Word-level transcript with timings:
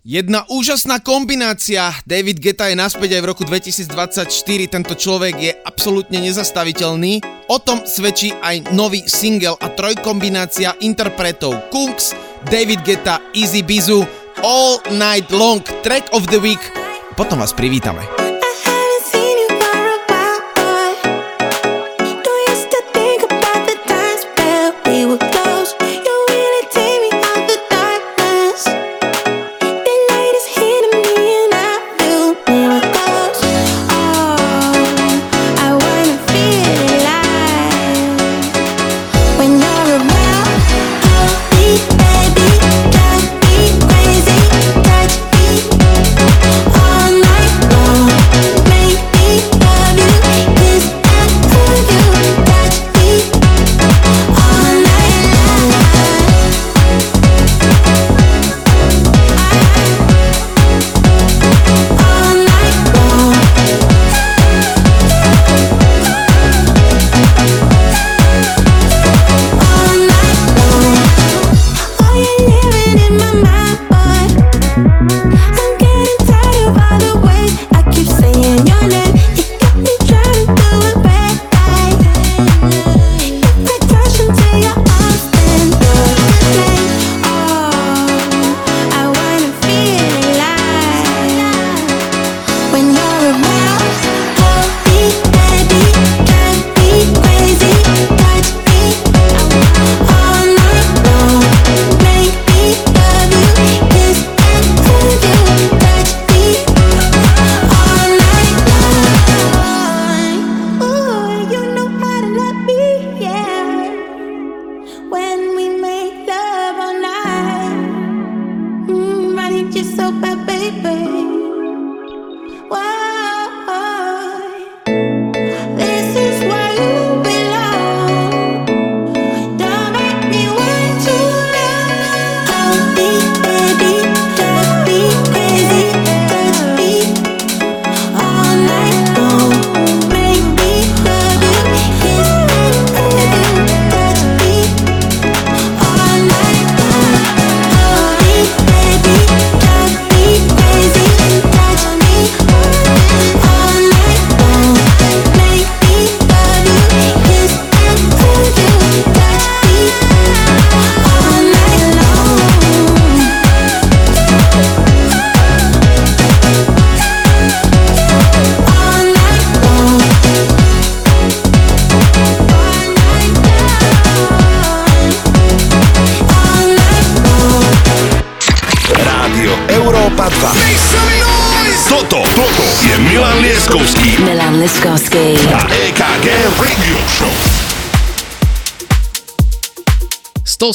Jedna 0.00 0.48
úžasná 0.48 0.96
kombinácia. 0.96 1.92
David 2.08 2.40
Geta 2.40 2.72
je 2.72 2.76
naspäť 2.78 3.20
aj 3.20 3.22
v 3.22 3.28
roku 3.36 3.44
2024. 3.44 4.32
Tento 4.72 4.96
človek 4.96 5.36
je 5.36 5.52
absolútne 5.60 6.24
nezastaviteľný. 6.24 7.20
O 7.52 7.60
tom 7.60 7.84
svedčí 7.84 8.32
aj 8.40 8.72
nový 8.72 9.04
single 9.04 9.60
a 9.60 9.68
trojkombinácia 9.68 10.72
interpretov 10.80 11.52
Kungs, 11.68 12.16
David 12.48 12.80
Geta, 12.80 13.20
Easy 13.36 13.60
Bizu, 13.60 14.00
All 14.40 14.80
Night 14.96 15.28
Long, 15.28 15.60
Track 15.84 16.08
of 16.16 16.24
the 16.32 16.40
Week. 16.40 16.64
Potom 17.12 17.44
vás 17.44 17.52
privítame. 17.52 18.19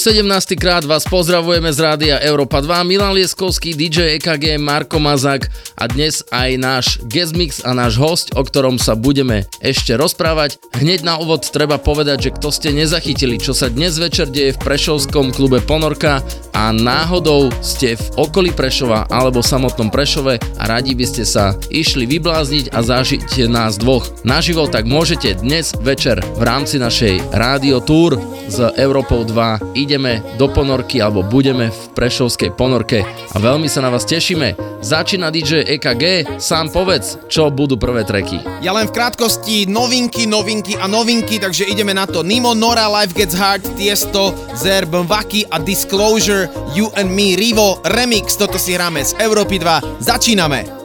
17. 0.06 0.54
krát 0.62 0.86
vás 0.86 1.02
pozdravujeme 1.10 1.74
z 1.74 1.82
rádia 1.82 2.22
Európa 2.22 2.62
2, 2.62 2.86
Milan 2.86 3.18
Lieskovský, 3.18 3.74
DJ 3.74 4.22
EKG, 4.22 4.62
Marko 4.62 5.02
Mazák 5.02 5.50
a 5.82 5.90
dnes 5.90 6.22
aj 6.30 6.50
náš 6.62 6.86
guest 7.10 7.34
mix 7.34 7.66
a 7.66 7.74
náš 7.74 7.98
host, 7.98 8.30
o 8.38 8.46
ktorom 8.46 8.78
sa 8.78 8.94
budeme 8.94 9.50
ešte 9.66 9.98
rozprávať. 9.98 10.62
Hneď 10.78 11.02
na 11.02 11.18
úvod 11.18 11.50
treba 11.50 11.82
povedať, 11.82 12.30
že 12.30 12.34
kto 12.38 12.54
ste 12.54 12.70
nezachytili, 12.78 13.42
čo 13.42 13.58
sa 13.58 13.66
dnes 13.66 13.98
večer 13.98 14.30
deje 14.30 14.54
v 14.54 14.62
Prešovskom 14.62 15.34
klube 15.34 15.58
Ponorka 15.66 16.22
a 16.54 16.70
náhodou 16.70 17.50
ste 17.66 17.98
v 17.98 18.06
okolí 18.30 18.54
Prešova 18.54 19.10
alebo 19.10 19.42
samotnom 19.42 19.90
Prešove 19.90 20.38
a 20.38 20.64
radi 20.70 20.94
by 20.94 21.06
ste 21.10 21.26
sa 21.26 21.58
išli 21.74 22.06
vyblázniť 22.06 22.78
a 22.78 22.86
zažiť 22.86 23.50
nás 23.50 23.82
dvoch 23.82 24.06
naživo, 24.22 24.70
tak 24.70 24.86
môžete 24.86 25.42
dnes 25.42 25.74
večer 25.82 26.22
v 26.38 26.42
rámci 26.46 26.78
našej 26.78 27.34
rádio 27.34 27.82
tour 27.82 28.22
z 28.48 28.72
Európou 28.78 29.26
2 29.26 29.76
ideme 29.76 30.22
do 30.38 30.48
ponorky 30.48 31.02
alebo 31.02 31.26
budeme 31.26 31.74
v 31.74 31.82
Prešovskej 31.98 32.54
ponorke 32.54 33.04
a 33.06 33.38
veľmi 33.38 33.66
sa 33.66 33.82
na 33.82 33.90
vás 33.90 34.06
tešíme. 34.06 34.56
Začína 34.86 35.34
DJ 35.34 35.66
EKG, 35.66 36.38
sám 36.38 36.70
povedz, 36.70 37.18
čo 37.26 37.50
budú 37.50 37.74
prvé 37.74 38.06
treky. 38.06 38.38
Ja 38.62 38.70
len 38.78 38.86
v 38.86 38.94
krátkosti 38.94 39.66
novinky, 39.66 40.30
novinky 40.30 40.78
a 40.78 40.86
novinky, 40.86 41.42
takže 41.42 41.66
ideme 41.66 41.98
na 41.98 42.06
to. 42.06 42.22
Nimo, 42.22 42.54
Nora, 42.54 42.86
Life 43.02 43.18
Gets 43.18 43.34
Hard, 43.34 43.66
Tiesto, 43.74 44.38
Zer, 44.54 44.86
Bmvaki 44.86 45.50
a 45.50 45.58
Disclosure, 45.58 46.46
You 46.78 46.94
and 46.94 47.10
Me, 47.10 47.34
Rivo, 47.34 47.82
Remix, 47.82 48.38
toto 48.38 48.62
si 48.62 48.78
hráme 48.78 49.02
z 49.02 49.18
Európy 49.18 49.58
2. 49.58 50.06
Začíname! 50.06 50.85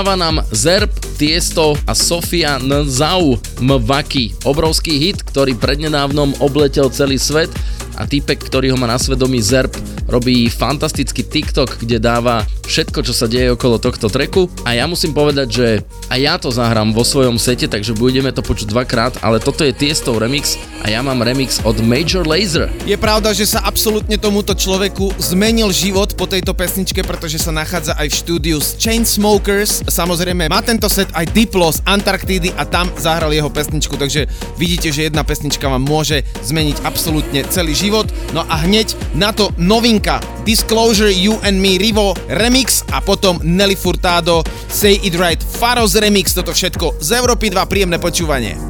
Dohráva 0.00 0.16
nám 0.16 0.40
Zerb, 0.48 0.88
Tiesto 1.20 1.76
a 1.84 1.92
Sofia 1.92 2.56
Nzau 2.56 3.36
Mvaki. 3.60 4.32
Obrovský 4.48 4.96
hit, 4.96 5.20
ktorý 5.20 5.52
prednedávnom 5.60 6.40
obletel 6.40 6.88
celý 6.88 7.20
svet 7.20 7.52
a 8.00 8.08
týpek, 8.08 8.40
ktorý 8.40 8.72
ho 8.72 8.80
má 8.80 8.88
na 8.88 8.96
svedomí 8.96 9.44
Zerb, 9.44 9.76
robí 10.08 10.48
fantastický 10.48 11.20
TikTok, 11.20 11.84
kde 11.84 12.00
dáva 12.00 12.48
všetko, 12.70 13.02
čo 13.02 13.10
sa 13.10 13.26
deje 13.26 13.50
okolo 13.50 13.82
tohto 13.82 14.06
treku 14.06 14.46
a 14.62 14.78
ja 14.78 14.86
musím 14.86 15.10
povedať, 15.10 15.48
že 15.50 15.66
aj 16.06 16.20
ja 16.22 16.34
to 16.38 16.54
zahrám 16.54 16.94
vo 16.94 17.02
svojom 17.02 17.34
sete, 17.34 17.66
takže 17.66 17.98
budeme 17.98 18.30
to 18.30 18.46
počuť 18.46 18.70
dvakrát, 18.70 19.18
ale 19.26 19.42
toto 19.42 19.66
je 19.66 19.74
Tiestov 19.74 20.22
remix 20.22 20.54
a 20.86 20.88
ja 20.88 21.02
mám 21.02 21.18
remix 21.26 21.58
od 21.66 21.82
Major 21.82 22.22
Laser. 22.22 22.70
Je 22.86 22.94
pravda, 22.94 23.34
že 23.34 23.50
sa 23.50 23.66
absolútne 23.66 24.14
tomuto 24.14 24.54
človeku 24.54 25.18
zmenil 25.18 25.74
život 25.74 26.14
po 26.14 26.30
tejto 26.30 26.54
pesničke, 26.54 27.02
pretože 27.02 27.42
sa 27.42 27.50
nachádza 27.50 27.98
aj 27.98 28.06
v 28.06 28.18
štúdiu 28.22 28.56
s 28.62 28.78
Chainsmokers. 28.78 29.82
Samozrejme 29.90 30.46
má 30.46 30.62
tento 30.62 30.86
set 30.86 31.10
aj 31.10 31.26
Diplo 31.34 31.74
z 31.74 31.82
Antarktídy 31.82 32.54
a 32.54 32.62
tam 32.62 32.86
zahral 32.94 33.34
jeho 33.34 33.50
pesničku, 33.50 33.98
takže 33.98 34.30
vidíte, 34.54 34.94
že 34.94 35.10
jedna 35.10 35.26
pesnička 35.26 35.66
vám 35.66 35.82
môže 35.82 36.22
zmeniť 36.46 36.86
absolútne 36.86 37.42
celý 37.50 37.74
život. 37.74 38.06
No 38.30 38.46
a 38.46 38.62
hneď 38.62 38.94
na 39.18 39.34
to 39.34 39.50
novinka 39.58 40.22
Disclosure 40.46 41.10
You 41.10 41.40
and 41.42 41.58
Me 41.58 41.76
Rivo 41.76 42.14
remix 42.30 42.86
a 42.94 43.02
potom 43.02 43.40
Nelly 43.42 43.76
Furtado, 43.76 44.46
Say 44.70 45.02
It 45.02 45.18
Right, 45.18 45.40
Faros 45.40 45.98
Remix, 45.98 46.32
toto 46.32 46.54
všetko 46.54 47.02
z 47.02 47.18
Európy 47.18 47.50
2, 47.50 47.58
príjemné 47.66 47.98
počúvanie. 47.98 48.69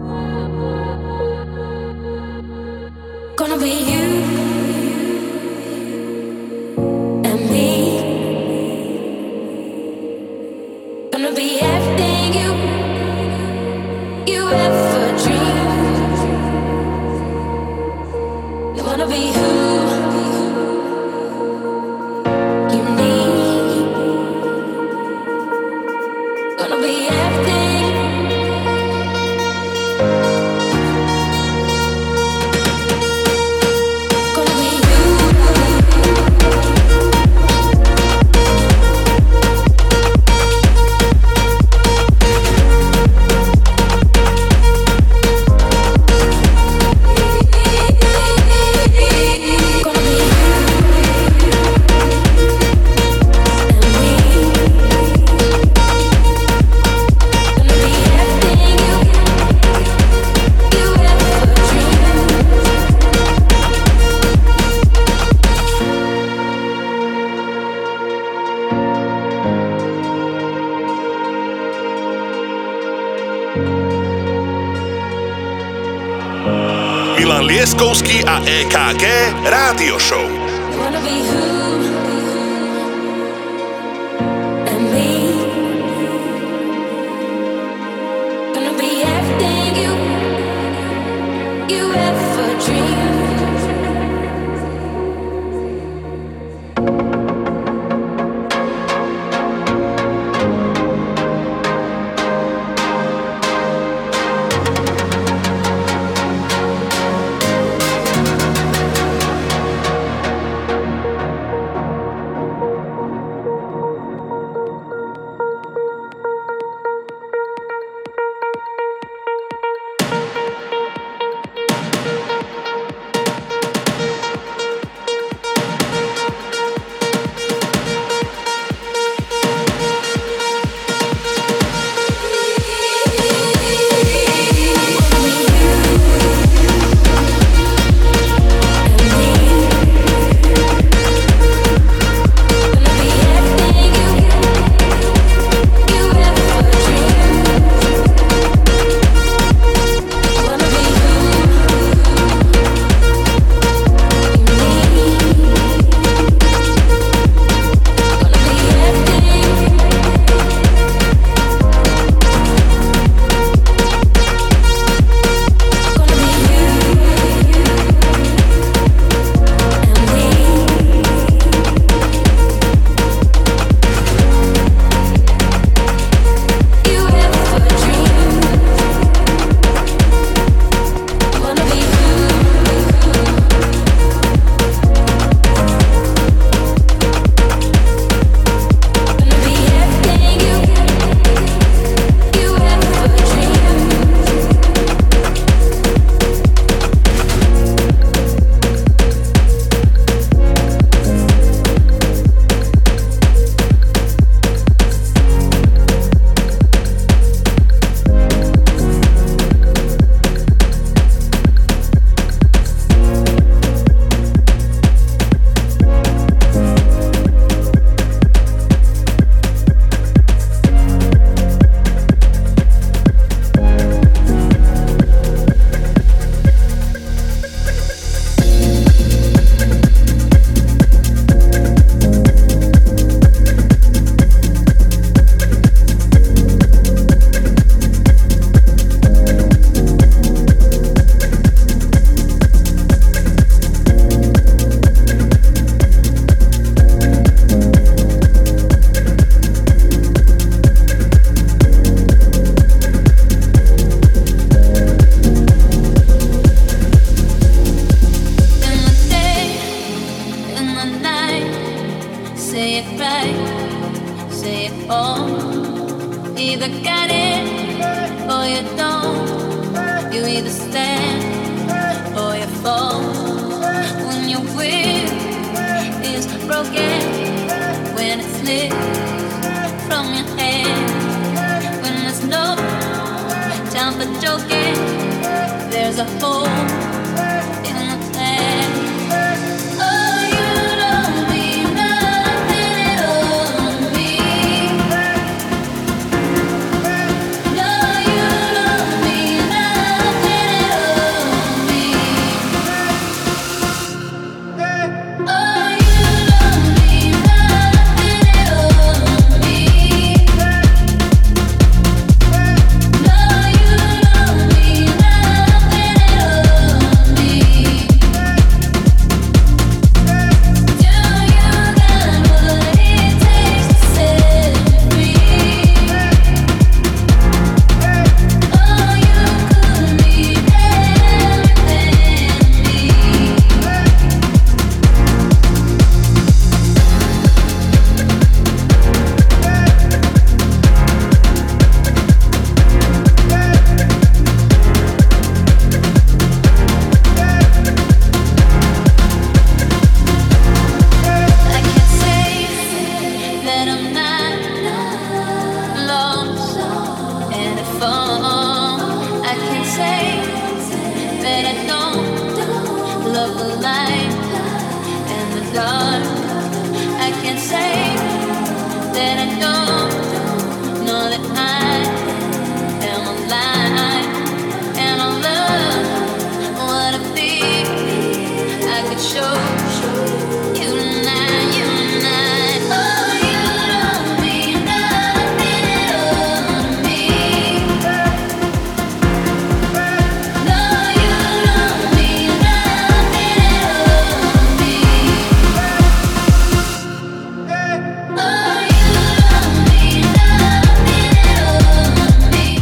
EKG 78.47 79.04
Rádio 79.44 79.99
Show. 79.99 80.39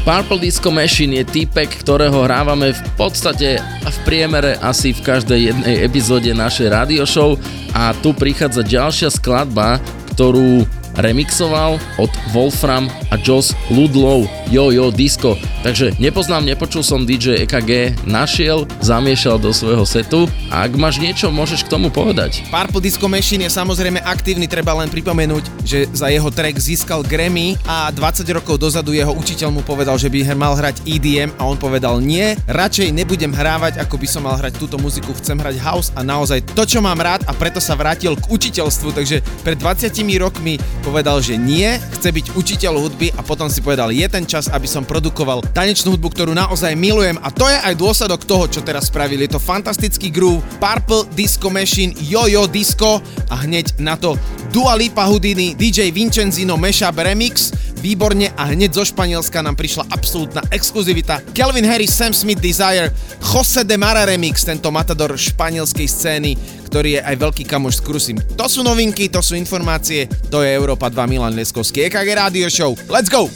Purple 0.08 0.40
Disco 0.40 0.72
Machine 0.72 1.20
je 1.20 1.44
týpek, 1.44 1.84
ktorého 1.84 2.24
hrávame 2.24 2.72
v 2.72 2.80
podstate 2.96 3.60
v 3.60 3.98
priemere 4.08 4.56
asi 4.64 4.96
v 4.96 5.04
každej 5.04 5.52
jednej 5.52 5.84
epizóde 5.84 6.32
našej 6.32 6.72
radio 6.72 7.04
show. 7.04 7.36
A 7.76 7.92
tu 7.92 8.16
prichádza 8.16 8.64
ďalšia 8.64 9.12
skladba, 9.12 9.76
ktorú 10.16 10.64
remixoval 10.98 11.78
od 11.96 12.10
Wolfram 12.34 12.90
a 13.10 13.16
Joss 13.16 13.54
Ludlow 13.70 14.26
Yo 14.50 14.70
Yo 14.74 14.90
Disco. 14.90 15.38
Takže 15.62 15.94
nepoznám, 15.98 16.46
nepočul 16.46 16.86
som 16.86 17.02
DJ 17.02 17.42
EKG, 17.46 18.02
našiel, 18.06 18.66
zamiešal 18.78 19.42
do 19.42 19.50
svojho 19.50 19.82
setu 19.86 20.30
a 20.50 20.66
ak 20.66 20.78
máš 20.78 21.02
niečo, 21.02 21.30
môžeš 21.34 21.66
k 21.66 21.72
tomu 21.72 21.90
povedať. 21.90 22.46
Purple 22.50 22.82
Disco 22.82 23.06
Machine 23.10 23.46
je 23.46 23.52
samozrejme 23.52 24.02
aktívny, 24.02 24.46
treba 24.46 24.74
len 24.78 24.90
pripomenúť, 24.90 25.44
že 25.66 25.90
za 25.90 26.10
jeho 26.10 26.30
track 26.30 26.56
získal 26.58 27.02
Grammy 27.02 27.58
a 27.66 27.90
20 27.90 28.22
rokov 28.34 28.58
dozadu 28.58 28.94
jeho 28.94 29.10
učiteľ 29.14 29.50
mu 29.50 29.62
povedal, 29.66 29.98
že 29.98 30.10
by 30.10 30.30
mal 30.34 30.54
hrať 30.54 30.86
EDM 30.86 31.34
a 31.38 31.46
on 31.46 31.58
povedal 31.58 31.98
nie, 31.98 32.38
radšej 32.46 32.94
nebudem 32.94 33.34
hrávať, 33.34 33.82
ako 33.82 33.98
by 33.98 34.06
som 34.06 34.22
mal 34.26 34.38
hrať 34.38 34.56
túto 34.58 34.78
muziku, 34.78 35.10
chcem 35.18 35.38
hrať 35.38 35.58
house 35.62 35.90
a 35.98 36.06
naozaj 36.06 36.42
to, 36.54 36.62
čo 36.64 36.78
mám 36.78 36.98
rád 37.02 37.26
a 37.26 37.34
preto 37.34 37.58
sa 37.58 37.74
vrátil 37.74 38.14
k 38.14 38.30
učiteľstvu, 38.30 38.94
takže 38.94 39.20
pred 39.42 39.58
20 39.58 39.90
rokmi 40.22 40.56
povedal, 40.88 41.20
že 41.20 41.36
nie, 41.36 41.68
chce 42.00 42.08
byť 42.08 42.26
učiteľ 42.32 42.80
hudby 42.80 43.12
a 43.12 43.20
potom 43.20 43.52
si 43.52 43.60
povedal, 43.60 43.92
je 43.92 44.08
ten 44.08 44.24
čas, 44.24 44.48
aby 44.48 44.64
som 44.64 44.88
produkoval 44.88 45.44
tanečnú 45.52 45.92
hudbu, 45.92 46.08
ktorú 46.08 46.32
naozaj 46.32 46.72
milujem 46.72 47.20
a 47.20 47.28
to 47.28 47.44
je 47.44 47.60
aj 47.60 47.76
dôsledok 47.76 48.24
toho, 48.24 48.48
čo 48.48 48.64
teraz 48.64 48.88
spravili. 48.88 49.28
Je 49.28 49.36
to 49.36 49.44
fantastický 49.44 50.08
groove, 50.08 50.40
Purple 50.56 51.04
Disco 51.12 51.52
Machine, 51.52 51.92
Yo-Yo 52.00 52.48
Disco 52.48 53.04
a 53.28 53.34
hneď 53.44 53.76
na 53.76 54.00
to 54.00 54.16
Dua 54.48 54.72
Lipa 54.80 55.04
Houdini, 55.04 55.52
DJ 55.52 55.92
Vincenzino 55.92 56.56
Mashup 56.56 56.96
Remix, 56.96 57.52
výborne 57.78 58.32
a 58.34 58.48
hneď 58.48 58.74
zo 58.74 58.84
Španielska 58.84 59.44
nám 59.44 59.54
prišla 59.54 59.92
absolútna 59.92 60.42
exkluzivita. 60.50 61.22
Kelvin 61.36 61.68
Harris, 61.68 61.94
Sam 61.94 62.16
Smith 62.16 62.42
Desire, 62.42 62.90
Jose 63.22 63.62
de 63.62 63.76
Mara 63.76 64.08
Remix, 64.08 64.42
tento 64.42 64.72
matador 64.72 65.14
španielskej 65.14 65.86
scény, 65.86 66.32
ktorý 66.68 67.00
je 67.00 67.02
aj 67.02 67.16
veľký 67.16 67.44
kamoš 67.48 67.80
s 67.80 67.82
Krusim. 67.82 68.16
To 68.36 68.44
sú 68.44 68.60
novinky, 68.60 69.08
to 69.08 69.24
sú 69.24 69.32
informácie, 69.34 70.04
to 70.28 70.44
je 70.44 70.52
Európa 70.52 70.77
2 70.78 71.06
Milan 71.10 71.34
Leskovský, 71.34 71.90
EKG 71.90 72.14
Radio 72.14 72.48
Show. 72.48 72.78
Let's 72.86 73.10
go! 73.10 73.26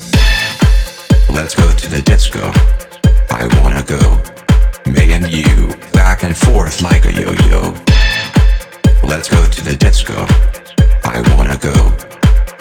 Let's 1.28 1.54
go 1.58 1.66
to 1.66 1.86
the 1.90 2.00
disco. 2.06 2.52
I 3.30 3.50
wanna 3.58 3.82
go. 3.82 3.98
Me 4.86 5.12
and 5.12 5.26
you, 5.26 5.74
back 5.92 6.22
and 6.22 6.36
forth 6.36 6.80
like 6.82 7.04
a 7.04 7.12
yo-yo. 7.12 7.74
Let's 9.02 9.28
go 9.28 9.42
to 9.42 9.60
the 9.64 9.74
disco. 9.74 10.14
I 11.02 11.18
wanna 11.34 11.58
go. 11.58 11.74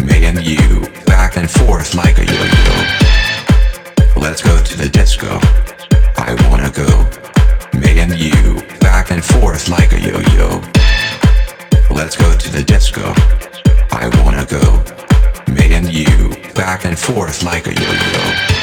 Me 0.01 0.25
and 0.25 0.41
you, 0.41 0.89
back 1.05 1.37
and 1.37 1.49
forth 1.49 1.93
like 1.93 2.17
a 2.17 2.25
yo-yo. 2.25 2.73
Let's 4.17 4.41
go 4.41 4.57
to 4.57 4.77
the 4.77 4.89
disco. 4.89 5.39
I 6.17 6.33
wanna 6.49 6.71
go. 6.73 6.89
Me 7.77 7.99
and 7.99 8.17
you, 8.17 8.61
back 8.79 9.11
and 9.11 9.23
forth 9.23 9.69
like 9.69 9.93
a 9.93 9.99
yo-yo. 9.99 10.61
Let's 11.93 12.17
go 12.17 12.35
to 12.35 12.49
the 12.49 12.63
disco. 12.65 13.13
I 13.91 14.09
wanna 14.23 14.45
go. 14.45 14.83
Me 15.51 15.73
and 15.73 15.91
you, 15.93 16.29
back 16.53 16.85
and 16.85 16.97
forth 16.97 17.43
like 17.43 17.67
a 17.67 17.73
yo-yo. 17.73 18.60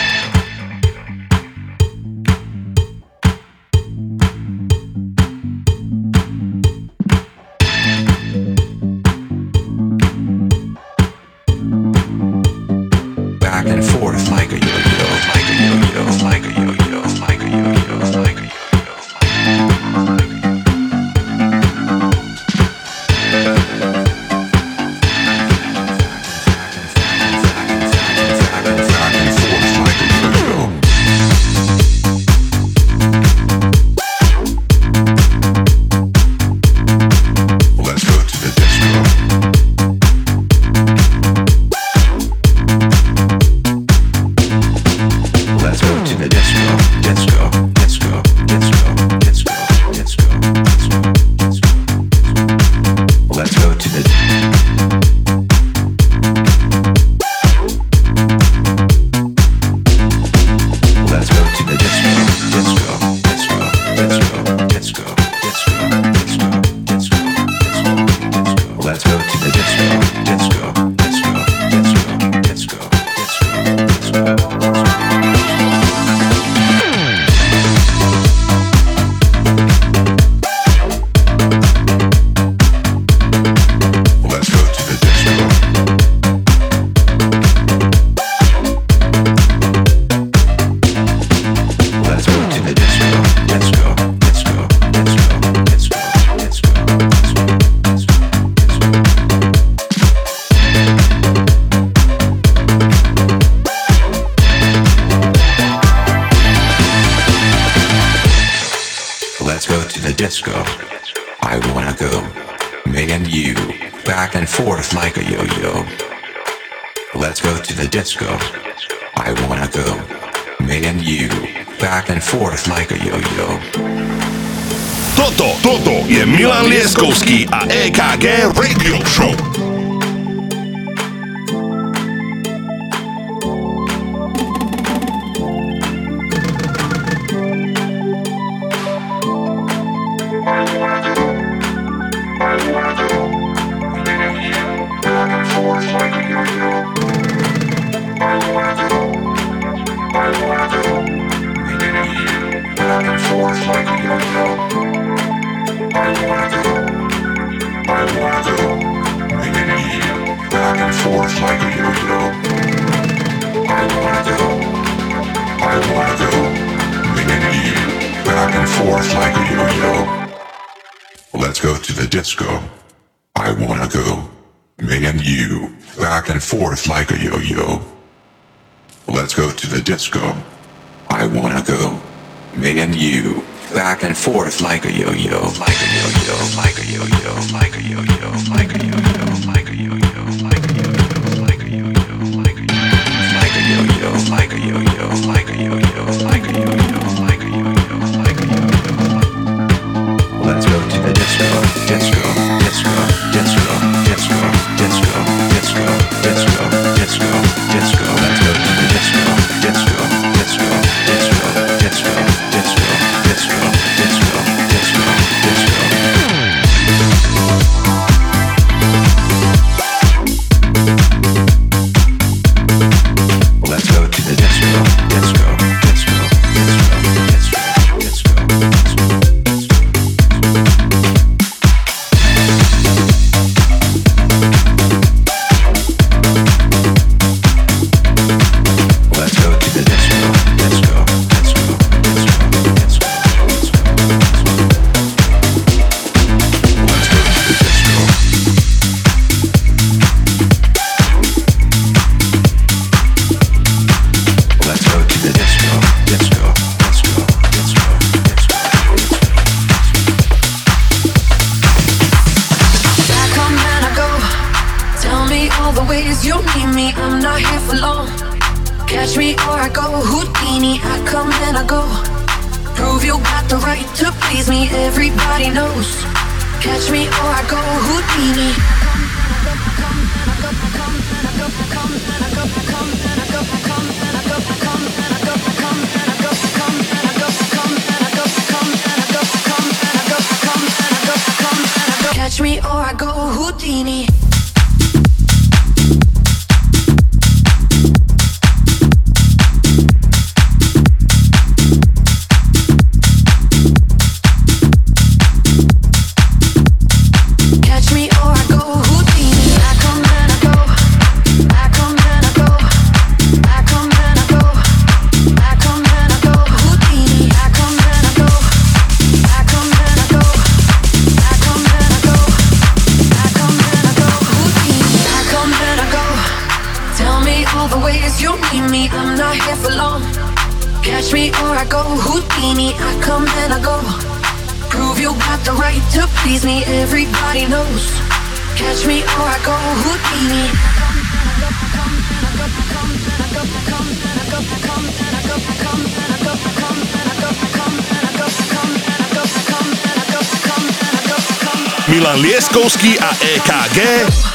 G 353.72 353.80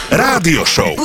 Rádio 0.10 0.66
Show. 0.66 1.03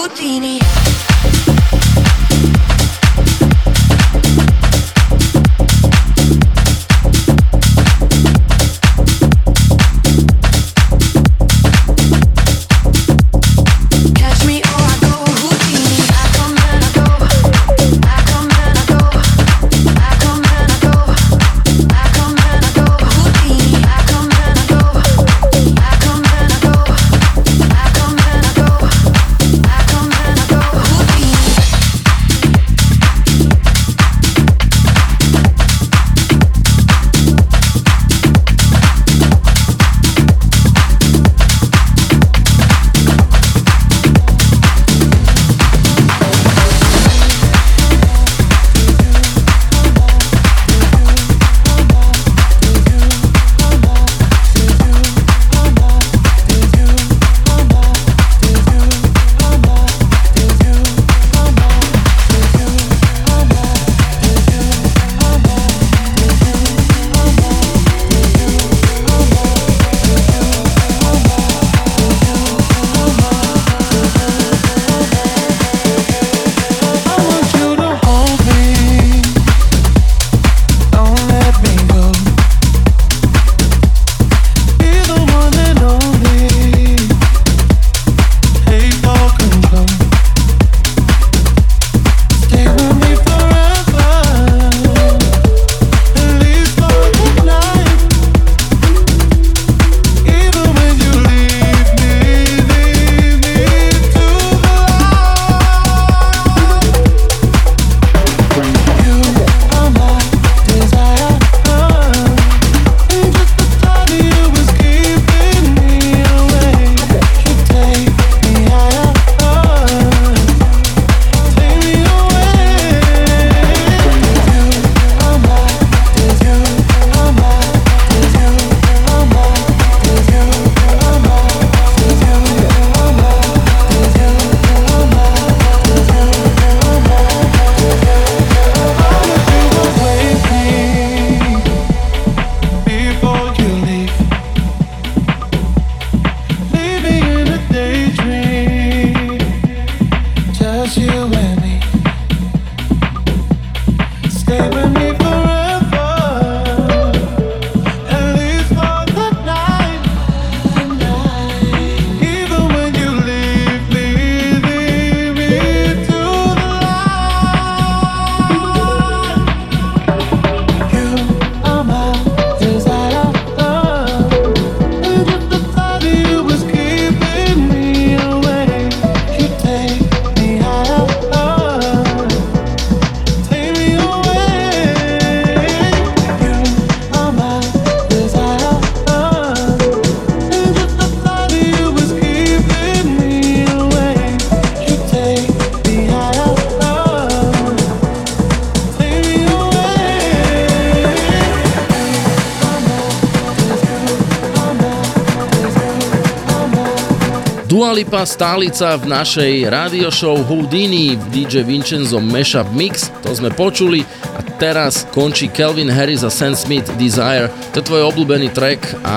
Dua 207.69 207.93
Lipa 207.93 208.25
stálica 208.25 208.97
v 208.97 209.13
našej 209.13 209.69
radio 209.69 210.09
show 210.09 210.41
Houdini 210.41 211.21
DJ 211.29 211.69
Vincenzo 211.69 212.17
Mashup 212.17 212.65
Mix, 212.73 213.13
to 213.21 213.29
sme 213.37 213.53
počuli 213.53 214.09
a 214.25 214.41
teraz 214.57 215.05
končí 215.13 215.53
Kelvin 215.53 215.93
Harris 215.93 216.25
a 216.25 216.33
Sam 216.33 216.57
Smith 216.57 216.89
Desire. 216.97 217.53
To 217.77 217.85
je 217.85 217.85
tvoj 217.85 218.09
obľúbený 218.09 218.57
track 218.57 219.05
a 219.05 219.17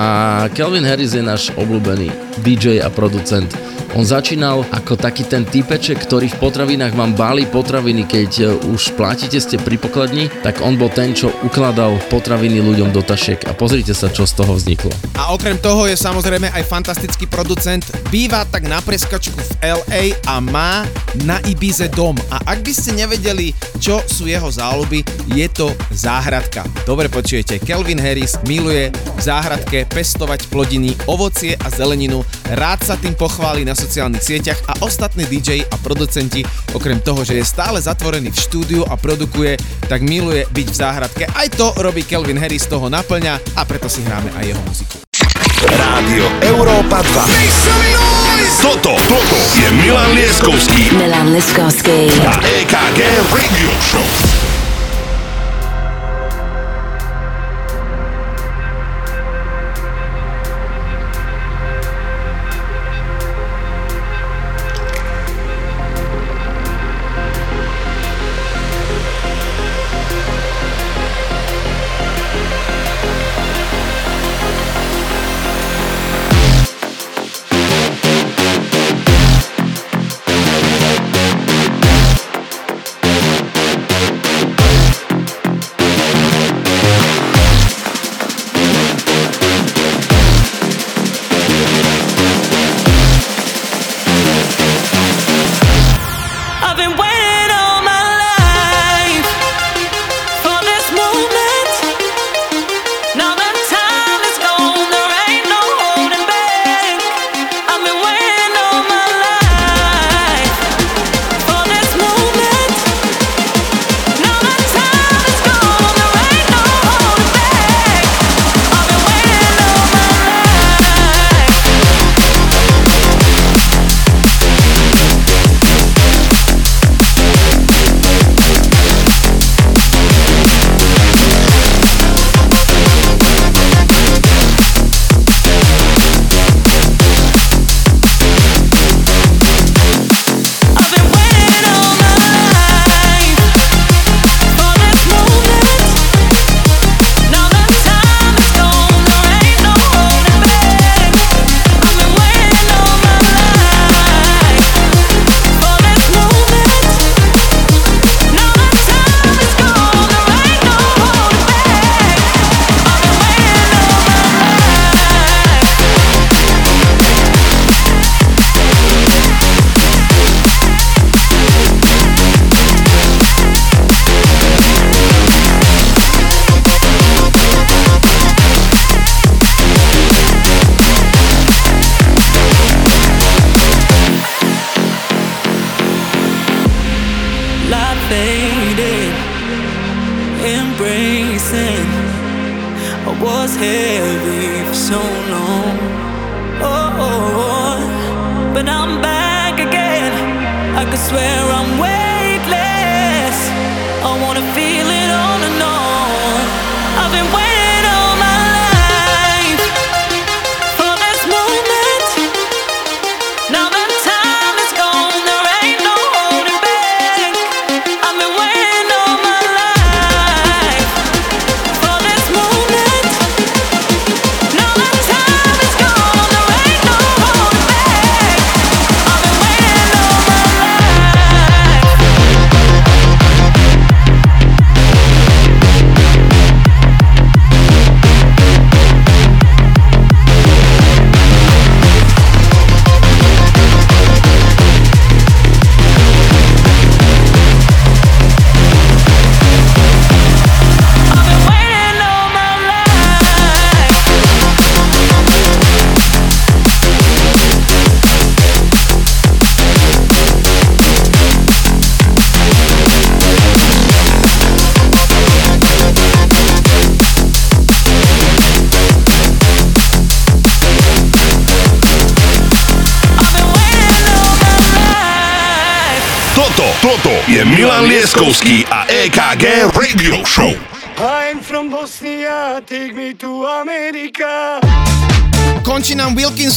Kelvin 0.52 0.84
Harris 0.84 1.16
je 1.16 1.24
náš 1.24 1.48
obľúbený 1.56 2.12
DJ 2.44 2.84
a 2.84 2.92
producent. 2.92 3.48
On 3.92 4.08
začínal 4.08 4.64
ako 4.72 4.96
taký 4.96 5.28
ten 5.28 5.44
typeček, 5.44 6.00
ktorý 6.08 6.32
v 6.32 6.40
potravinách 6.40 6.96
vám 6.96 7.12
báli 7.12 7.44
potraviny, 7.44 8.08
keď 8.08 8.30
e, 8.40 8.44
už 8.72 8.96
platíte 8.96 9.36
ste 9.36 9.60
pri 9.60 9.76
pokladni, 9.76 10.32
tak 10.40 10.64
on 10.64 10.80
bol 10.80 10.88
ten, 10.88 11.12
čo 11.12 11.28
ukladal 11.44 12.00
potraviny 12.08 12.64
ľuďom 12.64 12.88
do 12.88 13.04
tašiek 13.04 13.44
a 13.44 13.52
pozrite 13.52 13.92
sa, 13.92 14.08
čo 14.08 14.24
z 14.24 14.32
toho 14.32 14.56
vzniklo. 14.56 14.88
A 15.20 15.36
okrem 15.36 15.60
toho 15.60 15.84
je 15.84 15.92
samozrejme 15.92 16.48
aj 16.56 16.64
fantastický 16.64 17.28
producent, 17.28 17.84
býva 18.08 18.48
tak 18.48 18.64
na 18.64 18.80
preskačku 18.80 19.36
v 19.36 19.52
LA 19.60 20.16
a 20.24 20.40
má 20.40 20.88
na 21.28 21.36
Ibize 21.44 21.92
dom. 21.92 22.16
A 22.32 22.40
ak 22.48 22.64
by 22.64 22.72
ste 22.72 22.96
nevedeli, 22.96 23.52
čo 23.76 24.00
sú 24.08 24.24
jeho 24.24 24.48
záľuby, 24.48 25.04
je 25.36 25.46
to 25.52 25.68
záhradka. 25.92 26.64
Dobre 26.88 27.12
počujete, 27.12 27.60
Kelvin 27.60 28.00
Harris 28.00 28.40
miluje 28.48 28.88
v 28.88 29.20
záhradke 29.20 29.84
pestovať 29.84 30.48
plodiny, 30.48 30.96
ovocie 31.04 31.60
a 31.60 31.68
zeleninu, 31.68 32.24
rád 32.56 32.80
sa 32.88 32.96
tým 32.96 33.12
pochváli 33.12 33.68
na 33.68 33.81
sociálnych 33.82 34.22
sieťach 34.22 34.62
a 34.70 34.72
ostatní 34.86 35.26
DJ 35.26 35.66
a 35.66 35.76
producenti, 35.82 36.46
okrem 36.70 37.02
toho, 37.02 37.26
že 37.26 37.38
je 37.38 37.44
stále 37.44 37.82
zatvorený 37.82 38.30
v 38.30 38.38
štúdiu 38.38 38.82
a 38.86 38.94
produkuje, 38.94 39.58
tak 39.90 40.06
miluje 40.06 40.46
byť 40.46 40.66
v 40.70 40.76
záhradke. 40.76 41.24
Aj 41.26 41.48
to 41.50 41.74
robí 41.82 42.06
Kelvin 42.06 42.38
Harris, 42.38 42.70
toho 42.70 42.86
naplňa 42.86 43.58
a 43.58 43.62
preto 43.66 43.90
si 43.90 44.06
hráme 44.06 44.30
aj 44.38 44.44
jeho 44.54 44.62
muziku. 44.62 44.96
Rádio 45.62 46.26
Európa 46.42 47.02
2. 47.02 48.62
Toto, 48.62 48.94
toto 49.10 49.38
je 49.58 49.68
Milan 49.74 50.14
Lieskovský 50.14 50.94
Milan 50.94 51.34
Liskovsky. 51.34 52.10
a 52.22 52.34
EKG 52.42 52.98
Radio 53.30 53.70
Show. 53.82 54.51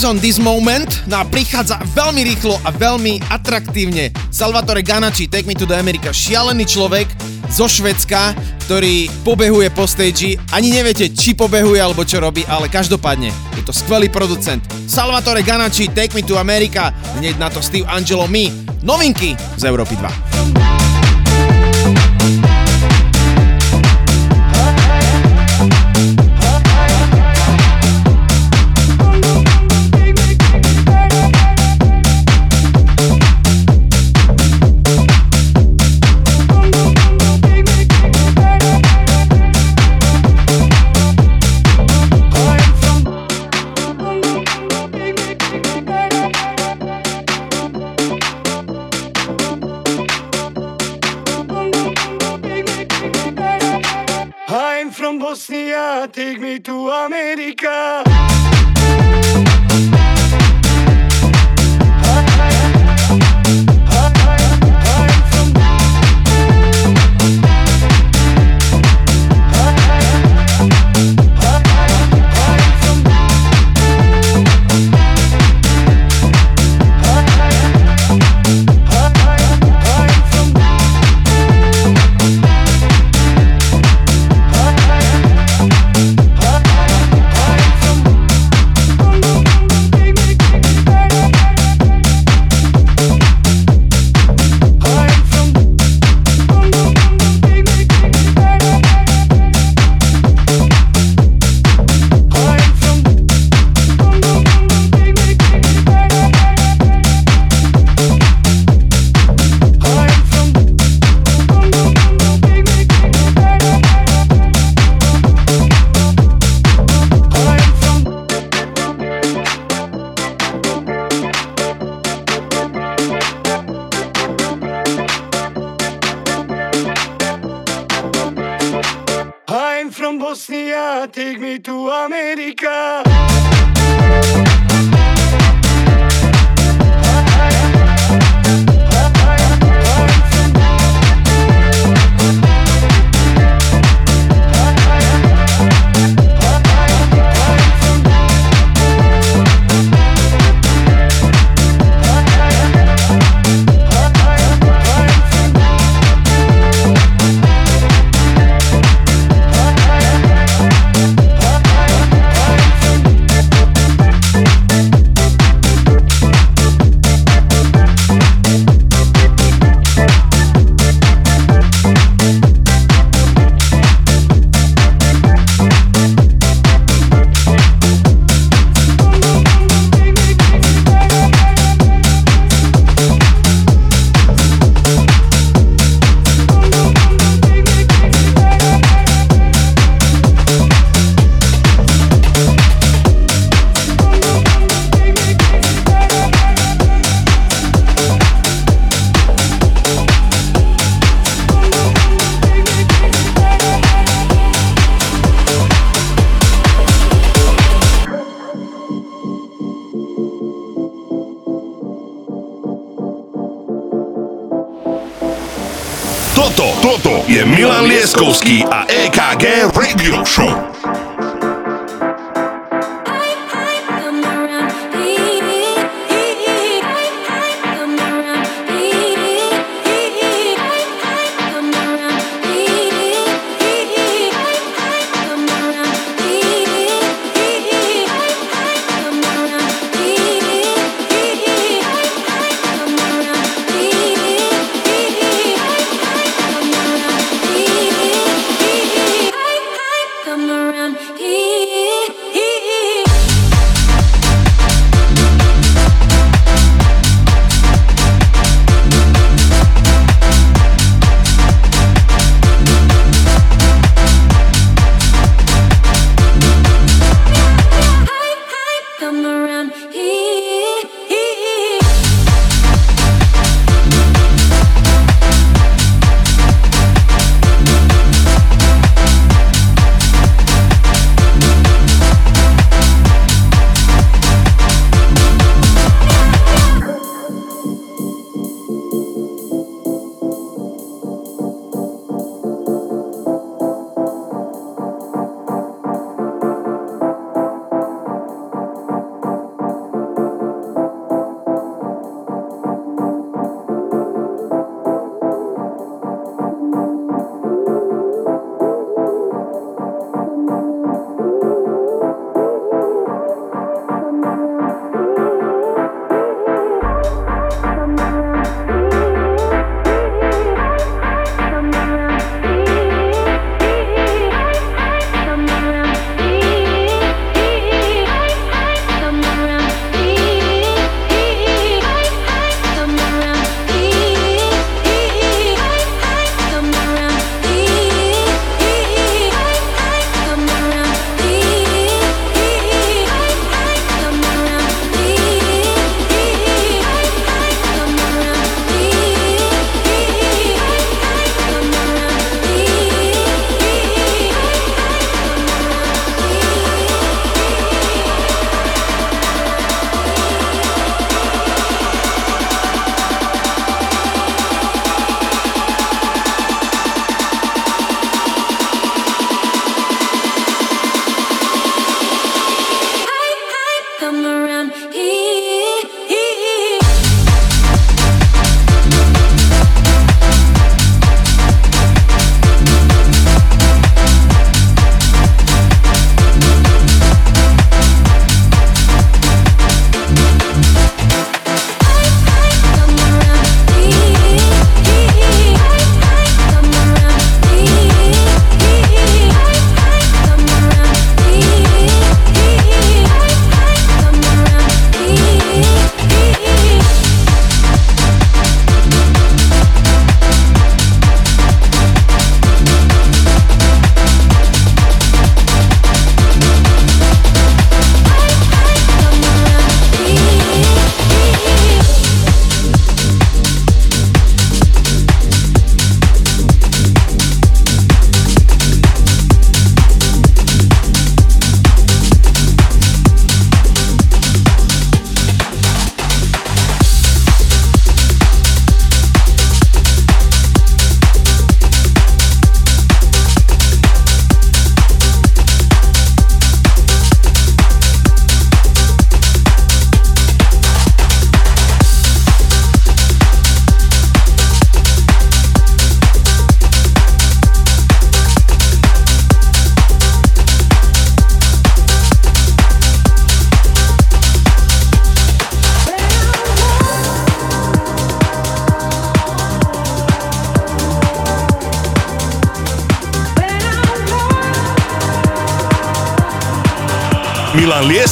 Wilkinson 0.05 0.21
This 0.21 0.37
Moment, 0.37 1.01
no 1.09 1.17
a 1.17 1.25
prichádza 1.25 1.81
veľmi 1.97 2.21
rýchlo 2.29 2.61
a 2.61 2.69
veľmi 2.69 3.25
atraktívne. 3.25 4.13
Salvatore 4.29 4.85
Ganači, 4.85 5.25
Take 5.25 5.49
Me 5.49 5.57
to 5.57 5.65
the 5.65 5.73
America, 5.73 6.13
šialený 6.13 6.61
človek 6.69 7.09
zo 7.49 7.65
Švedska, 7.65 8.37
ktorý 8.69 9.09
pobehuje 9.25 9.73
po 9.73 9.89
stage, 9.89 10.37
ani 10.53 10.77
neviete, 10.77 11.09
či 11.09 11.33
pobehuje 11.33 11.81
alebo 11.81 12.05
čo 12.05 12.21
robí, 12.21 12.45
ale 12.45 12.69
každopádne 12.69 13.33
je 13.57 13.65
to 13.65 13.73
skvelý 13.73 14.05
producent. 14.13 14.61
Salvatore 14.85 15.41
Ganači, 15.41 15.89
Take 15.89 16.13
Me 16.13 16.21
to 16.21 16.37
America, 16.37 16.93
hneď 17.17 17.41
na 17.41 17.49
to 17.49 17.65
Steve 17.65 17.89
Angelo 17.89 18.29
My, 18.29 18.45
novinky 18.85 19.33
z 19.57 19.65
Európy 19.65 19.97
2. 19.97 20.24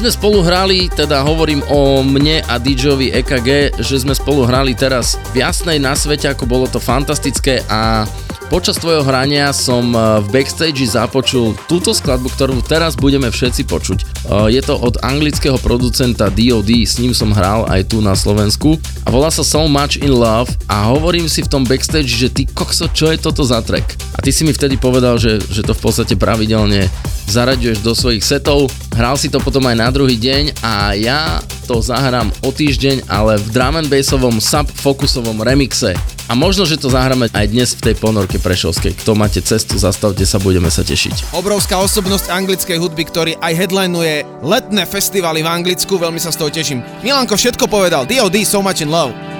Sme 0.00 0.16
spolu 0.16 0.40
hrali, 0.40 0.88
teda 0.88 1.20
hovorím 1.20 1.60
o 1.68 2.00
mne 2.00 2.40
a 2.48 2.56
DJovi 2.56 3.12
EKG, 3.20 3.76
že 3.84 4.00
sme 4.00 4.16
spolu 4.16 4.48
hrali 4.48 4.72
teraz 4.72 5.20
v 5.36 5.44
Jasnej 5.44 5.76
na 5.76 5.92
svete, 5.92 6.24
ako 6.32 6.48
bolo 6.48 6.64
to 6.64 6.80
fantastické 6.80 7.60
a 7.68 8.08
počas 8.50 8.82
tvojho 8.82 9.06
hrania 9.06 9.54
som 9.54 9.94
eh, 9.94 10.18
v 10.26 10.42
backstage 10.42 10.82
započul 10.82 11.54
túto 11.70 11.94
skladbu, 11.94 12.34
ktorú 12.34 12.58
teraz 12.66 12.98
budeme 12.98 13.30
všetci 13.30 13.62
počuť. 13.70 13.98
Eh, 14.02 14.58
Je 14.58 14.62
to 14.66 14.74
od 14.74 14.98
anglického 15.06 15.56
producenta 15.62 16.26
DOD, 16.26 16.82
s 16.82 16.98
ním 16.98 17.14
som 17.14 17.30
hral 17.30 17.70
aj 17.70 17.94
tu 17.94 18.02
na 18.02 18.18
Slovensku 18.18 18.74
a 19.06 19.08
volá 19.14 19.30
sa 19.30 19.46
So 19.46 19.70
Much 19.70 20.02
In 20.02 20.10
Love 20.10 20.50
a 20.66 20.90
hovorím 20.90 21.30
si 21.30 21.46
v 21.46 21.48
tom 21.48 21.62
backstage, 21.62 22.10
že 22.10 22.28
ty 22.28 22.50
kokso, 22.50 22.90
čo 22.90 23.14
je 23.14 23.22
toto 23.22 23.46
za 23.46 23.62
track? 23.62 23.94
A 24.18 24.20
ty 24.20 24.34
si 24.34 24.42
mi 24.42 24.50
vtedy 24.50 24.74
povedal, 24.74 25.16
že, 25.16 25.38
že 25.38 25.62
to 25.62 25.70
v 25.70 25.80
podstate 25.86 26.18
pravidelne 26.18 26.90
zaraďuješ 27.30 27.78
do 27.86 27.94
svojich 27.94 28.26
setov. 28.26 28.66
Hral 28.98 29.14
si 29.14 29.30
to 29.30 29.38
potom 29.38 29.62
aj 29.70 29.78
na 29.78 29.88
druhý 29.94 30.18
deň 30.18 30.58
a 30.66 30.98
ja 30.98 31.38
to 31.70 31.78
zahrám 31.78 32.34
o 32.42 32.50
týždeň, 32.50 33.06
ale 33.06 33.38
v 33.38 33.46
drum 33.54 33.78
and 33.78 33.86
bassovom 33.86 34.42
sub-fokusovom 34.42 35.38
remixe. 35.46 35.94
A 36.30 36.38
možno, 36.38 36.62
že 36.62 36.78
to 36.78 36.86
zahráme 36.86 37.26
aj 37.34 37.46
dnes 37.50 37.74
v 37.74 37.90
tej 37.90 37.94
ponorke 37.98 38.38
prešovskej. 38.38 39.02
Kto 39.02 39.18
máte 39.18 39.42
cestu, 39.42 39.74
zastavte 39.82 40.22
sa, 40.22 40.38
budeme 40.38 40.70
sa 40.70 40.86
tešiť. 40.86 41.34
Obrovská 41.34 41.82
osobnosť 41.82 42.30
anglickej 42.30 42.78
hudby, 42.78 43.02
ktorý 43.10 43.32
aj 43.42 43.50
headlinuje 43.58 44.22
letné 44.46 44.86
festivaly 44.86 45.42
v 45.42 45.50
Anglicku, 45.50 45.98
veľmi 45.98 46.22
sa 46.22 46.30
z 46.30 46.38
toho 46.38 46.54
teším. 46.54 46.86
Milanko 47.02 47.34
všetko 47.34 47.66
povedal, 47.66 48.06
D.O.D. 48.06 48.46
So 48.46 48.62
Much 48.62 48.78
In 48.78 48.94
Love. 48.94 49.39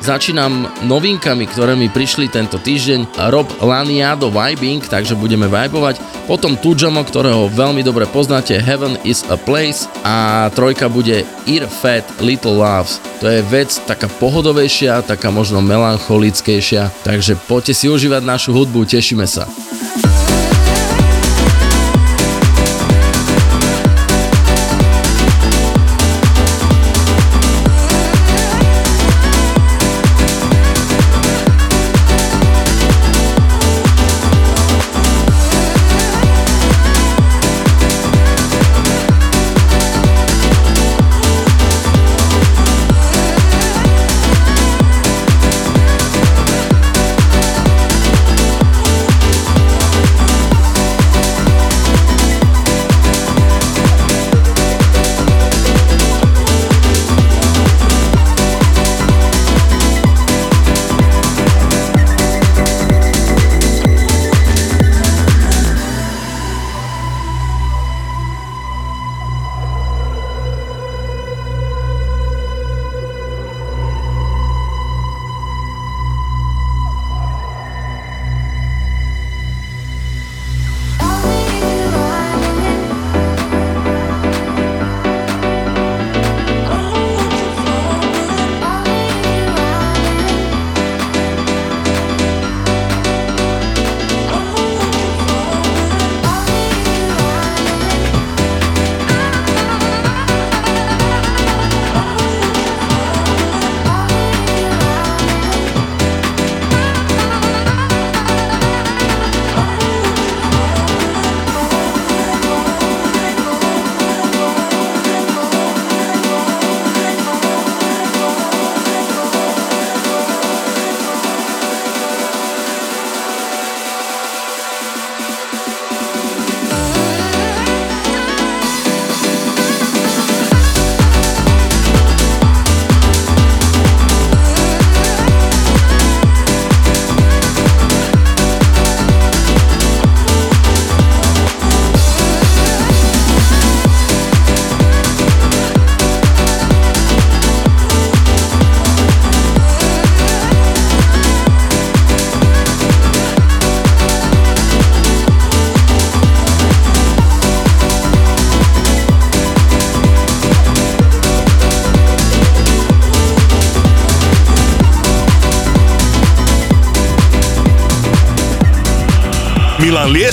Začínam 0.00 0.64
novinkami, 0.88 1.44
ktoré 1.44 1.76
mi 1.76 1.92
prišli 1.92 2.32
tento 2.32 2.56
týždeň. 2.56 3.20
Rob 3.28 3.44
Laniado 3.60 4.32
Vibing, 4.32 4.80
takže 4.80 5.12
budeme 5.12 5.44
vibovať. 5.44 6.00
Potom 6.24 6.56
Tujamo, 6.56 7.04
ktorého 7.04 7.52
veľmi 7.52 7.84
dobre 7.84 8.08
poznáte, 8.08 8.56
Heaven 8.56 8.96
is 9.04 9.28
a 9.28 9.36
Place. 9.36 9.84
A 10.00 10.48
trojka 10.56 10.88
bude 10.88 11.28
Ear 11.44 11.68
Fat 11.68 12.08
Little 12.24 12.56
Loves. 12.56 12.96
To 13.20 13.28
je 13.28 13.44
vec 13.44 13.68
taká 13.84 14.08
pohodovejšia, 14.08 15.04
taká 15.04 15.28
možno 15.28 15.60
melancholickejšia. 15.60 16.88
Takže 17.04 17.36
poďte 17.44 17.76
si 17.76 17.86
užívať 17.92 18.24
našu 18.24 18.56
hudbu, 18.56 18.88
tešíme 18.88 19.28
sa. 19.28 19.44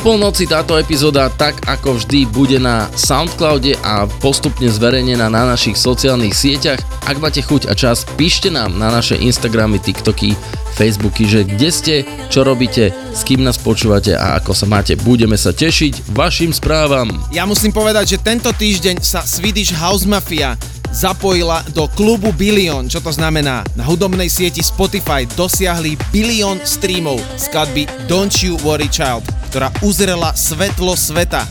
polnoci 0.00 0.48
táto 0.48 0.80
epizóda 0.80 1.28
tak 1.28 1.60
ako 1.68 2.00
vždy 2.00 2.24
bude 2.32 2.56
na 2.56 2.88
Soundcloude 2.96 3.76
a 3.84 4.08
postupne 4.24 4.64
zverejnená 4.64 5.28
na 5.28 5.44
našich 5.44 5.76
sociálnych 5.76 6.32
sieťach. 6.32 6.80
Ak 7.04 7.20
máte 7.20 7.44
chuť 7.44 7.68
a 7.68 7.76
čas, 7.76 8.08
píšte 8.16 8.48
nám 8.48 8.80
na 8.80 8.88
naše 8.88 9.20
Instagramy, 9.20 9.76
TikToky, 9.76 10.32
Facebooky, 10.72 11.28
že 11.28 11.44
kde 11.44 11.68
ste, 11.68 11.94
čo 12.32 12.40
robíte, 12.48 12.96
s 13.12 13.20
kým 13.28 13.44
nás 13.44 13.60
počúvate 13.60 14.16
a 14.16 14.40
ako 14.40 14.56
sa 14.56 14.64
máte. 14.64 14.96
Budeme 14.96 15.36
sa 15.36 15.52
tešiť 15.52 16.16
vašim 16.16 16.56
správam. 16.56 17.12
Ja 17.28 17.44
musím 17.44 17.70
povedať, 17.70 18.16
že 18.16 18.22
tento 18.24 18.48
týždeň 18.56 19.04
sa 19.04 19.20
Swedish 19.20 19.76
House 19.76 20.08
Mafia 20.08 20.56
zapojila 20.90 21.60
do 21.76 21.86
klubu 21.92 22.32
Billion, 22.32 22.88
čo 22.88 23.04
to 23.04 23.12
znamená? 23.12 23.62
Na 23.76 23.84
hudobnej 23.84 24.32
sieti 24.32 24.64
Spotify 24.64 25.28
dosiahli 25.36 26.00
bilión 26.08 26.56
streamov 26.64 27.20
skladby 27.36 27.84
Don't 28.08 28.32
You 28.40 28.56
Worry 28.64 28.88
Child 28.88 29.39
ktorá 29.50 29.74
uzrela 29.82 30.30
svetlo 30.30 30.94
sveta 30.94 31.42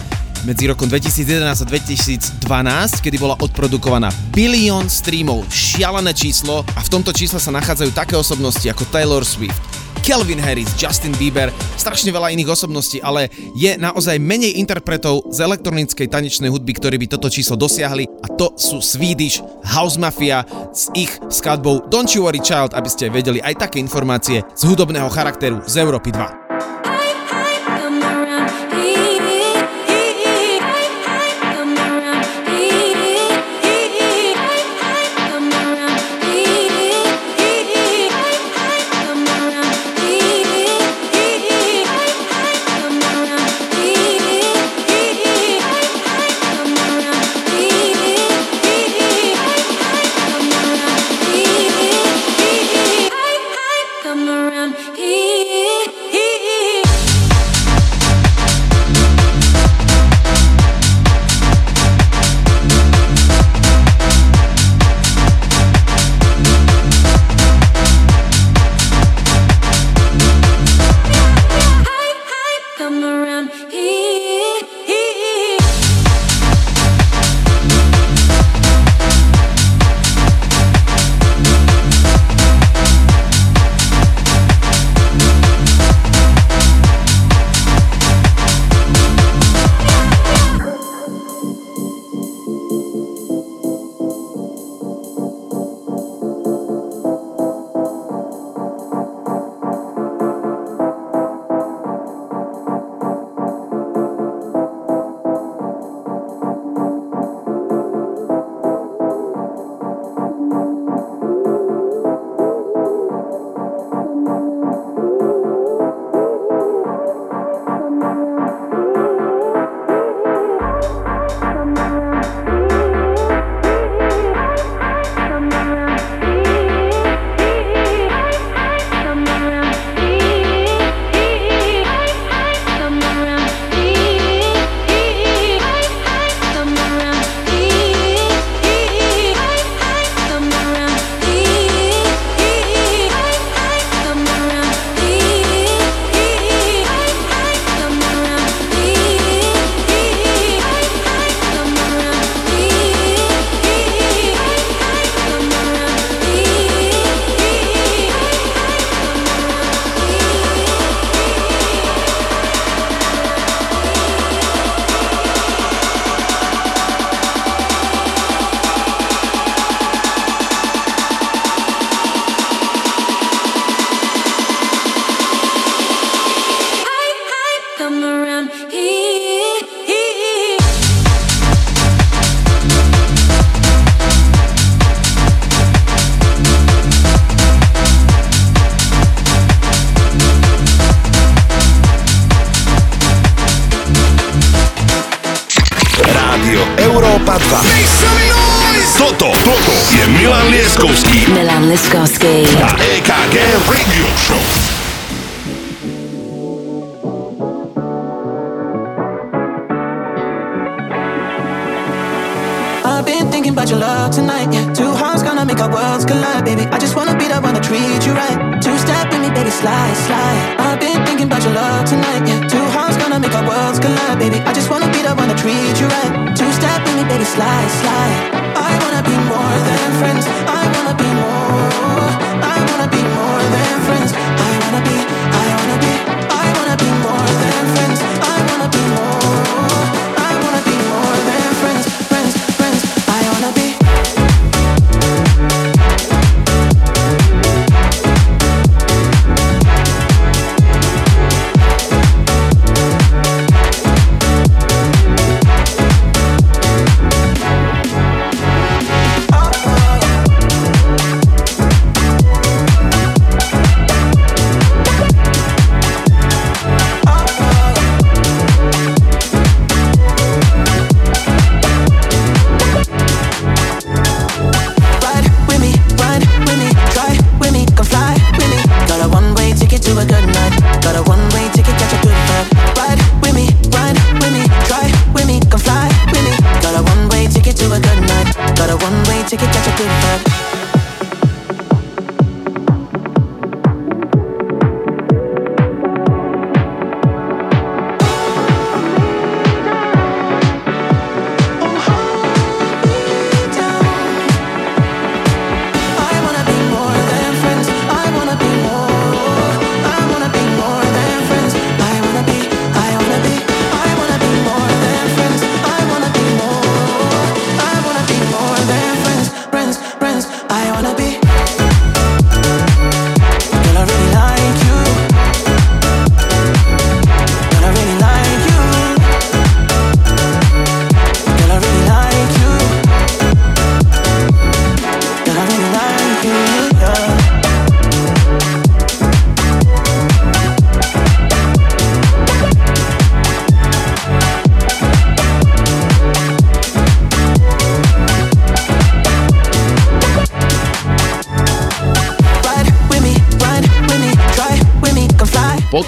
medzi 0.47 0.72
rokom 0.72 0.88
2011 0.88 1.52
a 1.52 1.66
2012, 2.47 3.04
kedy 3.04 3.20
bola 3.20 3.36
odprodukovaná 3.43 4.08
bilión 4.32 4.88
streamov, 4.88 5.43
šialené 5.52 6.16
číslo 6.16 6.64
a 6.64 6.80
v 6.80 6.91
tomto 6.95 7.12
čísle 7.12 7.43
sa 7.43 7.52
nachádzajú 7.52 7.91
také 7.91 8.16
osobnosti 8.16 8.64
ako 8.72 8.88
Taylor 8.88 9.28
Swift, 9.28 9.60
Kelvin 10.00 10.39
Harris, 10.39 10.72
Justin 10.80 11.12
Bieber, 11.20 11.52
strašne 11.76 12.16
veľa 12.16 12.32
iných 12.32 12.47
osobností, 12.47 13.04
ale 13.04 13.28
je 13.52 13.76
naozaj 13.76 14.16
menej 14.16 14.56
interpretov 14.56 15.28
z 15.28 15.43
elektronickej 15.43 16.08
tanečnej 16.08 16.47
hudby, 16.47 16.80
ktorí 16.80 16.95
by 17.04 17.20
toto 17.20 17.28
číslo 17.28 17.60
dosiahli 17.60 18.08
a 18.24 18.32
to 18.32 18.56
sú 18.56 18.80
Swedish 18.80 19.43
House 19.68 20.00
Mafia 20.00 20.47
s 20.72 20.88
ich 20.95 21.12
skladbou 21.28 21.91
Don't 21.91 22.16
You 22.16 22.24
Worry 22.24 22.39
Child, 22.39 22.80
aby 22.80 22.88
ste 22.88 23.12
vedeli 23.12 23.43
aj 23.43 23.68
také 23.68 23.84
informácie 23.84 24.39
z 24.56 24.62
hudobného 24.64 25.12
charakteru 25.12 25.60
z 25.68 25.84
Európy 25.84 26.16
2. 26.16 26.49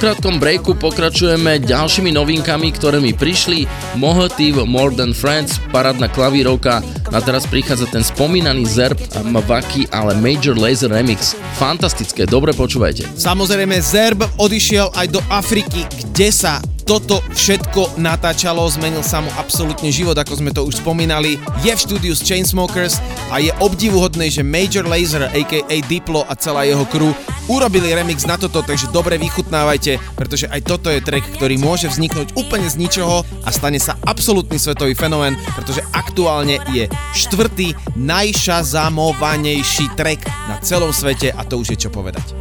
krátkom 0.02 0.42
breaku 0.42 0.74
pokračujeme 0.74 1.62
ďalšími 1.62 2.10
novinkami, 2.10 2.74
ktoré 2.74 2.98
mi 2.98 3.14
prišli. 3.14 3.70
Mohotiv 4.02 4.66
More 4.66 4.98
Than 4.98 5.14
Friends, 5.14 5.62
parádna 5.70 6.10
klavírovka. 6.10 6.82
A 7.14 7.22
teraz 7.22 7.46
prichádza 7.46 7.86
ten 7.86 8.02
spomínaný 8.02 8.66
Zerb 8.66 8.98
Mavaki, 9.22 9.86
ale 9.94 10.18
Major 10.18 10.58
Laser 10.58 10.90
Remix. 10.90 11.38
Fantastické, 11.62 12.26
dobre 12.26 12.50
počúvajte. 12.58 13.14
Samozrejme, 13.14 13.78
Zerb 13.78 14.26
odišiel 14.42 14.90
aj 14.98 15.08
do 15.14 15.22
Afriky, 15.30 15.86
kde 15.86 16.34
sa 16.34 16.58
toto 16.82 17.22
všetko 17.38 18.02
natáčalo, 18.02 18.66
zmenil 18.68 19.06
sa 19.06 19.22
mu 19.22 19.30
absolútne 19.38 19.94
život, 19.94 20.18
ako 20.18 20.34
sme 20.34 20.50
to 20.50 20.66
už 20.66 20.82
spomínali. 20.82 21.38
Je 21.62 21.72
v 21.72 21.80
štúdiu 21.80 22.18
z 22.18 22.26
Chainsmokers 22.26 22.98
a 23.30 23.38
je 23.38 23.54
obdivuhodné, 23.62 24.34
že 24.34 24.42
Major 24.42 24.84
Laser, 24.90 25.30
aka 25.30 25.62
Diplo 25.86 26.26
a 26.26 26.34
celá 26.34 26.66
jeho 26.66 26.84
crew 26.90 27.14
urobili 27.52 27.92
remix 27.92 28.24
na 28.24 28.40
toto, 28.40 28.64
takže 28.64 28.88
dobre 28.96 29.20
vychutnávajte, 29.20 30.00
pretože 30.16 30.48
aj 30.48 30.64
toto 30.64 30.88
je 30.88 31.04
track, 31.04 31.36
ktorý 31.36 31.60
môže 31.60 31.92
vzniknúť 31.92 32.40
úplne 32.40 32.72
z 32.72 32.80
ničoho 32.80 33.28
a 33.44 33.50
stane 33.52 33.76
sa 33.84 34.00
absolútny 34.08 34.56
svetový 34.56 34.96
fenomén, 34.96 35.36
pretože 35.60 35.84
aktuálne 35.92 36.64
je 36.72 36.88
štvrtý 37.12 37.76
najšazamovanejší 38.00 39.92
track 40.00 40.24
na 40.48 40.64
celom 40.64 40.96
svete 40.96 41.36
a 41.36 41.44
to 41.44 41.60
už 41.60 41.76
je 41.76 41.88
čo 41.88 41.90
povedať. 41.92 42.41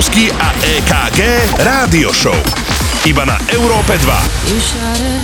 Lieskovský 0.00 0.32
a 0.32 0.48
EKG 0.64 1.20
Rádio 1.60 2.08
Show. 2.08 2.40
Iba 3.04 3.28
na 3.28 3.36
Európe 3.52 4.00
2. 4.00 4.48
You 4.48 4.56
shout 4.56 4.96
it 4.96 5.20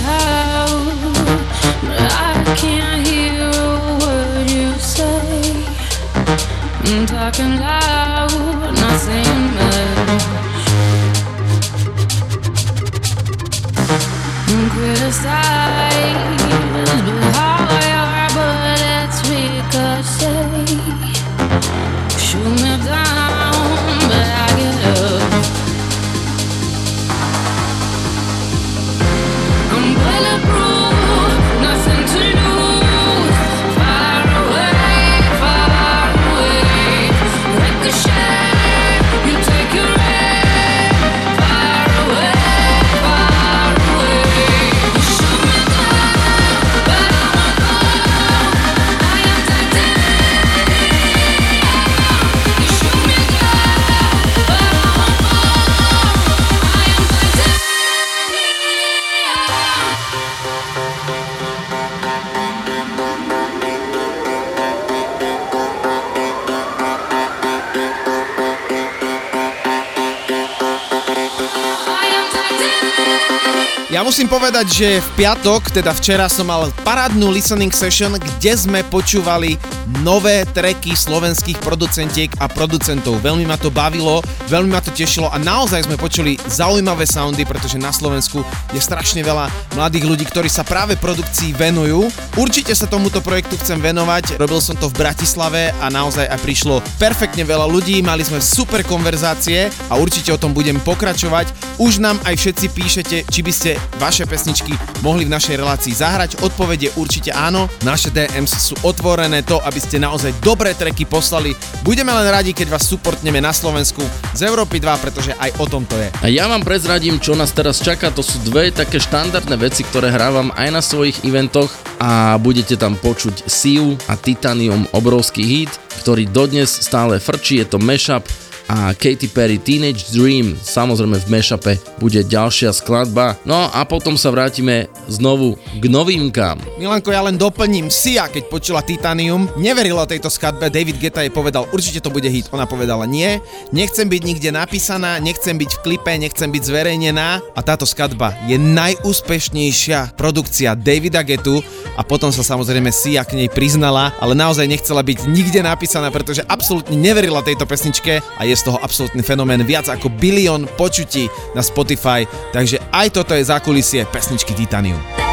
musím 74.17 74.33
povedať, 74.33 74.67
že 74.73 74.89
v 74.97 75.09
piatok, 75.13 75.69
teda 75.69 75.93
včera 75.93 76.25
som 76.25 76.49
mal 76.49 76.73
parádnu 76.81 77.29
listening 77.29 77.69
session, 77.69 78.17
kde 78.17 78.49
sme 78.57 78.81
počúvali 78.89 79.61
nové 80.01 80.41
treky 80.57 80.97
slovenských 80.97 81.61
producentiek 81.61 82.33
a 82.41 82.49
producentov. 82.49 83.21
Veľmi 83.21 83.45
ma 83.45 83.61
to 83.61 83.69
bavilo, 83.69 84.25
veľmi 84.49 84.73
ma 84.73 84.81
to 84.81 84.89
tešilo 84.89 85.29
a 85.29 85.37
naozaj 85.37 85.85
sme 85.85 86.01
počuli 86.01 86.33
zaujímavé 86.49 87.05
soundy, 87.05 87.45
pretože 87.45 87.77
na 87.77 87.93
Slovensku 87.93 88.41
je 88.73 88.81
strašne 88.81 89.21
veľa 89.21 89.53
mladých 89.77 90.09
ľudí, 90.09 90.25
ktorí 90.25 90.49
sa 90.49 90.65
práve 90.65 90.97
produkcii 90.97 91.53
venujú. 91.53 92.09
Určite 92.41 92.73
sa 92.73 92.89
tomuto 92.89 93.21
projektu 93.21 93.53
chcem 93.61 93.77
venovať, 93.77 94.41
robil 94.41 94.57
som 94.57 94.73
to 94.73 94.89
v 94.89 94.97
Bratislave 94.97 95.69
a 95.77 95.93
naozaj 95.93 96.25
aj 96.25 96.41
prišlo 96.41 96.81
perfektne 96.97 97.45
veľa 97.45 97.69
ľudí, 97.69 98.01
mali 98.01 98.25
sme 98.25 98.41
super 98.41 98.81
konverzácie 98.81 99.69
a 99.87 99.93
určite 99.93 100.33
o 100.33 100.41
tom 100.41 100.57
budem 100.57 100.81
pokračovať. 100.81 101.77
Už 101.77 102.01
nám 102.01 102.17
aj 102.25 102.33
všetci 102.33 102.65
píšete, 102.73 103.17
či 103.29 103.45
by 103.45 103.53
ste 103.53 103.71
vaše 104.07 104.23
pesničky 104.23 104.71
mohli 105.03 105.27
v 105.27 105.35
našej 105.35 105.59
relácii 105.59 105.91
zahrať. 105.91 106.39
Odpoveď 106.39 106.79
je 106.87 106.91
určite 106.95 107.35
áno. 107.35 107.67
Naše 107.83 108.07
DMs 108.15 108.71
sú 108.71 108.79
otvorené 108.87 109.43
to, 109.43 109.59
aby 109.67 109.83
ste 109.83 109.99
naozaj 109.99 110.31
dobré 110.39 110.71
treky 110.71 111.03
poslali. 111.03 111.51
Budeme 111.83 112.15
len 112.15 112.31
radi, 112.31 112.55
keď 112.55 112.71
vás 112.71 112.87
supportneme 112.87 113.43
na 113.43 113.51
Slovensku 113.51 113.99
z 114.31 114.47
Európy 114.47 114.79
2, 114.79 115.03
pretože 115.03 115.35
aj 115.35 115.59
o 115.59 115.67
tom 115.67 115.83
to 115.83 115.99
je. 115.99 116.07
A 116.23 116.31
ja 116.31 116.47
vám 116.47 116.63
prezradím, 116.63 117.19
čo 117.19 117.35
nás 117.35 117.51
teraz 117.51 117.83
čaká. 117.83 118.07
To 118.15 118.23
sú 118.23 118.39
dve 118.47 118.71
také 118.71 118.95
štandardné 118.95 119.59
veci, 119.59 119.83
ktoré 119.83 120.07
hrávam 120.07 120.55
aj 120.55 120.69
na 120.71 120.79
svojich 120.79 121.27
eventoch 121.27 121.67
a 121.99 122.39
budete 122.39 122.79
tam 122.79 122.95
počuť 122.95 123.43
Siu 123.43 123.99
a 124.07 124.15
Titanium, 124.15 124.87
obrovský 124.95 125.43
hit, 125.43 125.73
ktorý 125.99 126.31
dodnes 126.31 126.71
stále 126.71 127.19
frčí, 127.19 127.59
je 127.59 127.67
to 127.67 127.77
mashup 127.81 128.23
a 128.67 128.91
Katy 128.91 129.31
Perry 129.31 129.55
Teenage 129.57 130.11
Dream, 130.11 130.59
samozrejme 130.59 131.17
v 131.23 131.27
mashupe 131.31 131.73
bude 132.03 132.19
ďalšia 132.19 132.75
skladba. 132.75 133.39
No 133.47 133.71
a 133.71 133.79
potom 133.87 134.19
sa 134.19 134.27
vrátime 134.27 134.91
znovu 135.07 135.55
k 135.79 135.87
novinkám. 135.87 136.59
Milanko, 136.75 137.15
ja 137.15 137.23
len 137.23 137.39
doplním. 137.39 137.87
Sia, 137.87 138.27
keď 138.27 138.51
počula 138.51 138.83
Titanium, 138.83 139.47
neverila 139.55 140.03
tejto 140.03 140.27
skladbe. 140.27 140.67
David 140.67 140.99
Geta 140.99 141.23
jej 141.23 141.31
povedal, 141.31 141.63
určite 141.71 142.03
to 142.03 142.11
bude 142.11 142.27
hit. 142.27 142.51
Ona 142.51 142.67
povedala, 142.67 143.07
nie, 143.07 143.39
nechcem 143.71 144.03
byť 144.03 144.21
nikde 144.27 144.49
napísaná, 144.51 145.15
nechcem 145.23 145.55
byť 145.55 145.79
v 145.79 145.81
klipe, 145.87 146.11
nechcem 146.19 146.51
byť 146.51 146.63
zverejnená. 146.67 147.39
A 147.55 147.59
táto 147.63 147.87
skladba 147.87 148.35
je 148.51 148.59
najúspešnejšia 148.59 150.19
produkcia 150.19 150.75
Davida 150.75 151.23
Getu 151.23 151.63
a 151.95 152.03
potom 152.03 152.35
sa 152.35 152.43
samozrejme 152.43 152.91
Sia 152.91 153.23
k 153.23 153.39
nej 153.39 153.47
priznala, 153.47 154.11
ale 154.19 154.35
naozaj 154.35 154.67
nechcela 154.67 154.99
byť 155.01 155.31
nikde 155.31 155.63
napísaná, 155.63 156.11
pretože 156.11 156.43
absolútne 156.45 156.99
neverila 156.99 157.39
tejto 157.39 157.63
pesničke 157.63 158.19
a 158.19 158.41
je 158.43 158.56
z 158.57 158.65
toho 158.65 158.81
absolútny 158.81 159.21
fenomén 159.21 159.61
viac 159.61 159.85
ako 159.93 160.09
bilión 160.09 160.65
počutí 160.73 161.29
na 161.53 161.61
Spotify, 161.61 162.25
takže 162.49 162.81
aj 162.89 163.13
toto 163.13 163.37
je 163.37 163.45
zákulisie 163.45 164.09
pesničky 164.09 164.57
Titanium. 164.57 165.26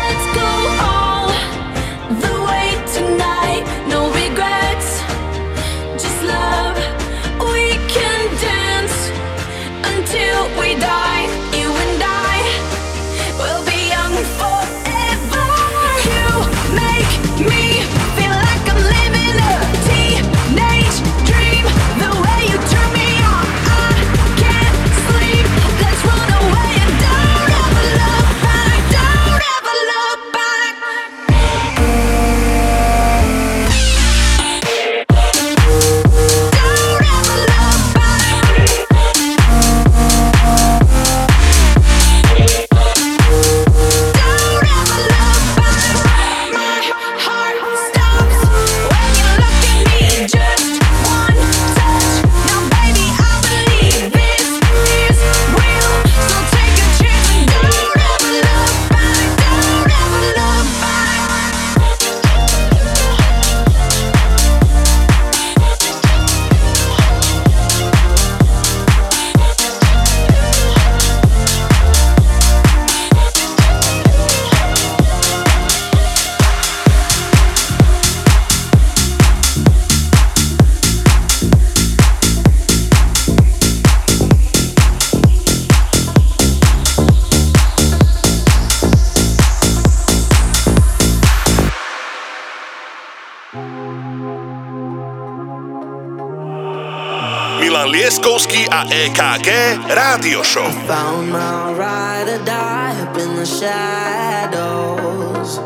Lieskovský 98.55 98.70
a 98.70 98.86
EKG 98.86 99.51
Rádio 99.90 100.47
Show. 100.47 100.70
Found 100.86 101.32
my 101.32 101.72
ride 101.74 102.31
or 102.31 102.39
die 102.47 102.94
up 103.02 103.18
in 103.18 103.35
the 103.35 103.47
shadows. 103.47 105.59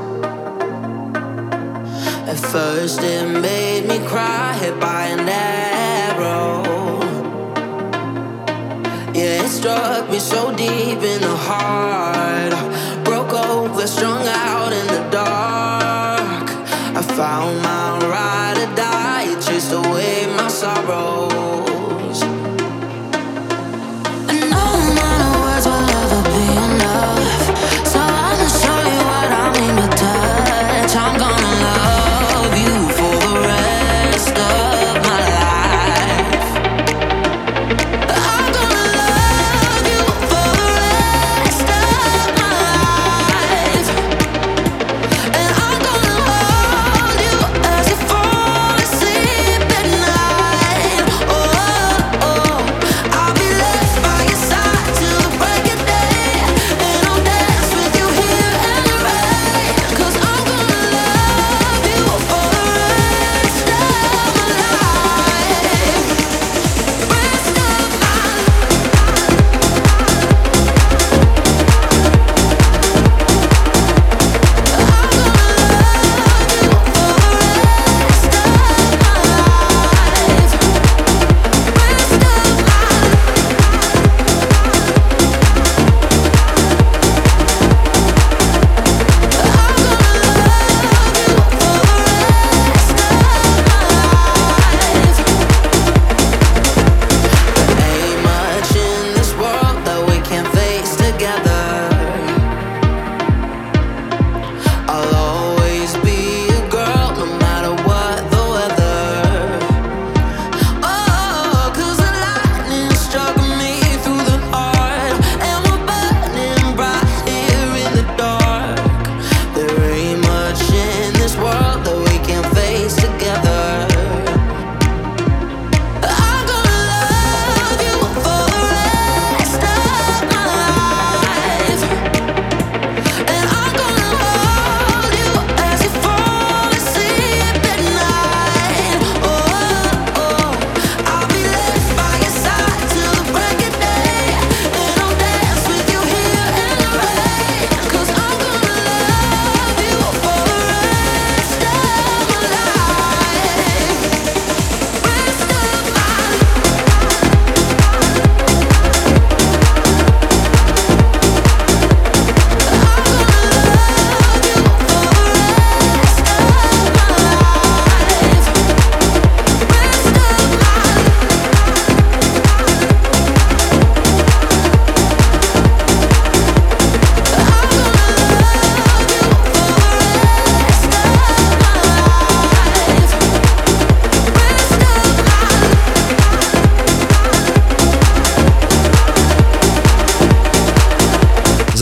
At 2.24 2.40
first 2.40 3.04
it 3.04 3.28
made 3.28 3.84
me 3.84 4.00
cry, 4.08 4.56
hit 4.60 4.80
by 4.80 5.12
an 5.12 5.28
arrow. 5.28 6.64
Yeah, 9.12 9.44
it 9.44 9.50
struck 9.50 10.08
me 10.08 10.18
so 10.18 10.50
deep 10.56 11.02
in 11.02 11.20
the 11.20 11.36
heart. 11.36 12.56
Broke 13.04 13.34
over, 13.34 13.86
strung 13.86 14.26
out 14.26 14.72
in 14.72 14.86
the 14.86 15.04
dark. 15.10 16.48
I 16.96 17.02
found 17.02 17.60
my 17.60 17.98
ride 18.08 18.56
or 18.64 18.74
die, 18.74 19.26
it 19.28 19.42
chased 19.44 19.72
away 19.72 20.26
my 20.36 20.48
sorrows. 20.48 21.17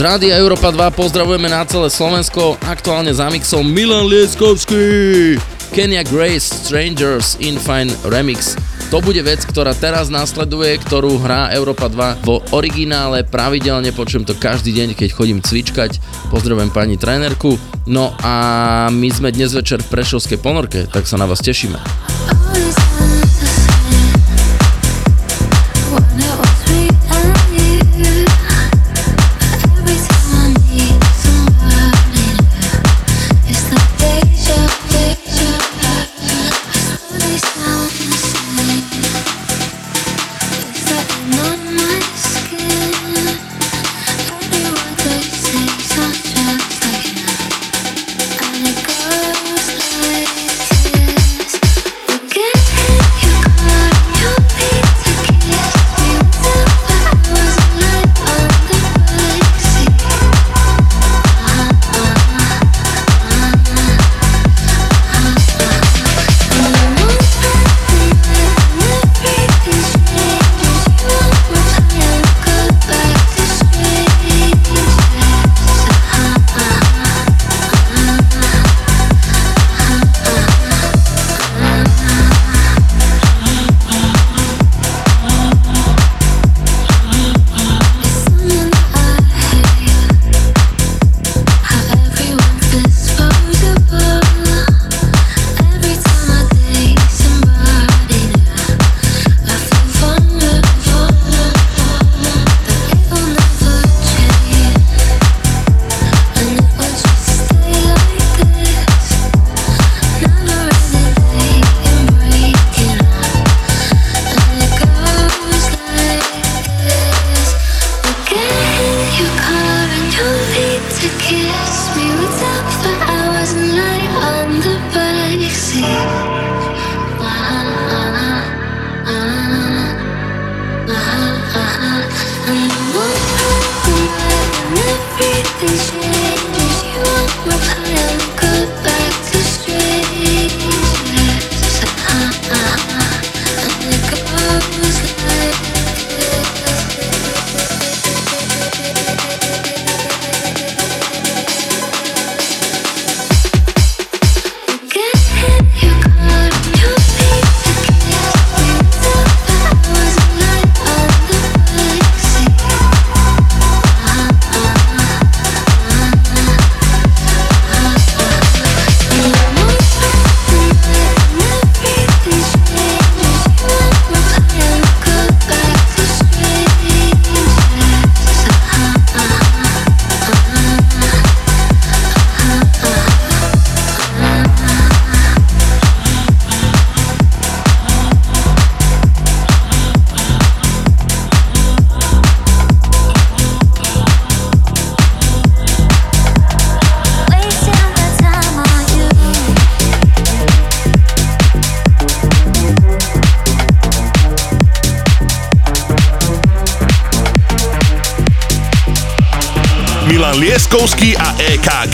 Rádia 0.07 0.39
Európa 0.39 0.71
2 0.71 0.95
pozdravujeme 0.95 1.51
na 1.51 1.67
celé 1.67 1.91
Slovensko, 1.91 2.55
aktuálne 2.63 3.11
za 3.11 3.27
mixom 3.27 3.67
Milan 3.67 4.07
Lieskovský. 4.07 5.35
Kenya 5.75 5.99
Grace 6.07 6.47
Strangers 6.47 7.35
in 7.43 7.59
Fine 7.59 7.91
Remix. 8.07 8.55
To 8.87 9.03
bude 9.03 9.19
vec, 9.19 9.43
ktorá 9.43 9.75
teraz 9.75 10.07
nasleduje, 10.07 10.79
ktorú 10.79 11.19
hrá 11.19 11.51
Európa 11.51 11.91
2 11.91 12.23
vo 12.23 12.39
originále. 12.55 13.27
Pravidelne 13.27 13.91
počujem 13.91 14.23
to 14.23 14.31
každý 14.39 14.71
deň, 14.79 14.95
keď 14.95 15.11
chodím 15.11 15.43
cvičkať. 15.43 15.99
Pozdravujem 16.31 16.71
pani 16.71 16.95
trénerku. 16.95 17.59
No 17.83 18.15
a 18.23 18.87
my 18.87 19.11
sme 19.11 19.35
dnes 19.35 19.51
večer 19.51 19.83
v 19.83 19.91
Prešovskej 19.91 20.39
ponorke, 20.39 20.87
tak 20.87 21.03
sa 21.03 21.19
na 21.19 21.27
vás 21.27 21.43
tešíme. 21.43 21.96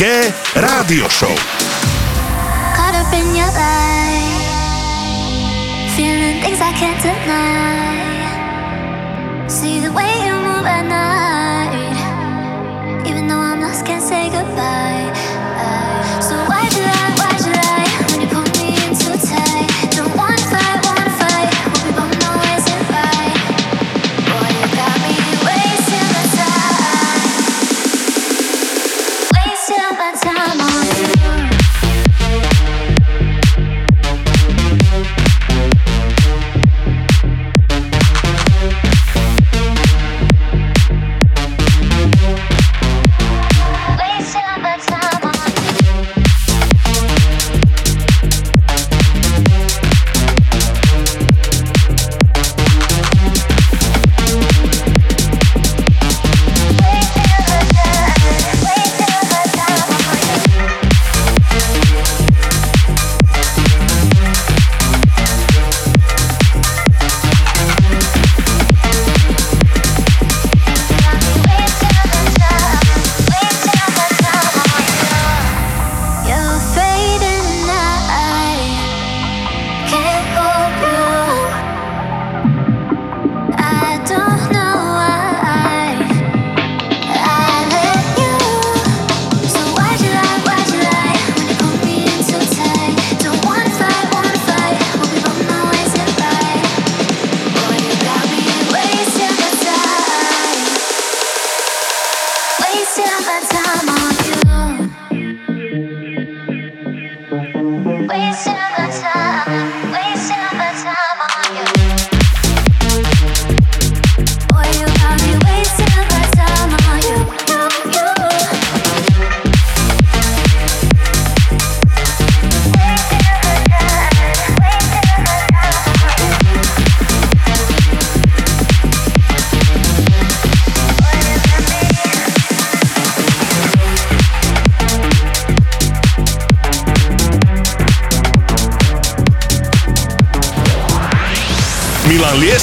EKG 0.03 0.34
Rádio 0.59 1.07
Show. 1.07 1.43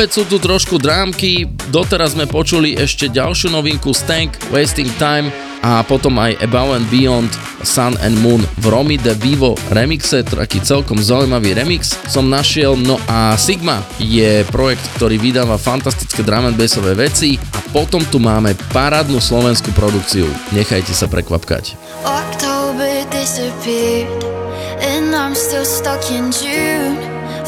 opäť 0.00 0.16
sú 0.16 0.24
tu 0.24 0.40
trošku 0.40 0.80
drámky, 0.80 1.44
doteraz 1.68 2.16
sme 2.16 2.24
počuli 2.24 2.72
ešte 2.72 3.12
ďalšiu 3.12 3.52
novinku 3.52 3.92
Stank, 3.92 4.32
Wasting 4.48 4.88
Time 4.96 5.28
a 5.60 5.84
potom 5.84 6.16
aj 6.16 6.40
Above 6.40 6.72
and 6.72 6.88
Beyond 6.88 7.28
Sun 7.68 8.00
and 8.00 8.16
Moon 8.24 8.40
v 8.40 8.64
Romy 8.72 8.96
de 8.96 9.12
Vivo 9.20 9.52
remixe, 9.68 10.24
taký 10.24 10.64
celkom 10.64 10.96
zaujímavý 10.96 11.52
remix 11.52 11.92
som 12.08 12.32
našiel, 12.32 12.80
no 12.80 12.96
a 13.12 13.36
Sigma 13.36 13.84
je 14.00 14.40
projekt, 14.48 14.80
ktorý 14.96 15.20
vydáva 15.20 15.60
fantastické 15.60 16.24
drum 16.24 16.48
and 16.48 16.56
bassové 16.56 16.96
veci 16.96 17.36
a 17.52 17.60
potom 17.68 18.00
tu 18.08 18.16
máme 18.16 18.56
parádnu 18.72 19.20
slovenskú 19.20 19.68
produkciu, 19.76 20.24
nechajte 20.56 20.96
sa 20.96 21.12
prekvapkať. 21.12 21.76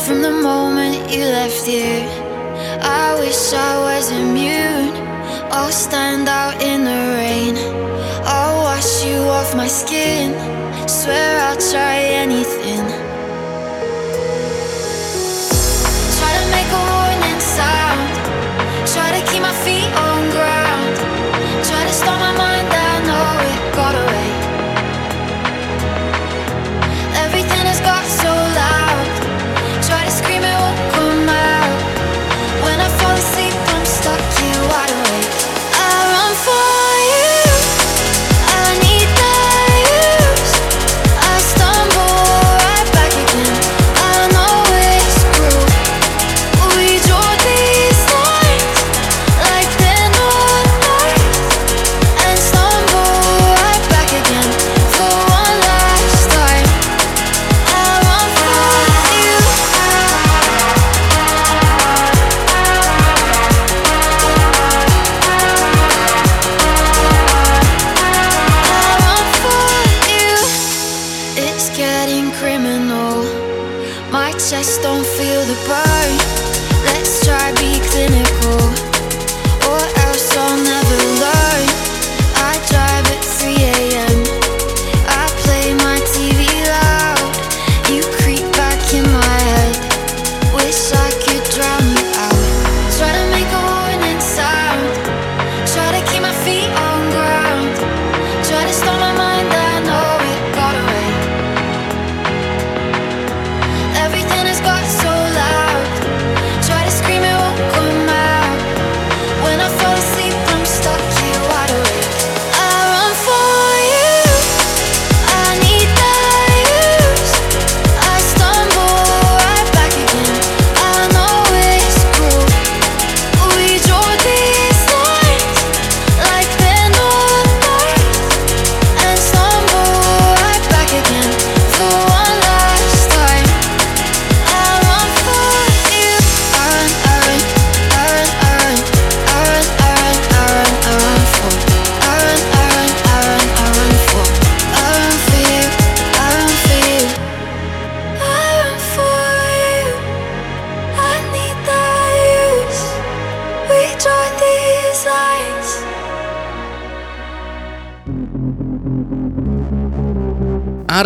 From 0.03 0.21
the 0.21 0.35
moment 0.35 0.99
you 1.15 1.23
left 1.23 1.63
here, 1.65 2.22
I 2.85 3.15
wish 3.21 3.53
I 3.53 3.79
was 3.79 4.11
immune. 4.11 4.91
I'll 5.51 5.71
stand 5.71 6.29
out 6.29 6.61
in 6.63 6.85
the 6.85 7.03
rain, 7.19 7.57
I'll 8.25 8.63
wash 8.63 9.05
you 9.05 9.19
off 9.39 9.55
my 9.55 9.69
skin. 9.69 10.33
Swear 10.89 11.41
I'll 11.41 11.57
try 11.57 11.97
anything. 12.25 12.62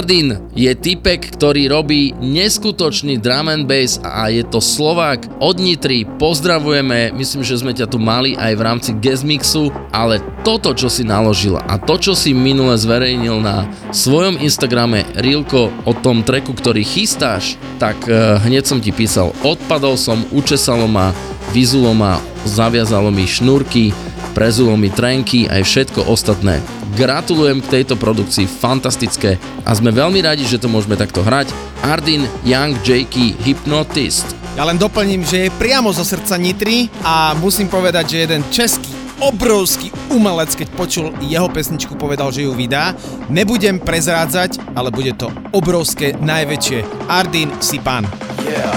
Ardin 0.07 0.39
je 0.55 0.70
typek, 0.70 1.19
ktorý 1.35 1.66
robí 1.66 2.15
neskutočný 2.23 3.19
drum 3.19 3.51
and 3.51 3.66
bass 3.66 3.99
a 4.07 4.31
je 4.31 4.47
to 4.47 4.62
Slovák 4.62 5.27
od 5.43 5.59
Nitry. 5.59 6.07
Pozdravujeme, 6.07 7.11
myslím, 7.19 7.43
že 7.43 7.59
sme 7.59 7.74
ťa 7.74 7.91
tu 7.91 7.99
mali 7.99 8.39
aj 8.39 8.55
v 8.55 8.62
rámci 8.62 8.91
guest 9.03 9.27
mixu, 9.27 9.74
ale 9.91 10.23
toto, 10.47 10.78
čo 10.78 10.87
si 10.87 11.03
naložil 11.03 11.59
a 11.59 11.74
to, 11.74 11.99
čo 11.99 12.15
si 12.15 12.31
minule 12.31 12.78
zverejnil 12.78 13.43
na 13.43 13.66
svojom 13.91 14.39
Instagrame 14.39 15.03
Rilko 15.19 15.74
o 15.83 15.93
tom 15.99 16.23
treku, 16.23 16.55
ktorý 16.55 16.87
chystáš, 16.87 17.59
tak 17.83 17.99
uh, 18.07 18.39
hneď 18.47 18.62
som 18.62 18.78
ti 18.78 18.95
písal, 18.95 19.35
odpadol 19.43 19.99
som, 19.99 20.23
učesalo 20.31 20.87
ma, 20.87 21.11
vyzulo 21.51 21.91
ma, 21.99 22.23
zaviazalo 22.47 23.11
mi 23.11 23.27
šnúrky, 23.27 23.91
prezulo 24.39 24.78
mi 24.78 24.87
trenky 24.87 25.51
aj 25.51 25.66
všetko 25.66 26.07
ostatné. 26.07 26.62
Gratulujem 26.97 27.60
k 27.60 27.68
tejto 27.68 28.01
produkcii, 28.01 28.48
fantastické 28.48 29.36
a 29.68 29.77
sme 29.77 29.93
veľmi 29.93 30.24
radi, 30.24 30.48
že 30.48 30.56
to 30.56 30.73
môžeme 30.73 30.97
takto 30.97 31.20
hrať. 31.20 31.52
Ardin 31.85 32.24
Young 32.40 32.73
Jakey 32.81 33.36
Hypnotist. 33.44 34.32
Ja 34.56 34.64
len 34.64 34.81
doplním, 34.81 35.20
že 35.20 35.47
je 35.47 35.56
priamo 35.60 35.93
zo 35.93 36.09
srdca 36.09 36.40
Nitry 36.40 36.89
a 37.05 37.36
musím 37.36 37.68
povedať, 37.68 38.16
že 38.16 38.24
jeden 38.24 38.40
český 38.48 38.89
obrovský 39.20 39.93
umelec, 40.09 40.56
keď 40.56 40.73
počul 40.73 41.12
jeho 41.20 41.52
pesničku, 41.52 42.01
povedal, 42.01 42.32
že 42.32 42.48
ju 42.48 42.56
vydá. 42.56 42.97
Nebudem 43.28 43.77
prezrádzať, 43.77 44.56
ale 44.73 44.89
bude 44.89 45.12
to 45.20 45.28
obrovské, 45.52 46.16
najväčšie. 46.16 47.12
Ardin 47.12 47.52
si 47.60 47.77
pán. 47.77 48.09
Yeah. 48.48 48.73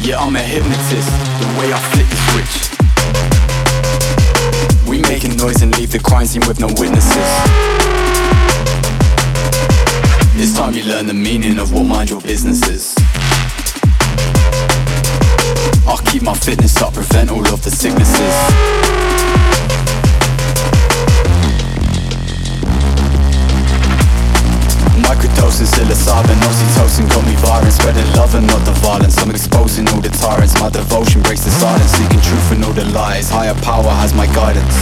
Yeah, 0.00 0.24
I'm 0.24 0.40
a 0.40 0.40
hypnotist. 0.40 1.12
The 1.36 1.48
way 1.60 1.68
I 1.68 1.80
flip 1.92 2.08
the 2.08 2.20
switch. 2.32 2.71
Making 5.12 5.36
noise 5.36 5.60
and 5.60 5.76
leave 5.76 5.92
the 5.92 5.98
crime 5.98 6.24
scene 6.24 6.40
with 6.48 6.58
no 6.58 6.68
witnesses. 6.68 7.28
It's 10.40 10.56
time 10.56 10.72
you 10.72 10.84
learn 10.84 11.06
the 11.06 11.12
meaning 11.12 11.58
of 11.58 11.70
what 11.70 11.84
mind 11.84 12.08
your 12.08 12.22
business 12.22 12.66
is. 12.66 12.94
I'll 15.86 15.98
keep 16.10 16.22
my 16.22 16.32
fitness 16.32 16.80
up, 16.80 16.94
prevent 16.94 17.30
all 17.30 17.46
of 17.52 17.62
the 17.62 17.70
sicknesses. 17.70 19.31
Microdosing 25.12 25.68
psilocybin, 25.68 26.40
oxytocin 26.40 27.06
got 27.12 27.20
me 27.28 27.36
Spreading 27.70 28.10
love 28.16 28.34
and 28.34 28.46
not 28.46 28.64
the 28.64 28.72
violence. 28.80 29.18
I'm 29.18 29.28
exposing 29.30 29.86
all 29.88 30.00
the 30.00 30.08
tyrants. 30.08 30.58
My 30.58 30.70
devotion 30.70 31.20
breaks 31.20 31.44
the 31.44 31.50
silence. 31.50 31.92
Seeking 31.92 32.20
truth 32.22 32.52
and 32.52 32.64
all 32.64 32.72
the 32.72 32.86
lies. 32.96 33.28
Higher 33.28 33.54
power 33.60 33.92
has 34.00 34.14
my 34.14 34.24
guidance. 34.32 34.72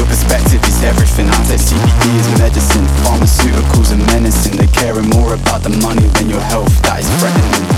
Your 0.00 0.06
perspective 0.06 0.64
is 0.64 0.82
everything. 0.82 1.28
I 1.28 1.36
take 1.44 1.60
CBD 1.60 2.16
is 2.16 2.28
medicine. 2.40 2.86
Pharmaceuticals 3.04 3.92
are 3.92 4.00
menacing. 4.08 4.56
They're 4.56 4.72
caring 4.72 5.10
more 5.10 5.34
about 5.34 5.60
the 5.62 5.76
money 5.84 6.08
than 6.16 6.30
your 6.30 6.40
health. 6.40 6.72
That 6.88 7.00
is 7.04 7.08
threatening. 7.20 7.68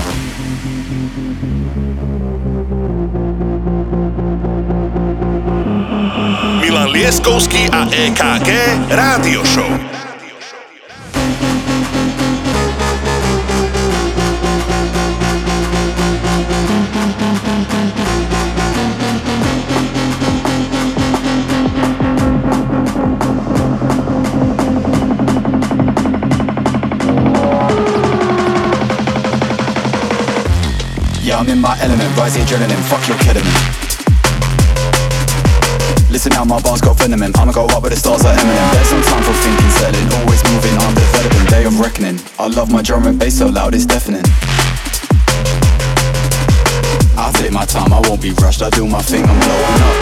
Milan 6.63 6.87
a 6.95 7.11
EKG 8.15 8.49
Rádio 8.95 9.43
Show. 9.43 10.00
Rise 32.17 32.33
the 32.33 32.41
adrenaline, 32.41 32.83
fuck 32.89 33.07
your 33.07 33.17
ketamine 33.17 33.91
Listen 36.11 36.33
now, 36.33 36.43
my 36.43 36.61
bars 36.61 36.81
got 36.81 36.99
venom 36.99 37.23
in 37.23 37.31
I'ma 37.37 37.53
go 37.53 37.65
up 37.67 37.83
with 37.83 37.93
the 37.93 37.97
stars 37.97 38.23
like 38.25 38.37
Eminem. 38.37 38.67
There's 38.75 38.91
no 38.91 38.99
time 39.01 39.23
for 39.23 39.31
thinking, 39.31 39.71
settling 39.79 40.11
Always 40.19 40.43
moving, 40.43 40.75
I'm 40.75 40.93
developing. 40.93 41.45
Day 41.47 41.63
of 41.63 41.79
reckoning. 41.79 42.19
I 42.37 42.47
love 42.47 42.69
my 42.69 42.81
drum 42.81 43.07
and 43.07 43.17
bass 43.17 43.37
so 43.37 43.47
loud, 43.47 43.73
it's 43.73 43.85
deafening. 43.85 44.27
I'll 47.15 47.31
take 47.31 47.53
my 47.53 47.63
time, 47.63 47.93
I 47.93 48.01
won't 48.03 48.21
be 48.21 48.31
rushed. 48.43 48.61
I 48.61 48.69
do 48.71 48.85
my 48.85 49.01
thing, 49.01 49.23
I'm 49.23 49.39
blowing 49.39 49.81
up. 49.87 49.97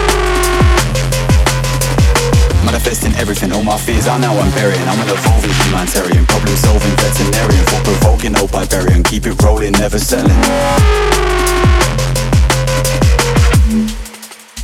Manifesting 2.65 3.13
everything, 3.21 3.51
all 3.53 3.63
my 3.63 3.77
fears 3.77 4.07
I 4.07 4.17
now 4.17 4.33
I'm 4.33 4.49
burying. 4.57 4.87
I'm 4.89 4.99
an 4.99 5.09
evolving 5.13 5.53
humanitarian 5.61 6.25
Problem 6.25 6.55
solving 6.57 6.95
veterinarian. 6.97 7.65
For 7.69 7.81
provoking 7.85 8.35
old 8.37 8.51
barbarian. 8.51 9.03
Keep 9.03 9.27
it 9.27 9.41
rolling, 9.43 9.73
never 9.73 9.99
selling 9.99 11.38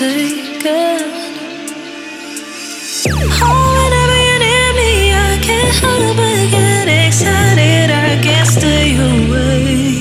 Oh, 0.00 0.04
whenever 3.82 4.18
you're 4.26 4.38
near 4.38 4.70
me, 4.78 5.12
I 5.12 5.38
can't 5.42 5.74
help 5.74 6.16
but 6.16 6.50
get 6.52 6.86
excited. 7.08 7.90
I 7.90 8.20
can't 8.22 8.46
stay 8.48 8.94
away. 8.94 9.97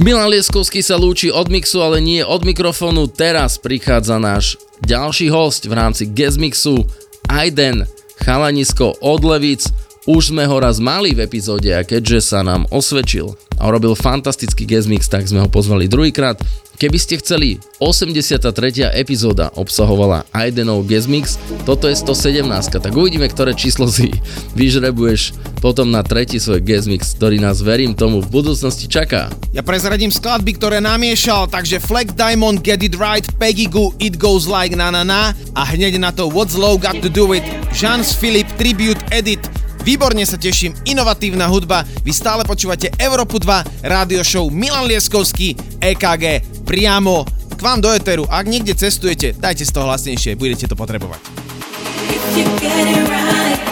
Milan 0.00 0.32
Lieskovský 0.32 0.80
sa 0.80 0.96
lúči 0.96 1.28
od 1.28 1.52
mixu, 1.52 1.84
ale 1.84 2.00
nie 2.00 2.24
od 2.24 2.48
mikrofónu. 2.48 3.12
Teraz 3.12 3.60
prichádza 3.60 4.16
náš 4.16 4.56
ďalší 4.80 5.28
host 5.28 5.68
v 5.68 5.76
rámci 5.76 6.08
guest 6.08 6.40
mixu 6.40 6.88
Aiden 7.28 7.84
Chalanisko 8.16 8.96
od 9.04 9.20
Levic. 9.20 9.68
Už 10.02 10.34
sme 10.34 10.42
ho 10.50 10.58
raz 10.58 10.82
mali 10.82 11.14
v 11.14 11.22
epizóde 11.22 11.70
a 11.70 11.86
keďže 11.86 12.34
sa 12.34 12.42
nám 12.42 12.66
osvedčil 12.74 13.38
a 13.54 13.70
urobil 13.70 13.94
fantastický 13.94 14.66
guest 14.66 14.90
mix, 14.90 15.06
tak 15.06 15.30
sme 15.30 15.38
ho 15.38 15.46
pozvali 15.46 15.86
druhýkrát. 15.86 16.42
Keby 16.74 16.98
ste 16.98 17.22
chceli, 17.22 17.62
83. 17.78 18.50
epizóda 18.98 19.54
obsahovala 19.54 20.26
Aidenov 20.34 20.90
guest 20.90 21.06
mix, 21.06 21.38
toto 21.62 21.86
je 21.86 21.94
117, 21.94 22.42
tak 22.82 22.90
uvidíme, 22.90 23.30
ktoré 23.30 23.54
číslo 23.54 23.86
si 23.86 24.10
vyžrebuješ 24.58 25.38
potom 25.62 25.94
na 25.94 26.02
tretí 26.02 26.42
svoj 26.42 26.58
guest 26.66 26.90
mix, 26.90 27.14
ktorý 27.14 27.38
nás 27.38 27.62
verím 27.62 27.94
tomu 27.94 28.18
v 28.26 28.42
budúcnosti 28.42 28.90
čaká. 28.90 29.30
Ja 29.54 29.62
prezradím 29.62 30.10
skladby, 30.10 30.58
ktoré 30.58 30.82
namiešal, 30.82 31.46
takže 31.46 31.78
Fleck 31.78 32.18
Diamond 32.18 32.58
Get 32.58 32.82
It 32.82 32.98
Right, 32.98 33.22
Peggy 33.38 33.70
Goo 33.70 33.94
It 34.02 34.18
Goes 34.18 34.50
Like 34.50 34.74
Na 34.74 34.90
Na 34.90 35.06
Na 35.06 35.30
a 35.54 35.62
hneď 35.62 36.02
na 36.02 36.10
to 36.10 36.26
What's 36.26 36.58
Low 36.58 36.74
Got 36.74 36.98
To 37.06 37.10
Do 37.12 37.30
It, 37.38 37.46
Jean 37.70 38.02
Philip 38.02 38.50
Tribute 38.58 38.98
Edit, 39.14 39.38
Výborne 39.82 40.22
sa 40.22 40.38
teším, 40.38 40.78
inovatívna 40.86 41.50
hudba, 41.50 41.82
vy 42.06 42.14
stále 42.14 42.46
počúvate 42.46 42.94
Európu 43.02 43.42
2, 43.42 43.82
rádio 43.82 44.22
show 44.22 44.46
Milan 44.46 44.86
Lieskovský, 44.86 45.58
EKG, 45.82 46.38
priamo 46.62 47.26
k 47.50 47.58
vám 47.58 47.82
do 47.82 47.90
Eteru. 47.90 48.22
Ak 48.30 48.46
niekde 48.46 48.78
cestujete, 48.78 49.34
dajte 49.34 49.66
z 49.66 49.74
toho 49.74 49.90
hlasnejšie, 49.90 50.38
budete 50.38 50.70
to 50.70 50.78
potrebovať. 50.78 51.18
If 52.14 52.22
you 52.38 52.46
get 52.62 52.86
it 52.86 53.10
right 53.10 53.71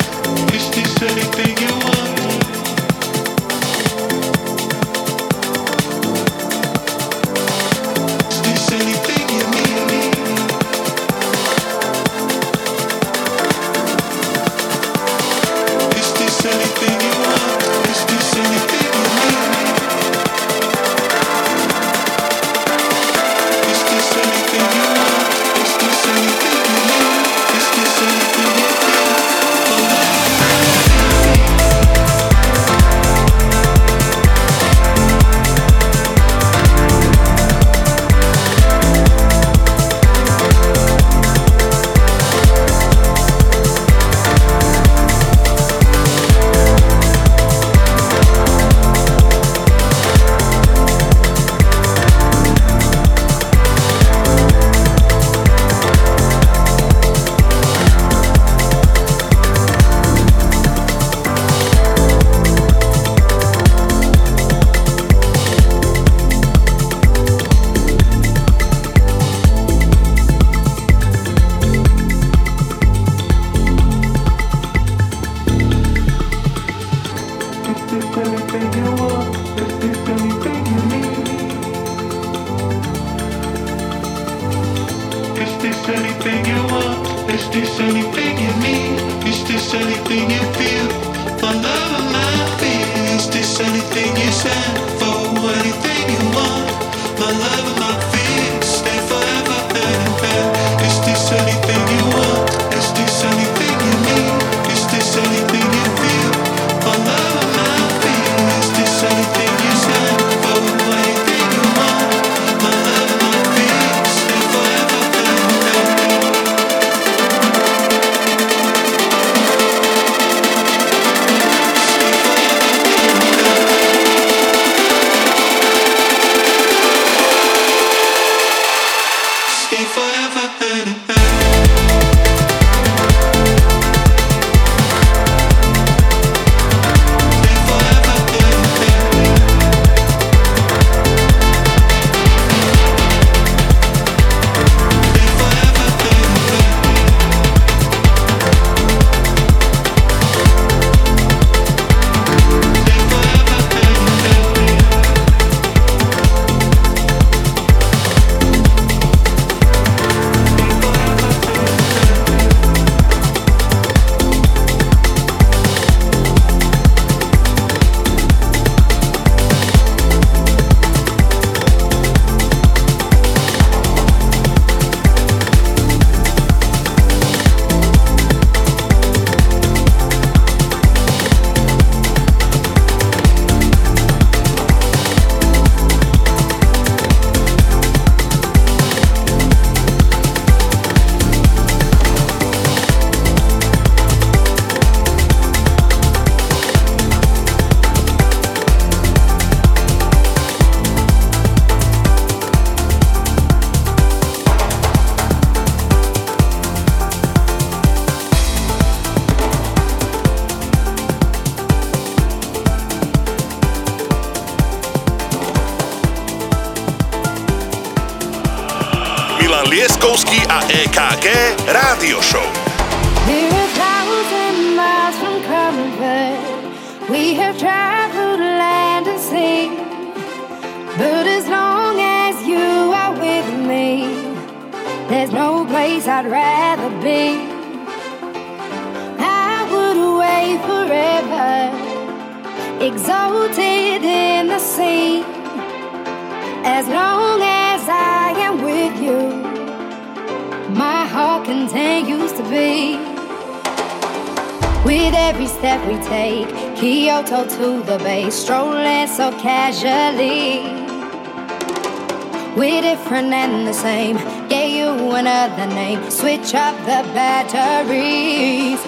The 266.85 267.05
batteries. 267.13 268.81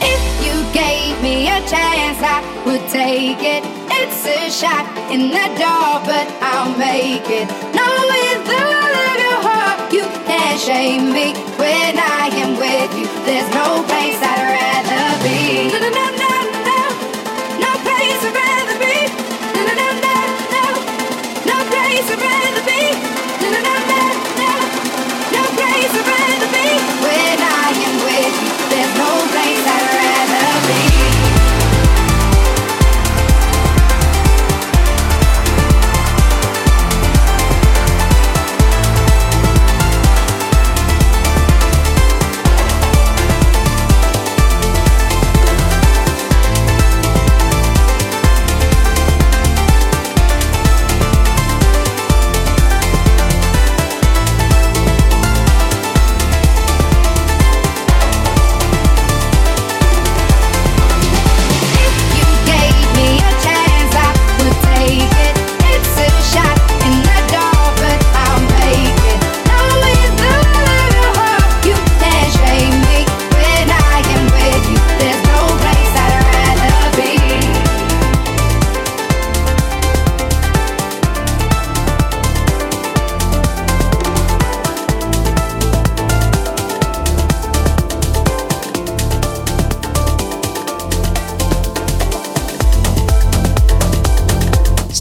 If 0.00 0.22
you 0.46 0.54
gave 0.72 1.20
me 1.22 1.48
a 1.48 1.58
chance, 1.66 2.22
I 2.22 2.38
would 2.66 2.86
take 2.88 3.42
it. 3.42 3.64
It's 3.98 4.22
a 4.24 4.48
shot 4.48 4.86
in 5.10 5.30
the 5.34 5.46
dark, 5.58 6.04
but 6.06 6.28
I'll 6.40 6.70
make 6.78 7.26
it. 7.26 7.48
No, 7.74 7.88
with 8.10 8.42
the 8.46 8.62
love 8.62 9.18
your 9.18 9.40
heart, 9.42 9.92
you 9.92 10.04
can't 10.24 10.60
shame 10.60 11.12
me. 11.12 11.34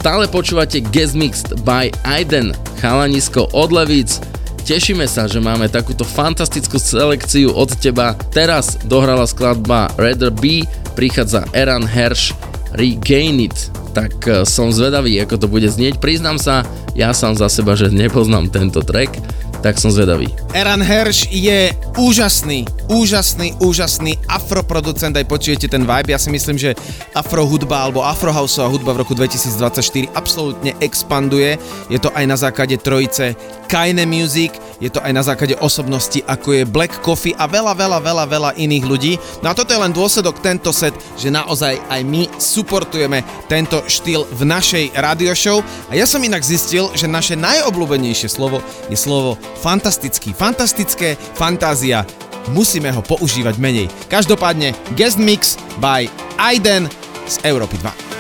Stále 0.08 0.32
počúvate 0.32 0.80
Guest 0.80 1.20
Mixed 1.20 1.68
by 1.68 1.92
Aiden, 2.08 2.56
chalanisko 2.80 3.52
od 3.52 3.76
Levíc. 3.76 4.24
Tešíme 4.64 5.04
sa, 5.04 5.28
že 5.28 5.44
máme 5.44 5.68
takúto 5.68 6.08
fantastickú 6.08 6.80
selekciu 6.80 7.52
od 7.52 7.76
teba. 7.76 8.16
Teraz 8.32 8.80
dohrala 8.88 9.28
skladba 9.28 9.92
Rather 10.00 10.32
Be, 10.32 10.64
prichádza 10.96 11.44
Eran 11.52 11.84
Hersh 11.84 12.32
Regain 12.80 13.52
It. 13.52 13.68
Tak 13.92 14.16
eh, 14.32 14.48
som 14.48 14.72
zvedavý, 14.72 15.20
ako 15.20 15.44
to 15.44 15.48
bude 15.52 15.68
znieť. 15.68 16.00
Priznám 16.00 16.40
sa, 16.40 16.64
ja 16.96 17.12
sám 17.12 17.36
za 17.36 17.52
seba, 17.52 17.76
že 17.76 17.92
nepoznám 17.92 18.48
tento 18.48 18.80
track, 18.80 19.12
tak 19.60 19.76
som 19.76 19.92
zvedavý. 19.92 20.32
Eran 20.58 20.82
Hersh 20.82 21.30
je 21.30 21.70
úžasný, 22.02 22.66
úžasný, 22.90 23.54
úžasný 23.62 24.18
afroproducent, 24.26 25.14
aj 25.14 25.30
počujete 25.30 25.70
ten 25.70 25.86
vibe. 25.86 26.10
Ja 26.10 26.18
si 26.18 26.34
myslím, 26.34 26.58
že 26.58 26.74
afro 27.14 27.46
hudba 27.46 27.86
alebo 27.86 28.02
afrohouseová 28.02 28.66
hudba 28.66 28.98
v 28.98 29.06
roku 29.06 29.14
2024 29.14 30.18
absolútne 30.18 30.74
expanduje. 30.82 31.62
Je 31.94 32.02
to 32.02 32.10
aj 32.10 32.26
na 32.26 32.34
základe 32.34 32.74
trojice 32.82 33.38
Kaine 33.70 34.10
Music, 34.10 34.58
je 34.82 34.90
to 34.90 34.98
aj 35.02 35.14
na 35.14 35.22
základe 35.22 35.54
osobnosti 35.62 36.22
ako 36.26 36.58
je 36.58 36.64
Black 36.66 37.06
Coffee 37.06 37.38
a 37.38 37.46
veľa, 37.46 37.78
veľa, 37.78 38.00
veľa, 38.02 38.26
veľa 38.26 38.52
iných 38.58 38.86
ľudí. 38.86 39.14
No 39.46 39.54
a 39.54 39.58
toto 39.58 39.74
je 39.74 39.82
len 39.82 39.94
dôsledok 39.94 40.42
tento 40.42 40.74
set, 40.74 40.94
že 41.22 41.34
naozaj 41.34 41.78
aj 41.86 42.02
my 42.02 42.30
suportujeme 42.42 43.22
tento 43.46 43.86
štýl 43.86 44.26
v 44.34 44.42
našej 44.42 44.98
radio 44.98 45.38
show. 45.38 45.62
A 45.90 45.98
ja 45.98 46.10
som 46.10 46.22
inak 46.22 46.42
zistil, 46.42 46.90
že 46.98 47.06
naše 47.06 47.38
najobľúbenejšie 47.38 48.30
slovo 48.30 48.62
je 48.90 48.98
slovo 48.98 49.38
fantastický. 49.62 50.34
Fantastické, 50.48 51.20
fantázia. 51.36 52.08
Musíme 52.56 52.88
ho 52.96 53.04
používať 53.04 53.60
menej. 53.60 53.92
Každopádne 54.08 54.72
Guest 54.96 55.20
Mix 55.20 55.60
by 55.84 56.08
Aiden 56.40 56.88
z 57.28 57.36
Európy 57.44 57.76
2. 57.84 58.17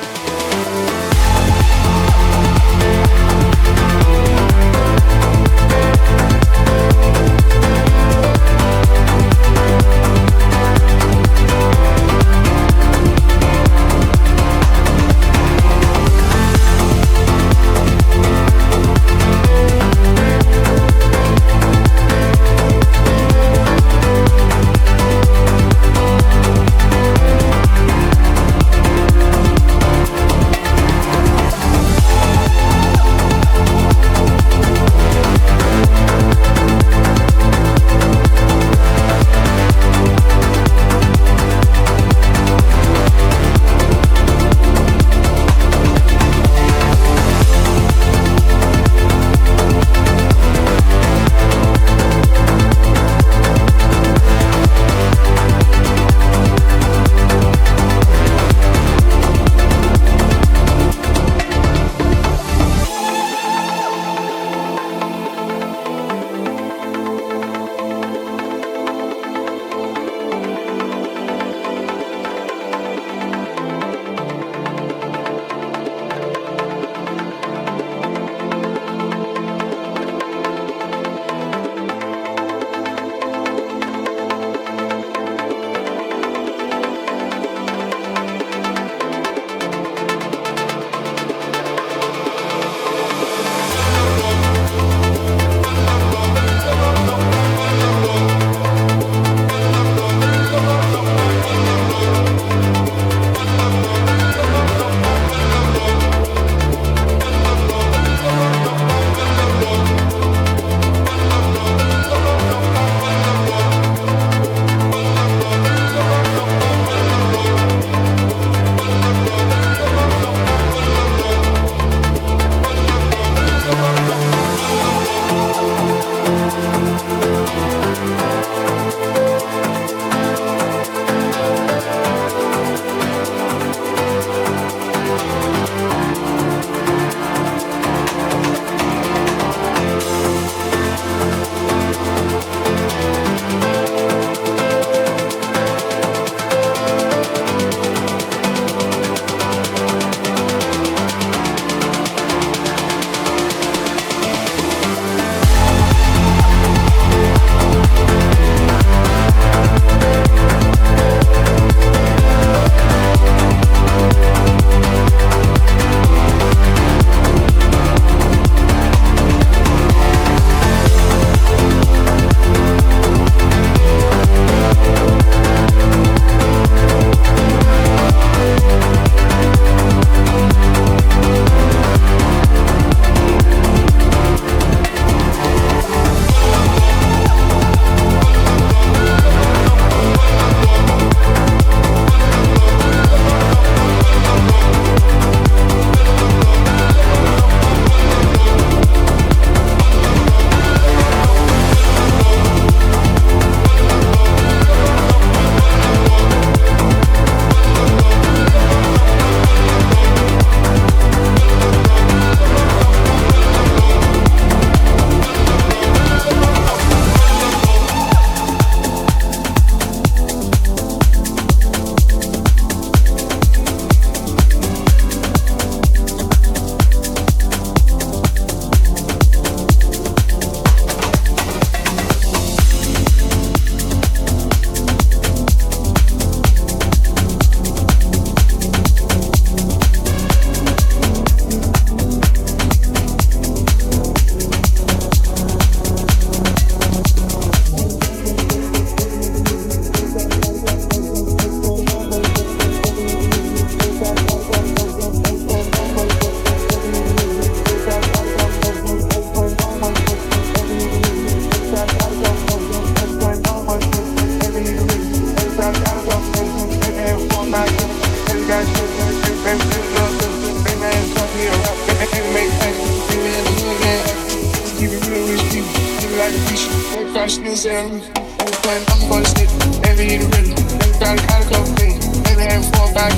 I 282.97 283.09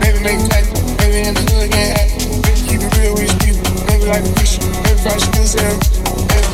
baby, 0.00 0.24
Baby. 0.24 0.64
Baby, 0.96 1.20
in 1.28 1.34
the 1.34 1.44
hood. 1.52 1.68
Baby, 1.68 2.80
real 2.96 3.12
with 3.12 3.36
you. 3.44 3.52
Baby, 3.84 4.08
like 4.08 4.24
fish. 4.40 4.56
Every 4.88 5.04
Every. 5.04 5.76
Baby. 6.24 6.48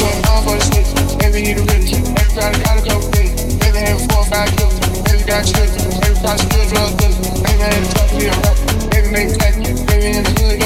Baby, 8.90 9.10
Baby. 9.14 9.70
Baby, 9.86 10.18
in 10.18 10.24
the 10.24 10.34
hood. 10.34 10.58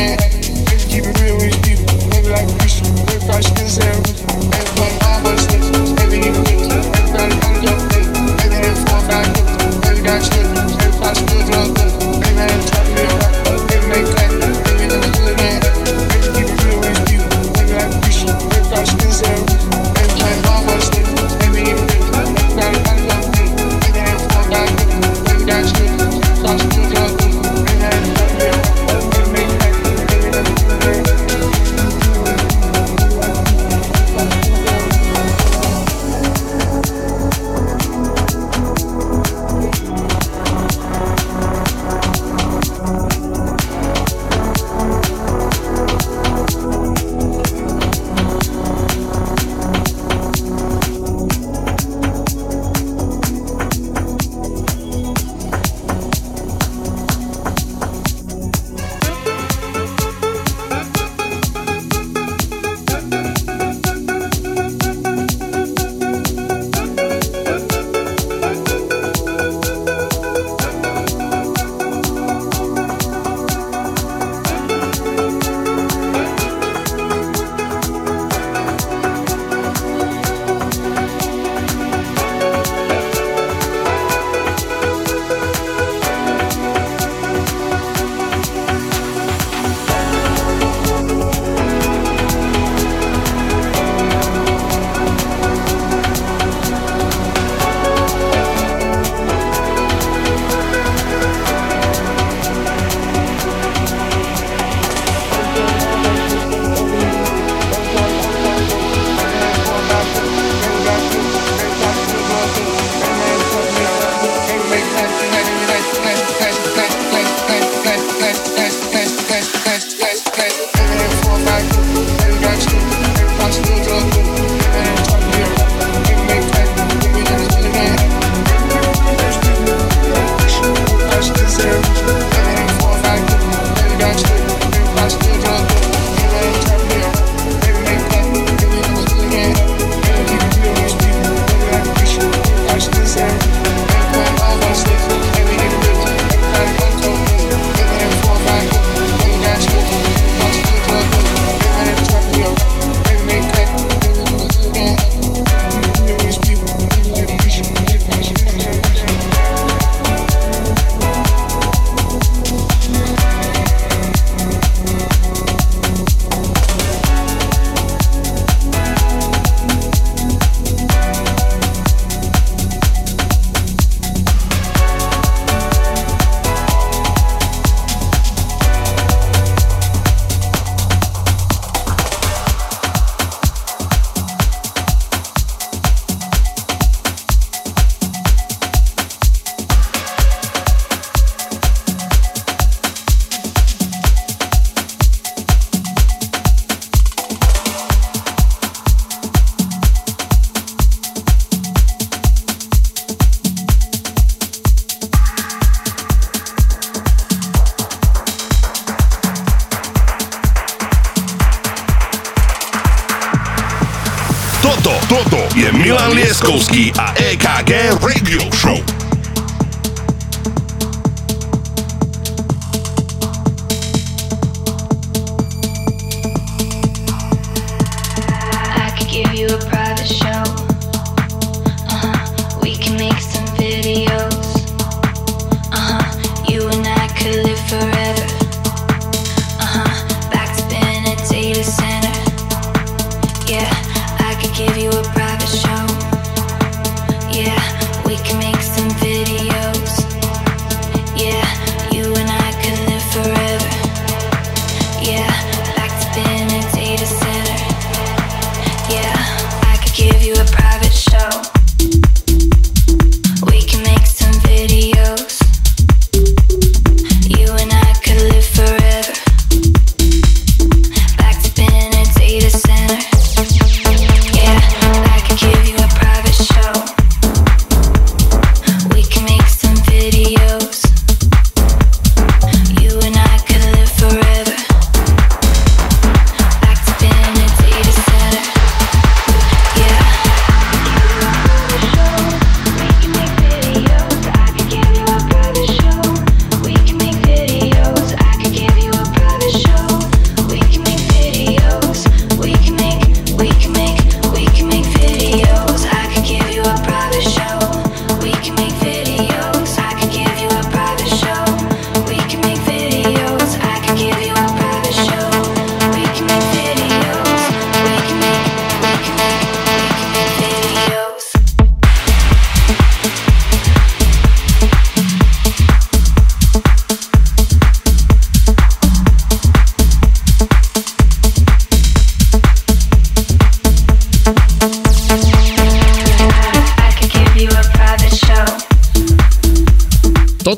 Baby, 0.65 1.13
real 1.21 1.37
with. 1.37 1.77
Baby, 2.09 2.29
like 2.33 2.49
fish. 2.63 2.81
Every 3.05 3.29
Every 6.01 6.21
I. 6.25 7.94
every 11.17 11.51
got 11.51 12.51
a 12.51 12.63
still 12.63 12.84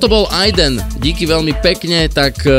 Toto 0.06 0.22
bol 0.22 0.38
Aiden, 0.38 0.78
díky 1.02 1.26
veľmi 1.26 1.50
pekne, 1.66 2.06
tak 2.06 2.38
e, 2.46 2.54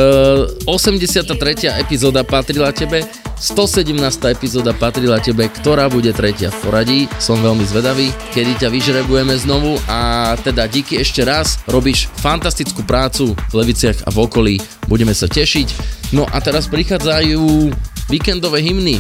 83. 0.68 1.32
epizóda 1.80 2.20
patrila 2.20 2.76
tebe, 2.76 3.08
117. 3.40 3.96
epizóda 4.36 4.76
patrila 4.76 5.16
tebe, 5.24 5.48
ktorá 5.48 5.88
bude 5.88 6.12
tretia 6.12 6.52
v 6.52 6.60
poradí. 6.60 7.00
Som 7.24 7.40
veľmi 7.40 7.64
zvedavý, 7.64 8.12
kedy 8.36 8.60
ťa 8.60 8.68
vyžrebujeme 8.68 9.32
znovu 9.40 9.80
a 9.88 10.36
teda 10.44 10.68
díky 10.68 11.00
ešte 11.00 11.24
raz, 11.24 11.64
robíš 11.72 12.12
fantastickú 12.20 12.84
prácu 12.84 13.32
v 13.32 13.54
Leviciach 13.64 14.04
a 14.04 14.12
v 14.12 14.28
okolí, 14.28 14.56
budeme 14.92 15.16
sa 15.16 15.32
tešiť. 15.32 15.72
No 16.12 16.28
a 16.28 16.44
teraz 16.44 16.68
prichádzajú 16.68 17.72
víkendové 18.12 18.60
hymny 18.60 19.00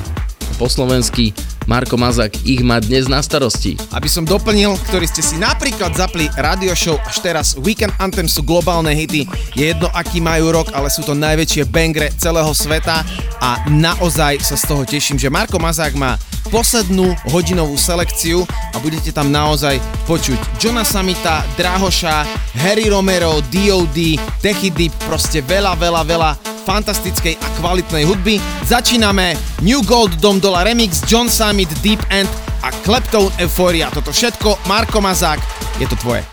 po 0.55 0.71
slovensky. 0.71 1.35
Marko 1.67 1.99
Mazak 1.99 2.47
ich 2.47 2.63
má 2.63 2.79
dnes 2.79 3.11
na 3.11 3.19
starosti. 3.19 3.75
Aby 3.91 4.07
som 4.07 4.23
doplnil, 4.23 4.79
ktorí 4.87 5.03
ste 5.03 5.19
si 5.19 5.35
napríklad 5.35 5.91
zapli 5.99 6.31
radio 6.39 6.71
show 6.71 6.95
až 7.03 7.19
teraz 7.19 7.59
Weekend 7.59 7.91
Anthem 7.99 8.31
sú 8.31 8.39
globálne 8.39 8.95
hity. 8.95 9.27
Je 9.51 9.75
jedno, 9.75 9.91
aký 9.91 10.23
majú 10.23 10.55
rok, 10.55 10.71
ale 10.71 10.87
sú 10.87 11.03
to 11.03 11.11
najväčšie 11.11 11.67
bangre 11.67 12.07
celého 12.15 12.49
sveta 12.55 13.03
a 13.43 13.67
naozaj 13.67 14.39
sa 14.39 14.55
z 14.55 14.63
toho 14.63 14.87
teším, 14.87 15.19
že 15.19 15.27
Marko 15.27 15.59
Mazák 15.59 15.91
má 15.99 16.15
poslednú 16.47 17.11
hodinovú 17.27 17.75
selekciu 17.75 18.47
a 18.47 18.79
budete 18.79 19.11
tam 19.11 19.27
naozaj 19.27 19.83
počuť 20.07 20.39
Johna 20.63 20.87
Samita, 20.87 21.43
Drahoša, 21.59 22.23
Harry 22.63 22.87
Romero, 22.87 23.43
D.O.D., 23.51 24.15
Techy 24.39 24.71
Deep, 24.71 24.95
proste 25.03 25.43
veľa, 25.43 25.75
veľa, 25.75 26.01
veľa 26.07 26.56
fantastickej 26.67 27.39
a 27.39 27.47
kvalitnej 27.63 28.03
hudby. 28.03 28.43
Začíname 28.67 29.39
New 29.63 29.79
Gold 29.87 30.19
Dom 30.19 30.43
Dola 30.43 30.67
Remix, 30.67 30.99
John 31.07 31.31
Summit, 31.31 31.71
Deep 31.79 32.03
End 32.11 32.27
a 32.59 32.75
Kleptone 32.83 33.31
Euphoria. 33.39 33.87
Toto 33.87 34.11
všetko, 34.11 34.67
Marko 34.67 34.99
Mazák, 34.99 35.39
je 35.79 35.87
to 35.87 35.95
tvoje. 35.95 36.27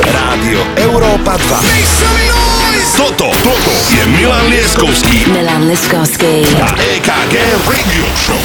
Rádio 0.00 0.64
Európa 0.80 1.36
2. 1.36 2.96
Toto, 2.96 3.28
toto 3.44 3.72
je 3.92 4.02
Milan 4.16 4.48
Lieskovský 4.48 5.28
Milan 5.28 5.68
Liskovský. 5.68 6.48
a 6.60 6.72
EKG 6.76 7.34
Radio 7.68 8.06
Show. 8.16 8.40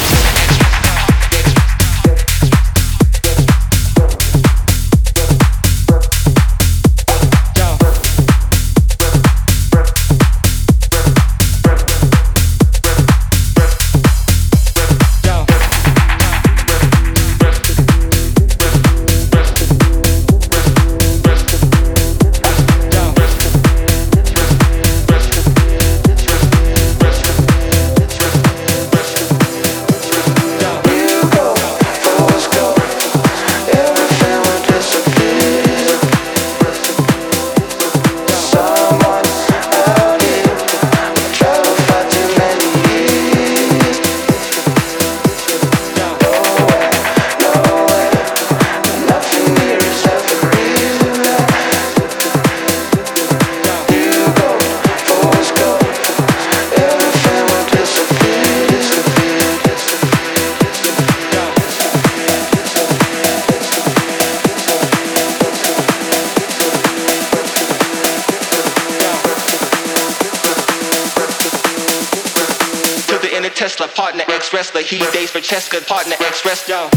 for 75.37 75.41
partner, 75.85 76.15
express 76.21 76.65
down. 76.67 76.96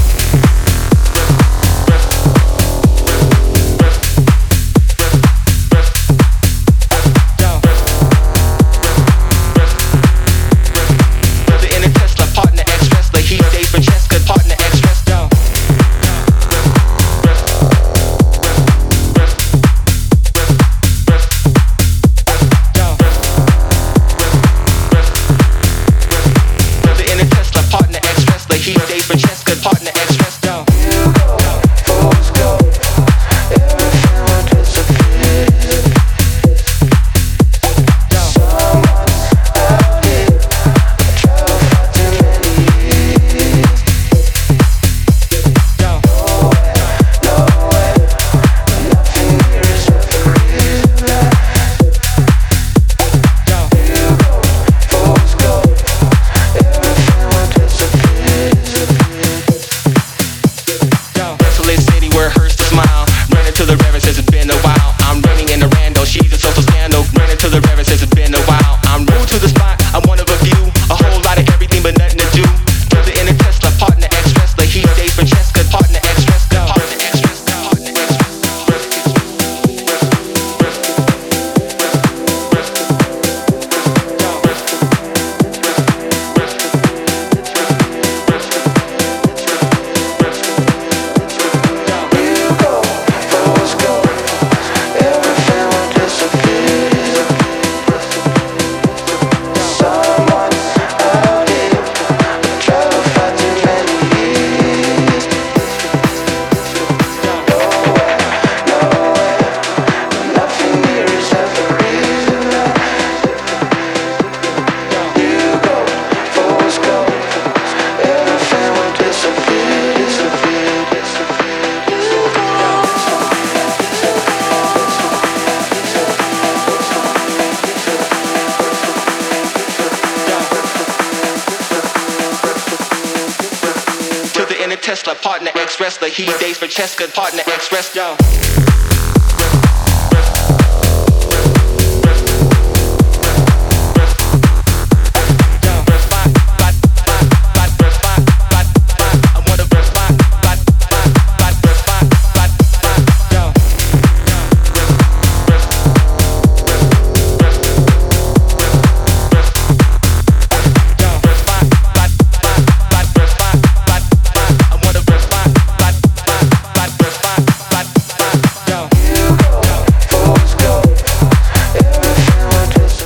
Chest, 136.71 136.99
good 136.99 137.13
partner. 137.13 137.50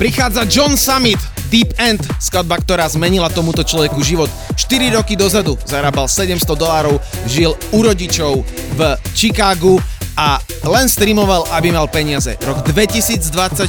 Prichádza 0.04 0.44
John 0.44 0.76
Summit, 0.76 1.16
Deep 1.48 1.80
End, 1.80 2.04
skladba, 2.20 2.60
ktorá 2.60 2.84
zmenila 2.92 3.32
tomuto 3.32 3.64
človeku 3.64 4.04
život. 4.04 4.28
4 4.52 4.92
roky 5.00 5.16
dozadu 5.16 5.56
zarábal 5.64 6.12
700 6.12 6.44
dolárov, 6.60 7.00
žil 7.24 7.56
u 7.72 7.80
rodičov 7.80 8.44
v 8.76 8.80
Chicagu 9.16 9.80
a 10.12 10.44
len 10.68 10.92
streamoval, 10.92 11.48
aby 11.56 11.72
mal 11.72 11.88
peniaze. 11.88 12.36
Rok 12.36 12.68
2024 12.68 13.64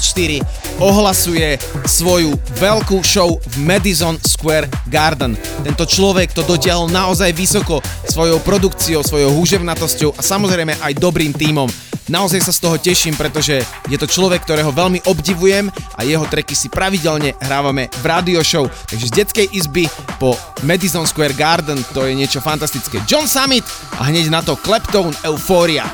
ohlasuje 0.84 1.56
svoju 1.88 2.36
veľkú 2.60 3.00
show 3.00 3.40
v 3.40 3.56
Madison 3.64 4.20
Square 4.20 4.68
Garden. 4.92 5.40
Tento 5.64 5.88
človek 5.88 6.36
to 6.36 6.44
dotiahol 6.44 6.92
naozaj 6.92 7.32
vysoko 7.32 7.80
svojou 8.12 8.44
produkciou, 8.44 9.08
svojou 9.08 9.32
húževnatosťou 9.40 10.20
a 10.20 10.22
samozrejme 10.22 10.84
aj 10.84 11.00
dobrým 11.00 11.32
tímom. 11.32 11.72
Naozaj 12.06 12.42
sa 12.46 12.54
z 12.54 12.62
toho 12.62 12.78
teším, 12.78 13.18
pretože 13.18 13.66
je 13.90 13.98
to 13.98 14.06
človek, 14.06 14.46
ktorého 14.46 14.70
veľmi 14.70 15.10
obdivujem 15.10 15.74
a 15.98 16.06
jeho 16.06 16.22
treky 16.30 16.54
si 16.54 16.70
pravidelne 16.70 17.34
hrávame 17.42 17.90
v 18.02 18.06
radio 18.06 18.46
show. 18.46 18.70
Takže 18.70 19.10
z 19.10 19.16
detskej 19.26 19.48
izby 19.58 19.90
po 20.22 20.38
Madison 20.62 21.10
Square 21.10 21.34
Garden 21.34 21.82
to 21.98 22.06
je 22.06 22.14
niečo 22.14 22.46
fantastické. 22.46 23.02
John 23.10 23.26
Summit 23.26 23.66
a 23.98 24.06
hneď 24.06 24.30
na 24.30 24.46
to 24.46 24.54
Kleptone 24.54 25.18
Euphoria. 25.26 25.90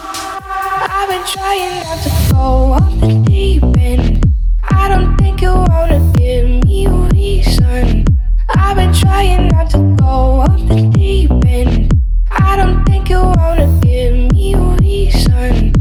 I've 8.71 8.75
been 8.75 8.93
trying 8.93 9.47
not 9.47 9.69
to 9.69 9.95
go 9.97 10.43
off 10.43 10.59
the 10.67 10.89
deep 10.91 11.23
end. 11.47 11.91
I 12.31 12.55
don't 12.55 12.83
think 12.85 13.09
you 13.09 13.19
wanna 13.19 13.69
give 13.79 14.31
me 14.33 14.53
a 14.53 14.59
reason. 14.81 15.80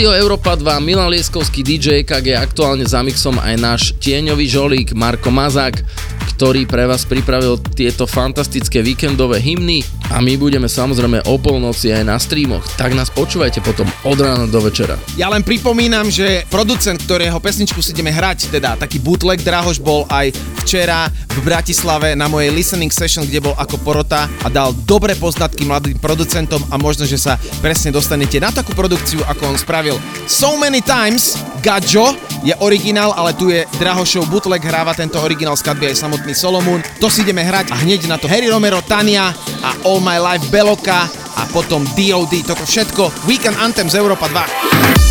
Rádio 0.00 0.16
Európa 0.16 0.56
2, 0.56 0.80
Milan 0.80 1.12
Lieskovský 1.12 1.60
DJ 1.60 2.00
EKG, 2.00 2.32
aktuálne 2.32 2.88
za 2.88 3.04
mixom 3.04 3.36
aj 3.36 3.54
náš 3.60 3.82
tieňový 4.00 4.48
žolík 4.48 4.96
Marko 4.96 5.28
Mazák, 5.28 5.76
ktorý 6.40 6.64
pre 6.64 6.88
vás 6.88 7.04
pripravil 7.04 7.60
tieto 7.76 8.08
fantastické 8.08 8.80
víkendové 8.80 9.44
hymny 9.44 9.84
a 10.08 10.24
my 10.24 10.40
budeme 10.40 10.72
samozrejme 10.72 11.28
o 11.28 11.36
polnoci 11.36 11.92
aj 11.92 12.08
na 12.08 12.16
streamoch, 12.16 12.64
tak 12.80 12.96
nás 12.96 13.12
počúvajte 13.12 13.60
potom 13.60 13.84
od 14.08 14.16
rána 14.16 14.48
do 14.48 14.64
večera. 14.64 14.96
Ja 15.20 15.28
len 15.28 15.44
pripomínam, 15.44 16.08
že 16.08 16.48
producent, 16.48 16.96
ktorého 17.04 17.36
pesničku 17.36 17.84
si 17.84 17.92
ideme 17.92 18.08
hrať, 18.08 18.56
teda 18.56 18.80
taký 18.80 19.04
bootleg 19.04 19.44
Drahoš 19.44 19.84
bol 19.84 20.08
aj 20.08 20.32
včera 20.70 21.10
v 21.10 21.42
Bratislave 21.42 22.14
na 22.14 22.30
mojej 22.30 22.54
listening 22.54 22.94
session, 22.94 23.26
kde 23.26 23.42
bol 23.42 23.58
ako 23.58 23.82
porota 23.82 24.30
a 24.38 24.46
dal 24.46 24.70
dobré 24.86 25.18
poznatky 25.18 25.66
mladým 25.66 25.98
producentom 25.98 26.62
a 26.70 26.78
možno, 26.78 27.10
že 27.10 27.18
sa 27.18 27.34
presne 27.58 27.90
dostanete 27.90 28.38
na 28.38 28.54
takú 28.54 28.70
produkciu, 28.78 29.18
ako 29.26 29.50
on 29.50 29.58
spravil 29.58 29.98
So 30.30 30.54
Many 30.54 30.78
Times. 30.78 31.34
Gajo 31.58 32.14
je 32.46 32.54
originál, 32.62 33.10
ale 33.18 33.34
tu 33.34 33.50
je 33.50 33.66
Drahošov 33.82 34.30
bootleg, 34.30 34.62
hráva 34.62 34.94
tento 34.94 35.18
originál 35.18 35.58
skladby 35.58 35.90
aj 35.90 36.06
samotný 36.06 36.38
Solomon. 36.38 36.78
To 37.02 37.10
si 37.10 37.26
ideme 37.26 37.42
hrať 37.42 37.74
a 37.74 37.76
hneď 37.82 38.06
na 38.06 38.14
to 38.14 38.30
Harry 38.30 38.46
Romero, 38.46 38.78
Tania 38.86 39.34
a 39.66 39.74
All 39.82 39.98
My 39.98 40.22
Life 40.22 40.54
Beloka 40.54 41.10
a 41.34 41.50
potom 41.50 41.82
DOD, 41.98 42.46
toto 42.46 42.62
všetko 42.62 43.26
Weekend 43.26 43.58
Anthem 43.58 43.90
z 43.90 43.98
Európa 43.98 44.30
2. 44.30 45.09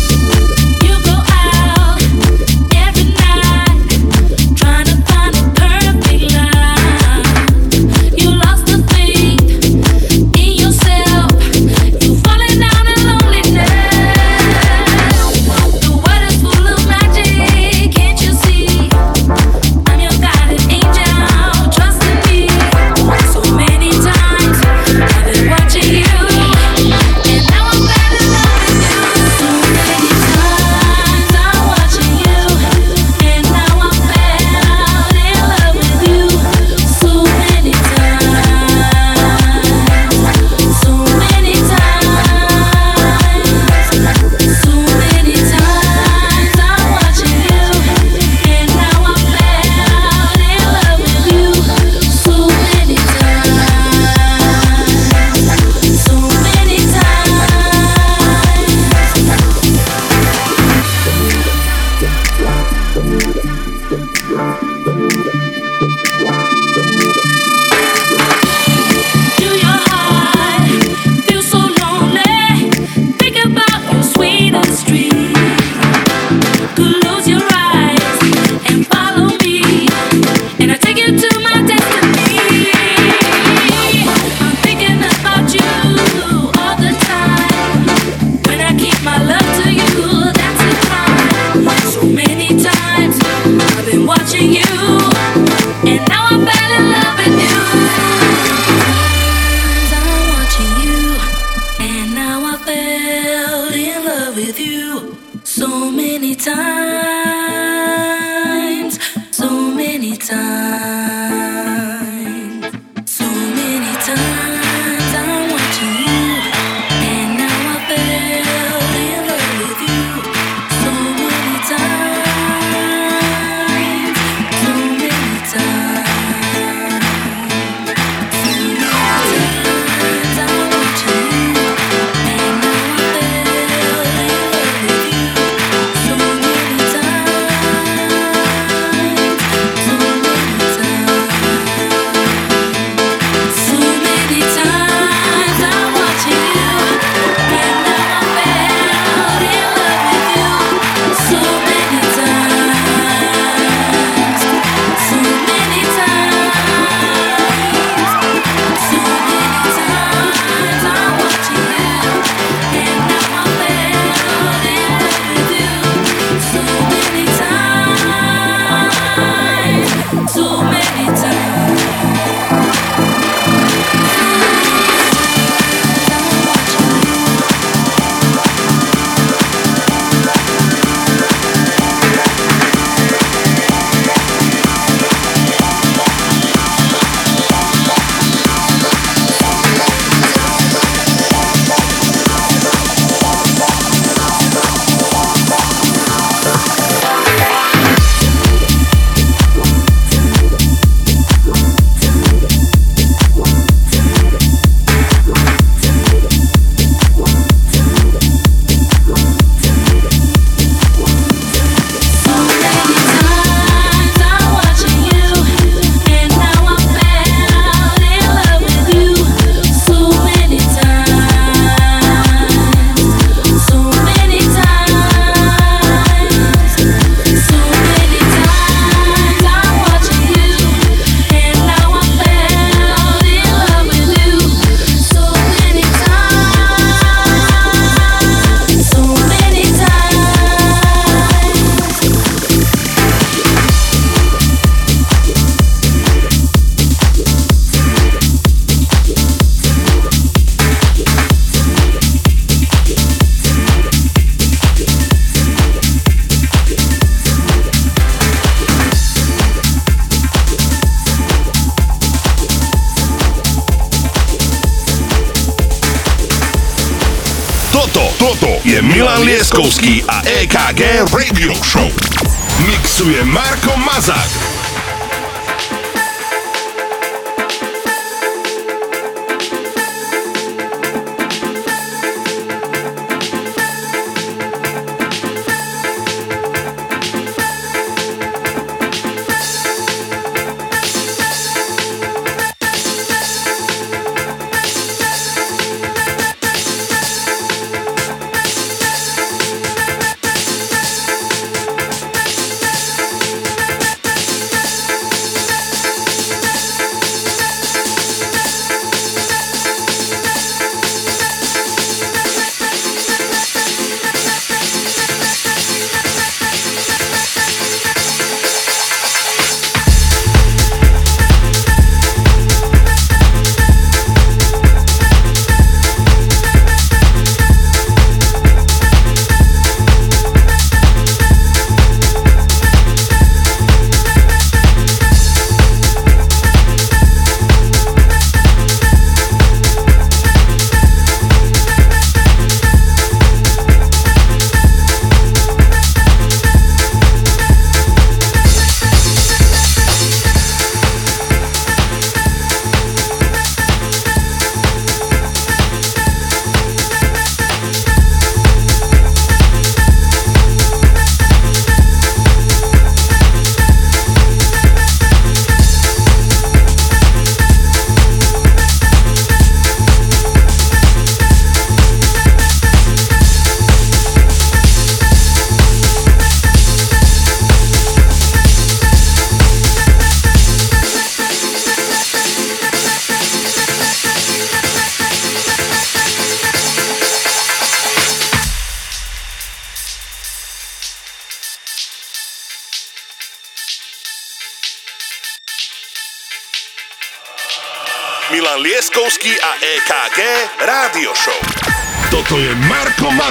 EKG 270.80 271.09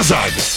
Marko 0.00 0.49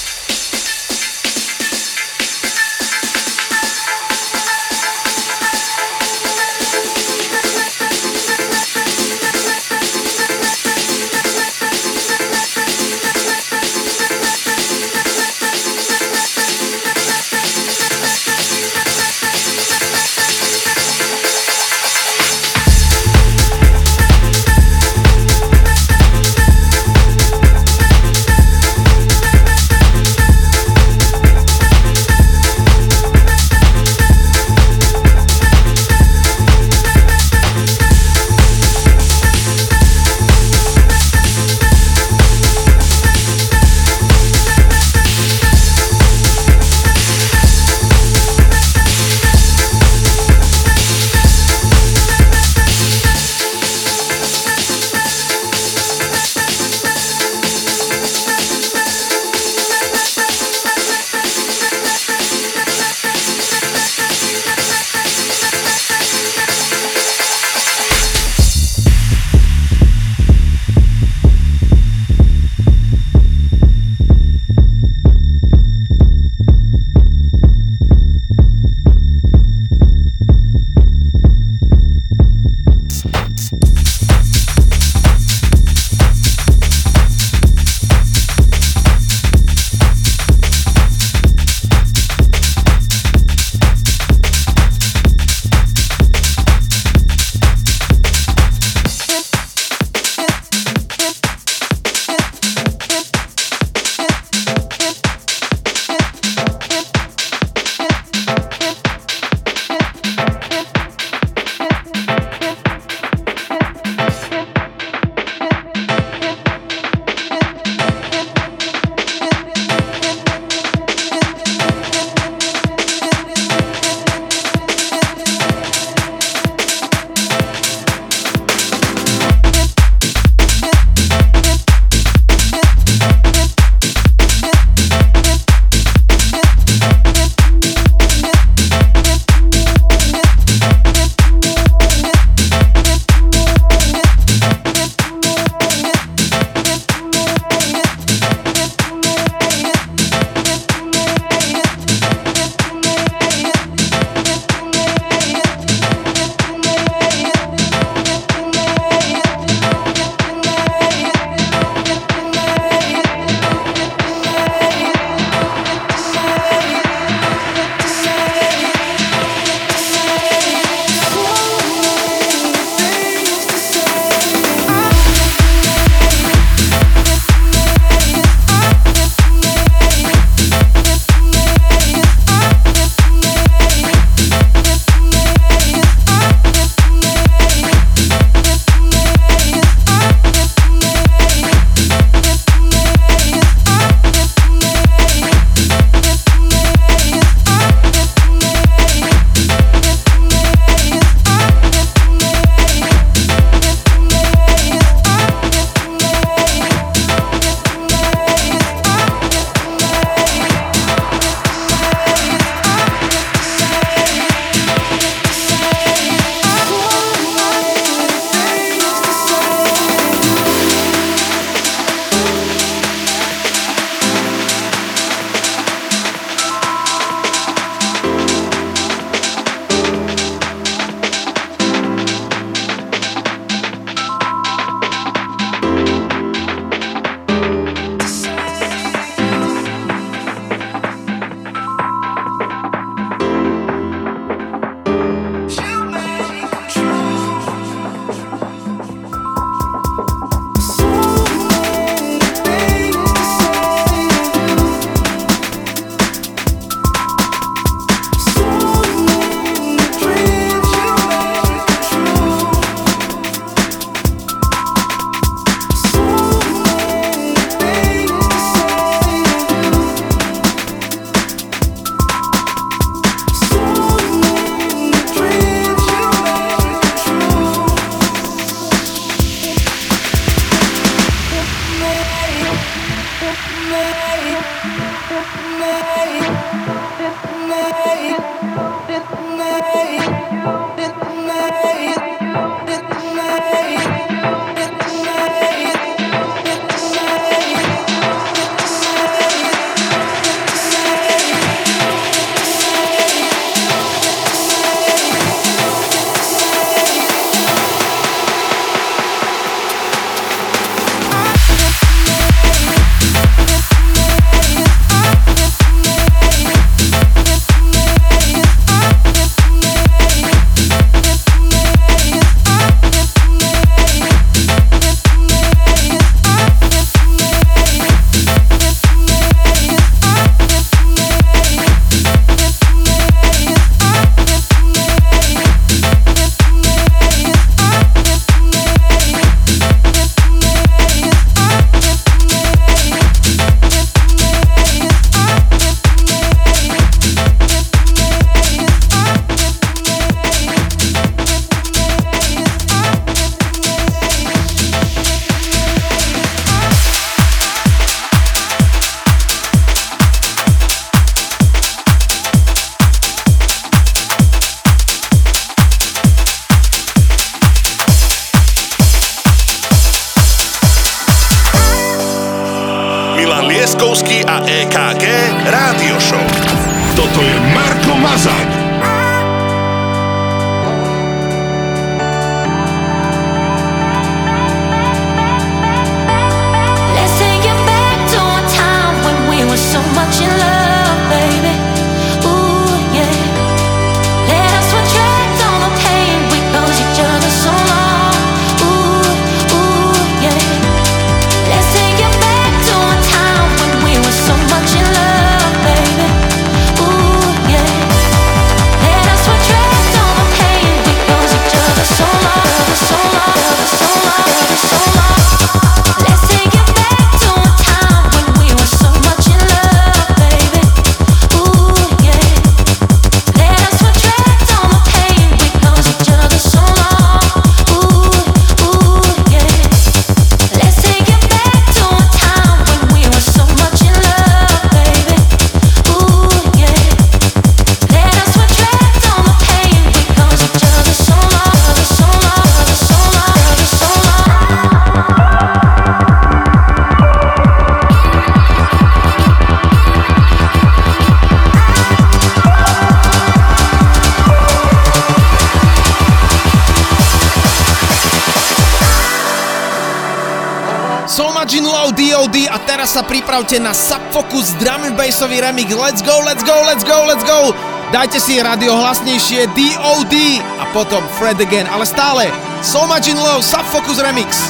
Let's 465.54 466.02
go, 466.02 466.18
let's 466.26 466.42
go, 466.42 466.66
let's 466.66 466.84
go, 466.84 467.06
let's 467.06 467.22
go. 467.22 467.54
Dajte 467.94 468.18
si 468.18 468.42
radio 468.42 468.74
hlasnejšie 468.74 469.46
DOD 469.54 470.16
a 470.58 470.66
potom 470.74 471.06
Fred 471.14 471.38
again, 471.38 471.70
ale 471.70 471.86
stále 471.86 472.26
So 472.66 472.90
Much 472.90 473.06
in 473.06 473.22
Love 473.22 473.46
Subfocus 473.46 474.02
Remix. 474.02 474.50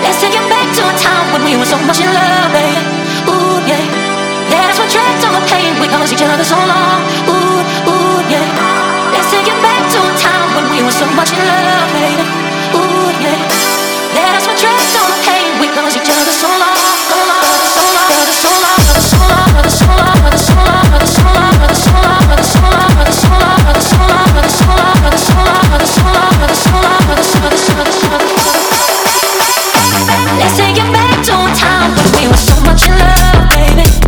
Let's 0.00 0.16
take 0.24 0.32
it 0.32 0.46
back 0.48 0.64
to 0.72 0.82
a 0.88 0.94
time 1.04 1.36
when 1.36 1.44
we 1.44 1.52
were 1.52 1.68
so 1.68 1.76
much 1.84 2.00
in 2.00 2.08
love, 2.08 2.48
baby. 2.56 2.80
Ooh, 3.28 3.60
yeah. 3.68 3.84
The 4.48 5.42
pain. 5.52 5.76
We 5.84 5.86
caused 5.92 6.16
each 6.16 6.24
other 6.24 6.40
so 6.40 6.56
long. 6.56 7.04
Ooh, 7.28 7.60
ooh, 7.92 8.18
yeah. 8.32 9.12
Let's 9.12 9.28
take 9.28 9.44
it 9.44 9.58
back 9.60 9.84
to 9.84 9.98
a 10.00 10.12
time 10.16 10.48
when 10.56 10.64
we 10.72 10.80
were 10.80 10.96
so 10.96 11.04
much 11.12 11.28
in 11.36 11.44
love, 11.44 11.92
baby. 11.92 12.24
Ooh, 12.72 13.12
yeah. 13.20 13.48
Let's 30.38 30.56
take 30.56 30.76
it 30.76 30.92
back 30.92 31.24
to 31.26 31.32
a 31.32 31.54
time 31.54 31.94
when 31.94 32.06
we 32.20 32.28
were 32.28 32.36
so 32.36 32.60
much 32.62 32.82
in 32.82 32.98
love, 32.98 33.48
baby. 33.50 34.07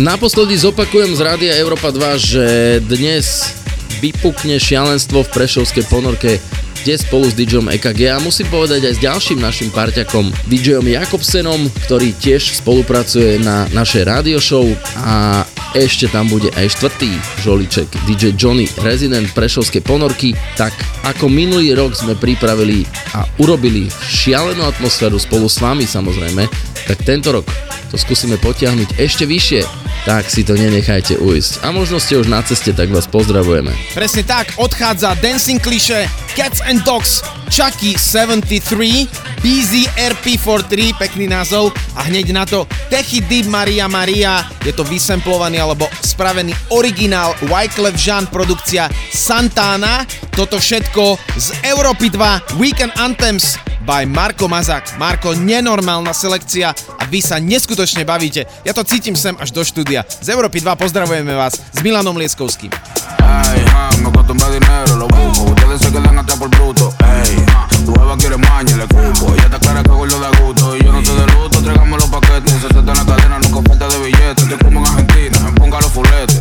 Naposledy 0.00 0.56
zopakujem 0.56 1.12
z 1.12 1.20
Rádia 1.20 1.52
Európa 1.60 1.92
2, 1.92 2.16
že 2.16 2.46
dnes 2.88 3.52
vypukne 4.00 4.56
šialenstvo 4.56 5.28
v 5.28 5.28
Prešovskej 5.28 5.84
ponorke 5.92 6.40
kde 6.80 6.96
spolu 6.96 7.28
s 7.28 7.36
DJom 7.36 7.68
EKG 7.76 8.08
a 8.08 8.16
musím 8.24 8.48
povedať 8.48 8.88
aj 8.88 8.94
s 8.96 9.04
ďalším 9.04 9.44
našim 9.44 9.68
parťakom 9.68 10.32
DJom 10.48 10.88
Jakobsenom, 10.88 11.68
ktorý 11.84 12.16
tiež 12.16 12.56
spolupracuje 12.56 13.36
na 13.44 13.68
našej 13.76 14.08
rádio 14.08 14.40
show 14.40 14.64
a 15.04 15.44
ešte 15.76 16.08
tam 16.08 16.26
bude 16.32 16.48
aj 16.56 16.72
štvrtý 16.80 17.12
žoliček 17.44 17.84
DJ 18.08 18.32
Johnny 18.32 18.64
Resident 18.80 19.28
Prešovskej 19.36 19.84
ponorky, 19.84 20.32
tak 20.56 20.72
ako 21.04 21.28
minulý 21.28 21.76
rok 21.76 21.92
sme 21.92 22.16
pripravili 22.16 22.88
a 23.12 23.28
urobili 23.38 23.92
šialenú 24.08 24.64
atmosféru 24.64 25.20
spolu 25.20 25.52
s 25.52 25.60
vami 25.60 25.84
samozrejme, 25.84 26.48
tak 26.90 27.06
tento 27.06 27.30
rok 27.30 27.46
to 27.86 27.94
skúsime 27.94 28.34
potiahnuť 28.42 28.98
ešte 28.98 29.22
vyššie, 29.22 29.62
tak 30.02 30.26
si 30.26 30.42
to 30.42 30.58
nenechajte 30.58 31.22
ujsť. 31.22 31.62
A 31.62 31.70
možno 31.70 32.02
ste 32.02 32.18
už 32.18 32.26
na 32.26 32.42
ceste, 32.42 32.74
tak 32.74 32.90
vás 32.90 33.06
pozdravujeme. 33.06 33.70
Presne 33.94 34.26
tak, 34.26 34.58
odchádza 34.58 35.14
Dancing 35.22 35.62
Cliché, 35.62 36.10
Cats 36.34 36.58
and 36.66 36.82
Dogs, 36.82 37.22
Chucky 37.46 37.94
73, 37.94 39.06
BZRP43, 39.38 40.98
pekný 40.98 41.30
názov, 41.30 41.70
a 41.94 42.10
hneď 42.10 42.34
na 42.34 42.42
to 42.42 42.66
Techy 42.90 43.22
Deep 43.22 43.46
Maria 43.46 43.86
Maria, 43.86 44.42
je 44.66 44.74
to 44.74 44.82
vysemplovaný 44.82 45.62
alebo 45.62 45.86
spravený 46.02 46.54
originál 46.74 47.38
Wyclef 47.46 47.94
Jean 47.94 48.26
produkcia 48.26 48.90
Santana, 49.14 50.02
toto 50.34 50.58
všetko 50.58 51.18
z 51.38 51.54
Európy 51.70 52.10
2 52.10 52.58
Weekend 52.58 52.94
Anthems 52.98 53.58
by 53.86 54.06
Marko 54.06 54.48
Mazak. 54.48 54.98
Marko, 54.98 55.34
nenormálna 55.34 56.12
selekcia 56.12 56.74
a 56.74 57.02
vy 57.08 57.20
sa 57.24 57.40
neskutočne 57.40 58.04
bavíte. 58.04 58.44
Ja 58.64 58.72
to 58.76 58.84
cítim 58.84 59.16
sem 59.16 59.36
až 59.40 59.50
do 59.52 59.64
štúdia. 59.64 60.04
Z 60.06 60.28
Európy 60.32 60.60
2 60.60 60.76
pozdravujeme 60.76 61.32
vás 61.32 61.56
s 61.56 61.78
Milanom 61.80 62.16
Lieskovským. 62.16 62.70
Ey, 62.70 63.62
ah, 63.72 63.90
me 64.00 64.08
acostumbré 64.08 64.46
a 64.46 64.50
dinero, 64.52 64.92
lo 64.96 65.06
busco. 65.08 65.52
Ustedes 65.52 65.80
se 65.80 65.88
quedan 65.90 66.18
hasta 66.18 66.36
por 66.36 66.48
bruto. 66.50 66.92
Ey, 67.00 67.36
ah, 67.56 67.68
tu 67.84 67.92
jeva 67.96 68.16
quiere 68.16 68.36
maña, 68.36 68.76
le 68.76 68.86
cupo. 68.86 69.32
Ella 69.34 69.48
está 69.48 69.58
clara 69.58 69.82
que 69.82 69.90
gordo 69.90 70.20
da 70.20 70.30
gusto. 70.40 70.76
Y 70.76 70.84
yo 70.84 70.92
no 70.92 71.02
te 71.02 71.12
de 71.14 71.26
luto, 71.32 71.62
tráigame 71.62 71.96
los 71.96 72.08
paquetes. 72.08 72.52
Se 72.60 72.68
en 72.78 72.86
la 72.86 73.04
cadena, 73.04 73.38
nunca 73.38 73.60
falta 73.68 73.88
de 73.88 73.98
billetes. 74.04 74.48
Te 74.48 74.56
como 74.64 74.80
en 74.80 74.86
Argentina, 74.86 75.38
ponga 75.56 75.80
los 75.80 75.92
fuletes. 75.92 76.40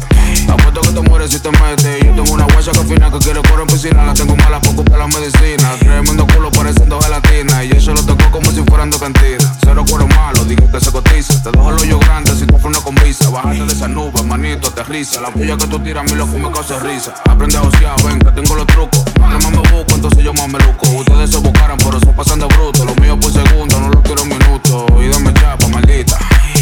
Que 0.70 0.94
te 0.94 1.02
mueres 1.02 1.32
si 1.32 1.40
te 1.40 1.50
metes. 1.50 2.00
Yo 2.06 2.14
tengo 2.14 2.32
una 2.34 2.46
guacha 2.46 2.72
que 2.72 2.84
fina 2.84 3.12
que 3.12 3.18
quiere 3.18 3.42
correr 3.42 3.62
en 3.62 3.68
piscina. 3.68 4.04
La 4.06 4.14
tengo 4.14 4.36
mala 4.36 4.62
poco 4.62 4.84
para 4.86 5.00
la 5.00 5.08
medicina. 5.08 5.76
Tremendo 5.80 6.28
culo 6.28 6.52
pareciendo 6.52 7.02
gelatina. 7.02 7.64
Y 7.64 7.72
eso 7.72 7.92
lo 7.92 8.04
tocó 8.04 8.30
como 8.32 8.52
si 8.52 8.62
fueran 8.64 8.92
dos 8.92 9.00
cantinas. 9.02 9.58
Cero 9.62 9.84
cuero 9.90 10.08
malo, 10.08 10.46
dije 10.46 10.64
que 10.72 10.80
se 10.80 10.92
cotiza. 10.92 11.42
Te 11.42 11.52
dejo 11.52 11.70
el 11.72 11.76
hoyo 11.76 12.00
grande 12.00 12.36
si 12.36 12.46
tú 12.46 12.58
fueras 12.60 12.82
con 12.82 12.94
visa. 12.96 13.30
Bájate 13.30 13.66
de 13.66 13.74
esa 13.74 13.88
nube, 13.88 14.22
manito, 14.24 14.68
aterriza. 14.68 15.22
La 15.22 15.32
puya 15.32 15.58
que 15.58 15.66
tú 15.66 15.80
tiras 15.80 16.02
a 16.02 16.14
mí 16.14 16.16
lo 16.16 16.32
que 16.32 16.38
me 16.38 16.52
causa 16.52 16.80
risa. 16.80 17.16
Aprende 17.28 17.58
a 17.58 17.62
josear, 17.62 18.04
ven 18.04 18.20
que 18.20 18.32
tengo 18.32 18.56
los 18.56 18.68
trucos. 18.68 19.04
Más 19.20 19.52
me 19.52 19.58
busco, 19.58 19.96
entonces 19.96 20.24
yo 20.24 20.34
más 20.36 20.48
me 20.48 20.60
luco. 20.60 20.88
Ustedes 20.88 21.32
se 21.32 21.38
buscaran, 21.38 21.78
pero 21.80 22.00
se 22.00 22.08
pasan 22.08 22.40
de 22.40 22.46
bruto. 22.46 22.86
Lo 22.86 22.94
mío 22.96 23.20
por 23.20 23.32
segundo, 23.34 23.80
no 23.80 23.90
lo 23.90 24.04
quiero 24.04 24.22
en 24.22 24.30
minuto. 24.30 24.86
Y 25.02 25.08
dame 25.08 25.34
chapa, 25.34 25.68
maldita. 25.68 26.18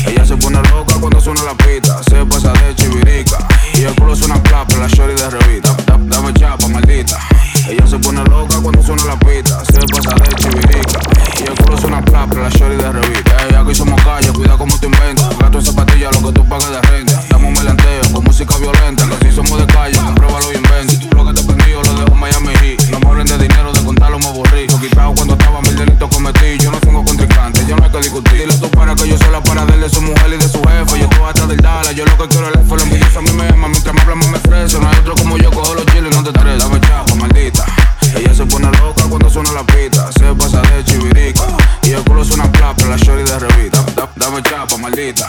Ella 0.05 0.25
se 0.25 0.37
pone 0.37 0.61
loca 0.69 0.95
cuando 0.99 1.19
suena 1.19 1.43
la 1.43 1.53
pita. 1.55 2.01
Se 2.03 2.25
pasa 2.25 2.53
de 2.53 2.73
chivirica. 2.75 3.37
Y 3.77 3.83
el 3.83 3.95
culo 3.95 4.15
suena 4.15 4.41
plapa, 4.41 4.75
la 4.77 4.87
shorty 4.87 5.13
de 5.21 5.29
revista. 5.29 5.75
Da- 5.85 5.97
Dame 5.99 6.33
chapa, 6.33 6.67
maldita. 6.67 7.17
Ella 7.69 7.85
se 7.85 7.99
pone 7.99 8.23
loca 8.25 8.57
cuando 8.61 8.81
suena 8.81 9.03
la 9.05 9.19
pita. 9.19 9.63
Se 9.65 9.79
pasa 9.87 10.15
de 10.15 10.29
chivirica. 10.35 10.99
Y 11.39 11.43
el 11.43 11.55
culo 11.63 11.77
suena 11.77 12.01
plapa, 12.01 12.35
la 12.35 12.49
shorty 12.49 12.75
de 12.75 12.91
revista. 12.91 13.31
Ey, 13.49 13.55
aquí 13.55 13.75
somos 13.75 14.01
calle, 14.03 14.29
cuida 14.33 14.57
como 14.57 14.77
te 14.79 14.87
inventas. 14.87 15.37
Gato 15.37 15.59
en 15.59 15.65
zapatillas, 15.65 16.19
lo 16.19 16.27
que 16.27 16.33
tú 16.39 16.45
pagas 16.47 16.71
de 16.71 16.81
renta. 16.81 17.23
Damos 17.29 17.51
melanteo 17.51 18.01
con 18.13 18.23
música 18.23 18.57
violenta. 18.57 19.05
Que 19.19 19.29
si 19.29 19.35
somos 19.35 19.59
de 19.59 19.67
calle, 19.67 19.97
compruébalo 19.97 20.51
y 20.53 20.55
inventa. 20.55 20.89
Si 20.93 20.97
tú 20.97 21.15
lo 21.17 21.25
que 21.27 21.33
te 21.33 21.43
prendido, 21.43 21.83
lo 21.83 21.93
dejo 21.93 22.13
en 22.13 22.19
Miami 22.19 22.53
Heat. 22.61 22.81
No 22.89 22.99
me 22.99 23.07
hablen 23.09 23.27
de 23.27 23.37
dinero, 23.37 23.73
de 23.73 23.83
contarlo 23.83 24.17
me 24.17 24.27
aburrí. 24.27 24.67
Lo 24.69 24.79
quitado 24.79 25.13
cuando 25.13 25.33
estaba 25.35 25.61
mil 25.61 25.75
delitos 25.75 26.09
cometí. 26.09 26.57
Yo 26.59 26.71
no 26.71 26.79
tengo 26.79 27.05
contrincante, 27.05 27.63
yo 27.67 27.75
no 27.75 27.83
hay 27.83 27.91
que 27.91 27.99
discutir. 27.99 28.33
Dile 28.39 28.53
tú 28.57 28.69
para 28.71 28.95
que 28.95 29.07
yo 29.07 29.17
soy 29.17 29.29
la 29.31 29.43
para 29.43 29.65
de 29.65 29.89
su 29.89 30.01
mujer 30.01 30.33
y 30.33 30.37
de 30.37 30.49
su 30.49 30.59
jefe. 30.63 30.99
Yo 30.99 31.05
estoy 31.05 31.19
yo 31.55 32.05
lo 32.05 32.17
que 32.17 32.27
quiero 32.27 32.47
es 32.49 32.55
el 32.55 32.61
F. 32.61 32.75
Lo 32.75 32.81
envidioso 32.81 33.19
a 33.19 33.21
mí 33.21 33.31
me 33.31 33.47
ama, 33.47 33.67
mientras 33.69 33.93
me 33.95 34.01
hablan 34.01 34.19
más 34.19 34.27
me 34.29 34.37
estreso. 34.37 34.79
No 34.79 34.89
hay 34.89 34.97
otro 34.99 35.15
como 35.15 35.37
yo, 35.37 35.49
cojo 35.51 35.73
los 35.75 35.85
chiles 35.87 36.13
no 36.15 36.23
te 36.23 36.29
estreso. 36.29 36.67
Dame 36.67 36.81
chapa, 36.81 37.15
maldita. 37.15 37.65
Ella 38.15 38.33
se 38.33 38.45
pone 38.45 38.71
loca 38.77 39.03
cuando 39.09 39.29
suena 39.29 39.51
la 39.53 39.63
pita. 39.63 40.11
Se 40.13 40.33
pasa 40.35 40.61
de 40.61 40.83
chivirica. 40.83 41.43
Y 41.83 41.91
el 41.91 42.03
culo 42.03 42.23
suena 42.25 42.51
plapa, 42.51 42.83
la 42.85 42.97
shorty 42.97 43.23
de 43.23 43.39
revista. 43.39 43.81
Da- 43.95 44.09
Dame 44.15 44.41
chapa, 44.43 44.77
maldita. 44.77 45.27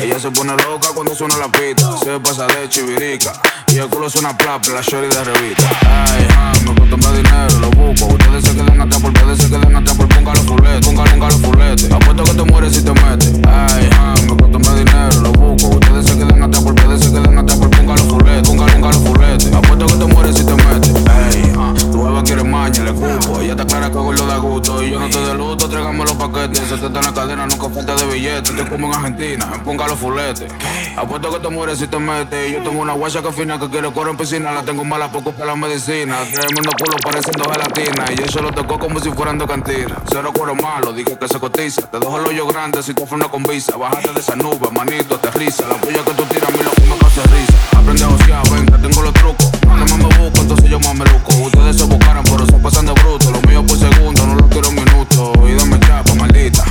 Ella 0.00 0.18
se 0.18 0.30
pone 0.30 0.56
loca 0.56 0.88
cuando 0.94 1.14
suena 1.14 1.36
la 1.36 1.48
pita. 1.48 1.96
Se 1.98 2.18
pasa 2.20 2.46
de 2.46 2.68
chivirica. 2.70 3.32
Y 3.68 3.78
el 3.78 3.88
culo 3.88 4.08
suena 4.08 4.36
plapa, 4.36 4.70
la 4.70 4.80
shorty 4.80 5.14
de 5.14 5.24
revista. 5.24 5.68
Ay, 5.82 6.26
ah, 6.30 6.52
me 6.64 6.72
acostumbra 6.72 7.12
dinero, 7.12 7.60
lo 7.60 7.70
busco. 7.70 8.06
Ustedes 8.06 8.44
se 8.44 8.54
quedan 8.54 8.80
atrás 8.80 9.00
por 9.00 9.12
ustedes 9.12 9.38
se 9.38 9.48
quedan 9.48 9.76
atrás 9.76 9.96
por 9.96 10.08
fuletes. 10.44 10.86
Ponga, 10.86 11.04
ponga 11.04 11.26
los 11.26 11.40
fuletes. 11.40 11.92
Apuesto 11.92 12.24
que 12.24 12.32
te 12.32 12.42
mueres 12.44 12.74
si 12.74 12.82
te 12.82 12.92
metes. 12.92 13.32
Ay, 13.46 13.90
ah, 13.92 14.14
me 14.26 14.32
acostumbra 14.32 14.74
dinero, 14.74 15.20
lo 15.20 15.32
busco. 15.32 15.68
Ustedes 15.68 16.06
se 16.06 16.18
quedan 16.18 16.42
atrás 16.42 16.62
por 16.64 16.72
ustedes 16.72 17.00
se 17.00 17.12
quedan 17.12 17.38
atrás 17.38 17.58
por 17.58 17.76
fuletes. 17.76 18.48
Ponga, 18.48 18.66
ponga 18.66 18.88
los 18.88 18.96
fuletes. 18.96 19.52
Apuesto 19.52 19.86
que 19.86 19.92
te 19.92 20.04
mueres 20.06 20.36
si 20.36 20.44
te 20.44 20.54
metes. 20.54 20.94
Ay, 21.08 21.52
ah, 21.58 21.74
tu 21.92 22.04
jeva 22.04 22.22
quiere 22.24 22.44
maña, 22.44 22.84
le 22.84 22.92
cupo. 22.92 23.40
Ella 23.40 23.52
está 23.52 23.66
clara 23.66 23.88
que 23.88 23.98
gordo 23.98 24.26
da 24.26 24.36
gusto. 24.38 24.82
Y 24.82 24.90
yo 24.90 24.98
no 24.98 25.08
te 25.10 25.20
de 25.20 25.34
luto, 25.34 25.68
tráigame 25.68 26.04
los 26.04 26.14
paquetes. 26.14 26.68
Se 26.68 26.76
te 26.76 26.86
en 26.86 26.94
la 26.94 27.12
cadena, 27.12 27.46
nunca 27.46 27.68
falta 27.68 27.94
de 27.94 28.06
billetes. 28.06 28.56
Te 28.56 28.68
como 28.68 28.88
en 28.88 28.94
Argentina, 28.94 29.46
ponga 29.64 29.86
los 29.90 29.98
fuletes. 29.98 30.52
Apuesto 30.96 31.32
que 31.32 31.40
te 31.40 31.48
mueres 31.48 31.78
si 31.78 31.86
te 31.88 31.98
metes. 31.98 32.52
Yo 32.52 32.62
tengo 32.62 32.80
una 32.80 32.92
guacha 32.92 33.22
que 33.22 33.32
fina 33.32 33.58
que 33.58 33.68
quiere 33.68 33.92
correr 33.92 34.12
en 34.12 34.16
piscina. 34.16 34.52
La 34.52 34.62
tengo 34.62 34.84
mala 34.84 35.10
poco 35.10 35.32
para 35.32 35.46
la 35.46 35.56
medicina. 35.56 36.18
Tremendo 36.32 36.70
culo 36.78 36.96
pareciendo 37.02 37.44
gelatina. 37.50 38.04
Y 38.16 38.22
eso 38.22 38.40
lo 38.40 38.52
tocó 38.52 38.78
como 38.78 39.00
si 39.00 39.10
fueran 39.10 39.38
dos 39.38 39.48
cantinas. 39.48 39.98
Cero 40.10 40.32
cuero 40.32 40.54
malo, 40.54 40.92
dije 40.92 41.18
que 41.18 41.28
se 41.28 41.38
cotiza. 41.40 41.82
Te 41.88 41.98
dejo 41.98 42.18
el 42.18 42.26
hoyo 42.26 42.46
grande 42.46 42.82
si 42.82 42.94
tú 42.94 43.04
fueras 43.04 43.28
con 43.28 43.42
visa. 43.42 43.76
Bájate 43.76 44.12
de 44.12 44.20
esa 44.20 44.36
nube, 44.36 44.70
manito, 44.70 45.16
aterriza. 45.16 45.66
La 45.66 45.74
puya 45.74 46.04
que 46.04 46.12
tú 46.12 46.22
tiras 46.24 46.48
a 46.48 46.52
mí 46.52 46.62
lo 46.62 46.70
que 46.70 46.82
me 46.82 46.96
causa 46.96 47.22
risa. 47.22 47.78
Aprende 47.78 48.04
a 48.04 48.08
josear, 48.08 48.50
ven 48.50 48.66
que 48.66 48.78
tengo 48.78 49.02
los 49.02 49.12
trucos. 49.14 49.50
Más 49.66 49.98
me 49.98 50.04
busco, 50.04 50.40
entonces 50.42 50.70
yo 50.70 50.78
más 50.80 50.94
me 50.94 51.04
luco. 51.06 51.32
Ustedes 51.46 51.76
se 51.76 51.84
buscaran, 51.84 52.22
pero 52.24 52.46
se 52.46 52.52
pasan 52.52 52.86
de 52.86 52.92
bruto. 52.92 53.30
Lo 53.30 53.40
mío 53.42 53.66
por 53.66 53.76
segundo, 53.76 54.26
no 54.26 54.34
lo 54.36 54.48
quiero 54.48 54.68
en 54.68 54.74
minuto. 54.76 55.32
Y 55.48 55.54
dame 55.54 55.80
chapa, 55.80 56.14
maldita. 56.14 56.64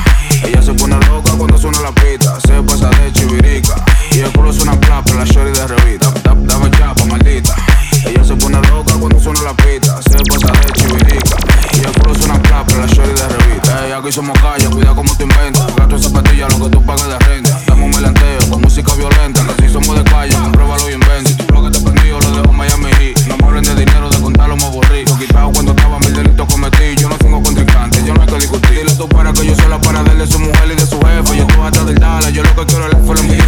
Se 0.90 0.96
pone 0.96 1.06
loca 1.08 1.32
cuando 1.38 1.56
suena 1.56 1.82
la 1.82 1.92
pita. 1.92 2.40
Se 2.42 2.64
pasa 2.64 2.90
de 2.90 3.12
chivirica. 3.14 3.76
Y 4.12 4.20
el 4.22 4.32
culo 4.32 4.52
suena 4.52 4.74
plapa, 4.80 5.14
la 5.14 5.24
shorty 5.24 5.52
de 5.60 5.68
revista. 5.68 6.10
Da- 6.24 6.34
Dame 6.36 6.72
chapa, 6.72 7.06
maldita. 7.06 7.54
Ella 8.08 8.24
se 8.24 8.36
pone 8.36 8.60
loca 8.70 8.96
cuando 9.00 9.20
suena 9.20 9.42
la 9.44 9.54
pita. 9.54 10.02
Se 10.02 10.18
pasa 10.18 10.52
de 10.52 10.72
chivirica. 10.74 11.38
Y 11.74 11.80
el 11.86 11.92
culo 11.92 12.16
suena 12.16 12.42
plapa, 12.42 12.74
la 12.74 12.88
shorty 12.88 13.14
de 13.22 13.28
revista. 13.28 13.86
Ey, 13.86 13.92
aquí 13.92 14.12
somos 14.12 14.40
calle, 14.40 14.66
cuida 14.68 14.96
como 14.96 15.16
te 15.16 15.24
inventas. 15.24 15.76
Gato 15.76 15.96
en 15.96 16.02
zapatillas, 16.02 16.58
lo 16.58 16.66
que 16.66 16.72
tú 16.76 16.84
pagas 16.84 17.08
de 17.08 17.20
renta. 17.20 17.60
Damos 17.68 17.86
un 17.86 17.92
melanteo 17.92 18.50
con 18.50 18.62
música 18.62 18.92
violenta. 18.96 19.42
Si 19.60 19.70
somos 19.70 19.96
de 19.96 20.04
calle, 20.06 20.36
compruébalo 20.42 20.89
Dala, 32.66 32.90
yo 32.90 33.14
lo 33.14 33.22
que 33.22 33.39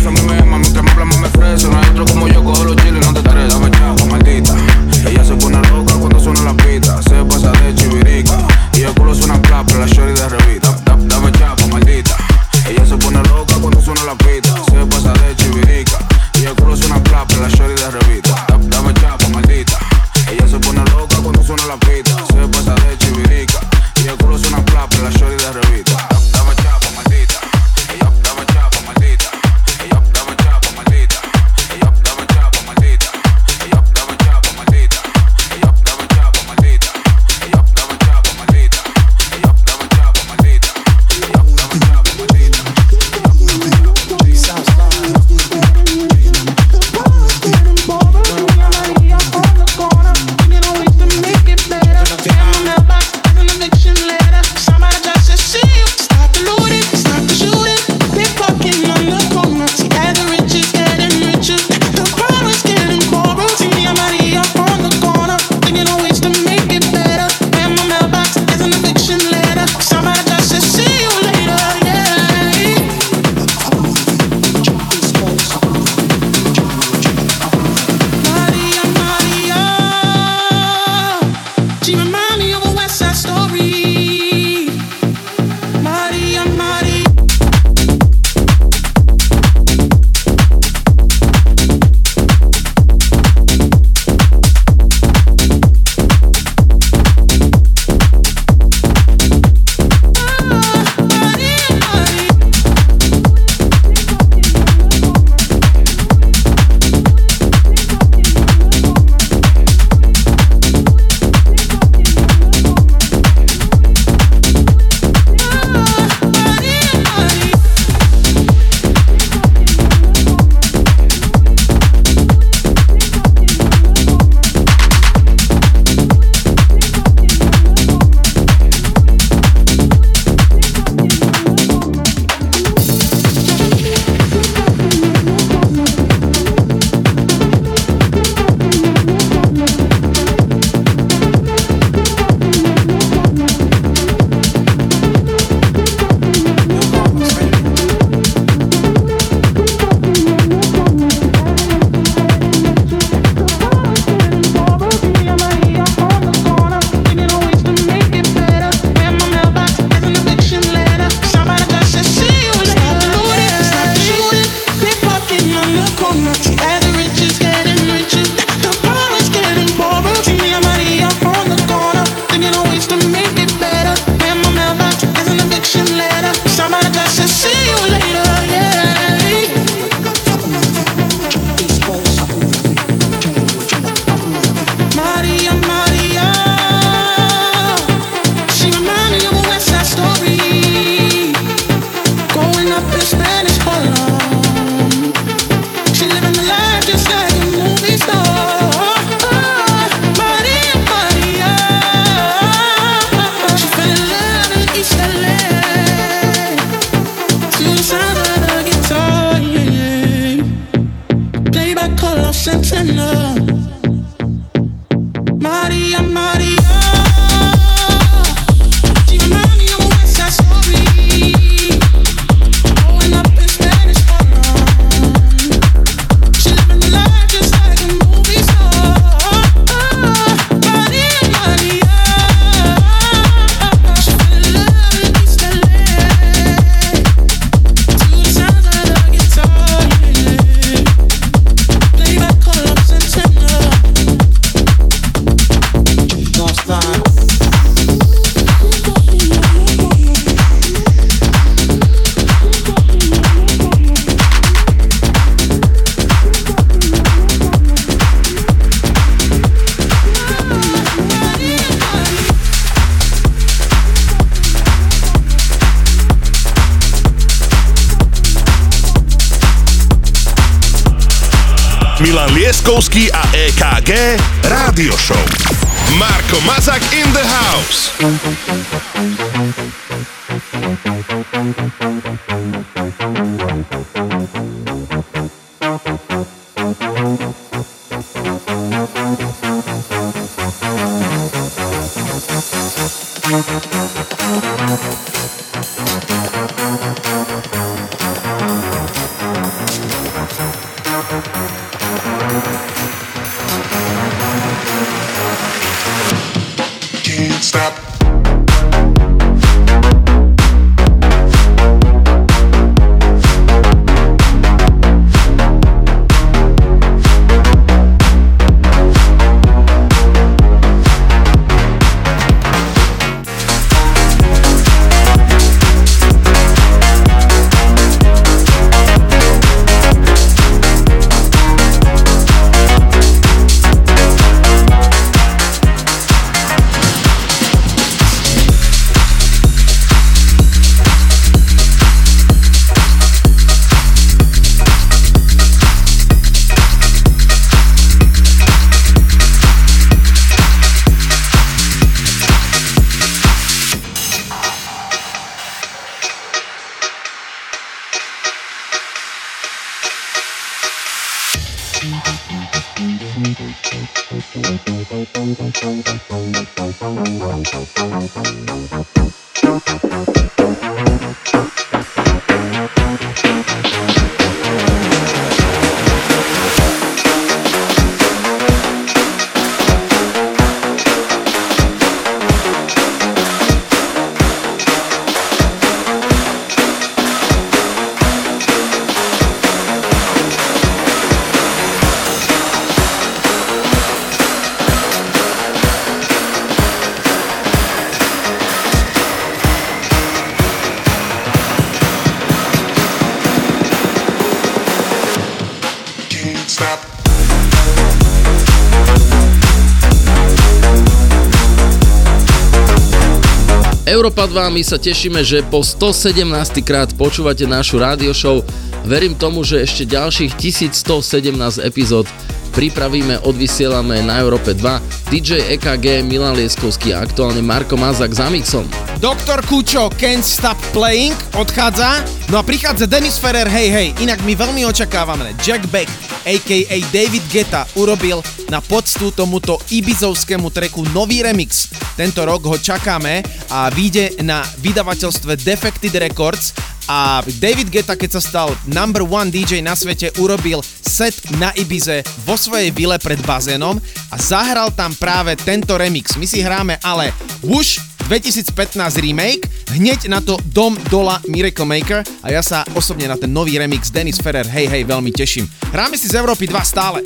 102. 414.31 414.47
My 414.47 414.63
sa 414.63 414.79
tešíme, 414.79 415.27
že 415.27 415.43
po 415.43 415.59
117. 415.59 416.23
krát 416.63 416.87
počúvate 416.95 417.43
našu 417.43 417.83
rádio 417.83 418.15
show. 418.15 418.39
Verím 418.87 419.11
tomu, 419.11 419.43
že 419.43 419.59
ešte 419.59 419.83
ďalších 419.83 420.39
1117 420.39 421.59
epizód 421.59 422.07
pripravíme, 422.55 423.27
odvysielame 423.27 423.99
na 423.99 424.23
Európe 424.23 424.55
2 424.55 425.00
DJ 425.11 425.43
EKG, 425.59 426.07
Milan 426.07 426.39
Lieskovský 426.39 426.95
a 426.95 427.03
aktuálne 427.03 427.43
Marko 427.43 427.75
Mazak 427.75 428.15
za 428.15 428.31
mixom. 428.31 428.63
Doktor 429.03 429.43
Kučo, 429.43 429.91
Can't 429.99 430.23
Stop 430.23 430.55
Playing, 430.71 431.11
odchádza. 431.35 431.99
No 432.31 432.39
a 432.39 432.43
prichádza 432.47 432.87
Dennis 432.87 433.19
Ferrer, 433.19 433.43
hej 433.43 433.67
hej, 433.75 433.87
inak 433.99 434.23
my 434.23 434.39
veľmi 434.39 434.63
očakávame. 434.71 435.35
Jack 435.43 435.67
Beck, 435.67 435.91
a.k.a. 436.23 436.77
David 436.95 437.27
Geta, 437.27 437.67
urobil 437.75 438.23
na 438.47 438.63
poctu 438.63 439.11
tomuto 439.11 439.59
ibizovskému 439.67 440.47
treku 440.47 440.87
nový 440.95 441.19
remix. 441.27 441.67
Tento 441.99 442.23
rok 442.23 442.47
ho 442.47 442.55
čakáme 442.55 443.19
a 443.51 443.67
vyjde 443.67 444.15
na 444.23 444.39
vydavateľstve 444.63 445.43
Defected 445.43 445.91
Records 445.91 446.55
a 446.87 447.21
David 447.41 447.69
Geta, 447.69 447.97
keď 447.97 448.17
sa 448.17 448.21
stal 448.21 448.49
number 448.69 449.05
one 449.05 449.29
DJ 449.29 449.59
na 449.59 449.77
svete, 449.77 450.13
urobil 450.17 450.61
set 450.65 451.13
na 451.37 451.53
Ibize 451.53 452.01
vo 452.25 452.39
svojej 452.39 452.73
vile 452.73 452.97
pred 453.01 453.19
bazénom 453.21 453.77
a 454.09 454.15
zahral 454.17 454.73
tam 454.73 454.95
práve 454.97 455.37
tento 455.37 455.77
remix. 455.77 456.17
My 456.17 456.25
si 456.25 456.41
hráme 456.41 456.77
ale 456.81 457.13
Wush 457.45 457.77
2015 458.07 458.77
remake, 458.99 459.47
hneď 459.77 460.11
na 460.11 460.19
to 460.19 460.35
Dom 460.51 460.75
Dola 460.91 461.21
Miracle 461.31 461.67
Maker 461.67 462.01
a 462.23 462.27
ja 462.33 462.43
sa 462.43 462.65
osobne 462.75 463.07
na 463.07 463.15
ten 463.15 463.31
nový 463.31 463.55
remix 463.55 463.93
Dennis 463.93 464.19
Ferrer 464.19 464.47
hej 464.47 464.67
hej 464.67 464.83
veľmi 464.83 465.11
teším. 465.15 465.47
Hráme 465.71 465.95
si 465.95 466.11
z 466.11 466.19
Európy 466.19 466.49
2 466.49 466.57
stále. 466.65 466.99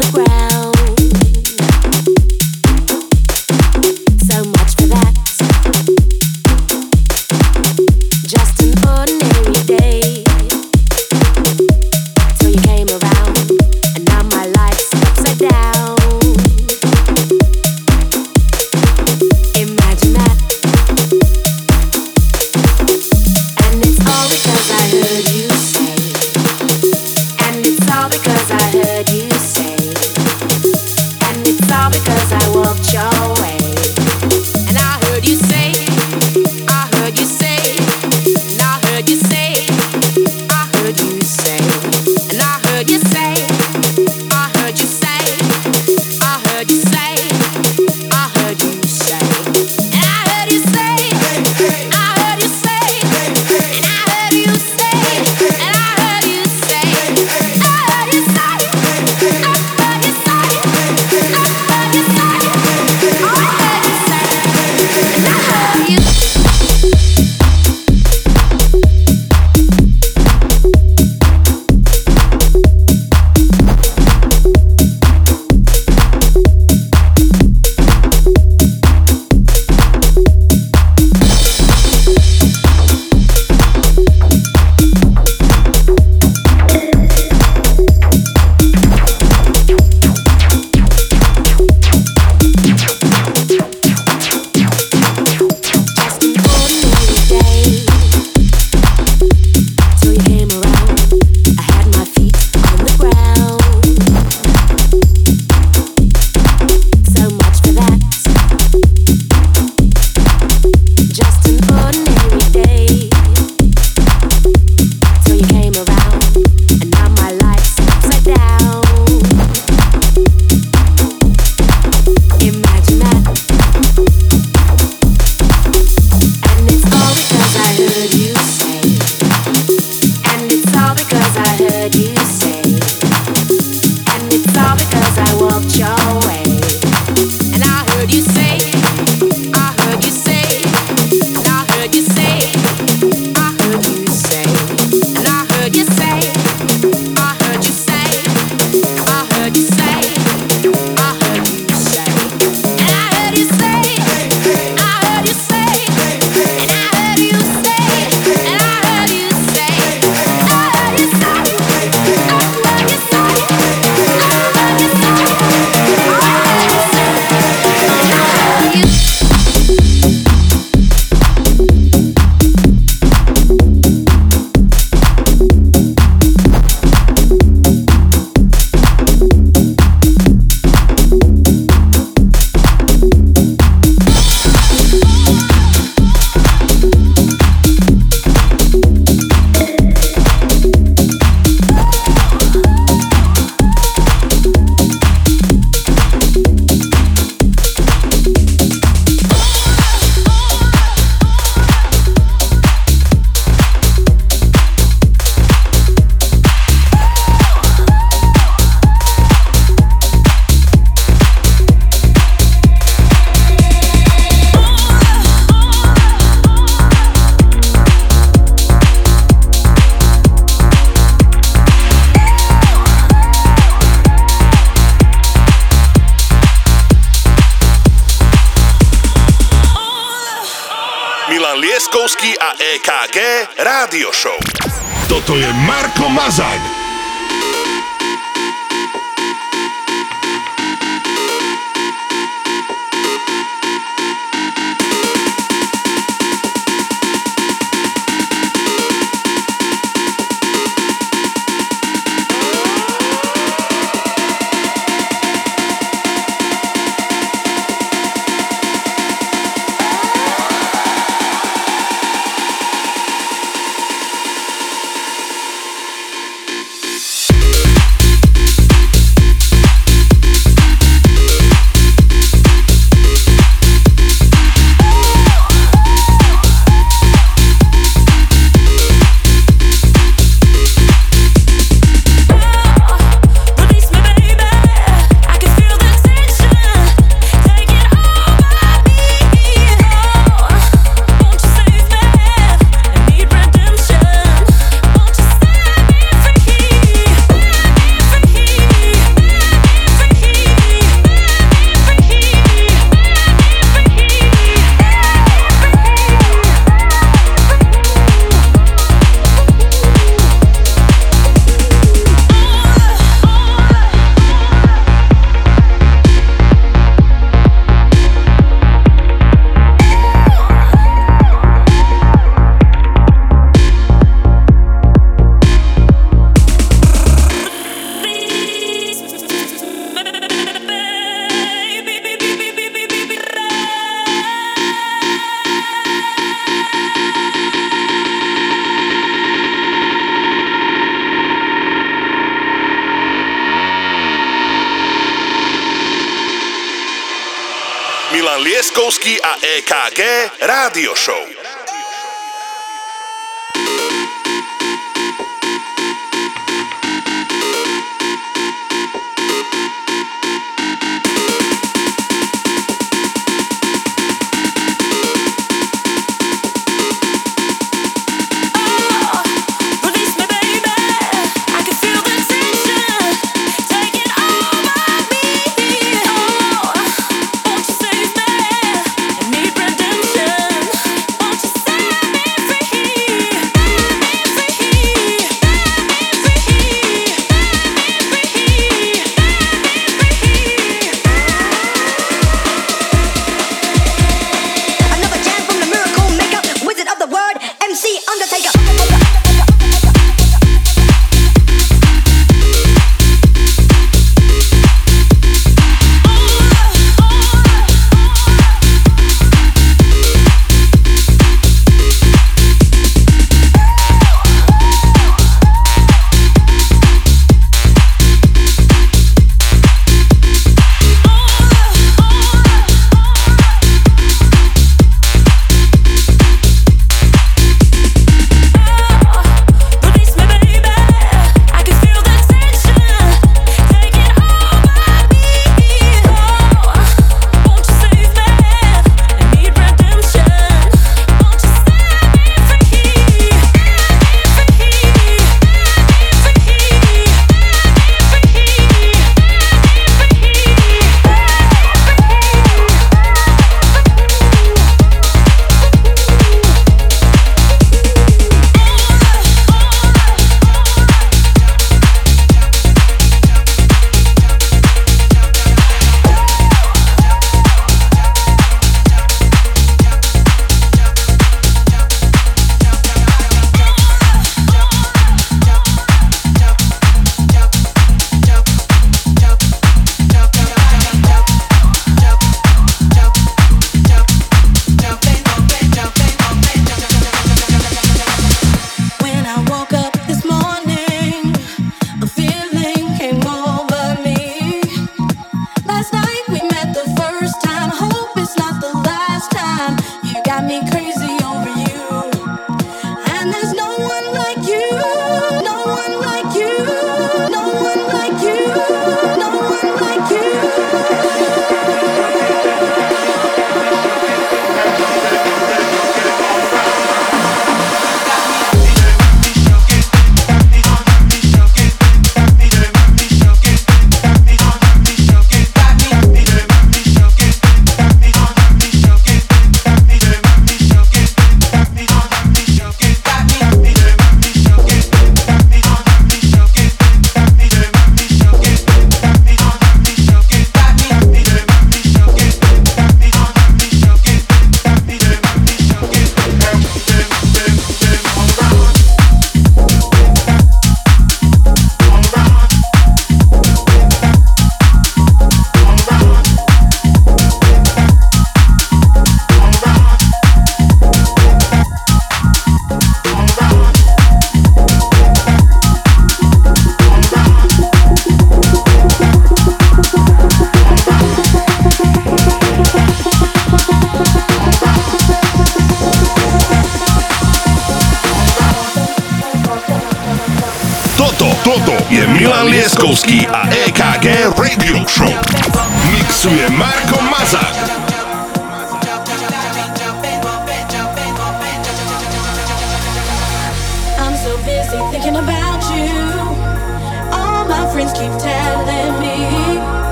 the 0.00 0.12
ground. 0.12 0.49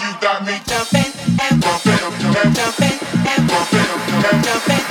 you 0.00 0.12
got 0.20 0.44
me. 0.46 0.54
Jumping 0.66 1.12
and 1.40 1.60
bumping, 1.60 1.98
jumping 2.54 2.98
and 3.28 3.48
jumping 3.48 3.88
and 4.24 4.44
bumping. 4.44 4.81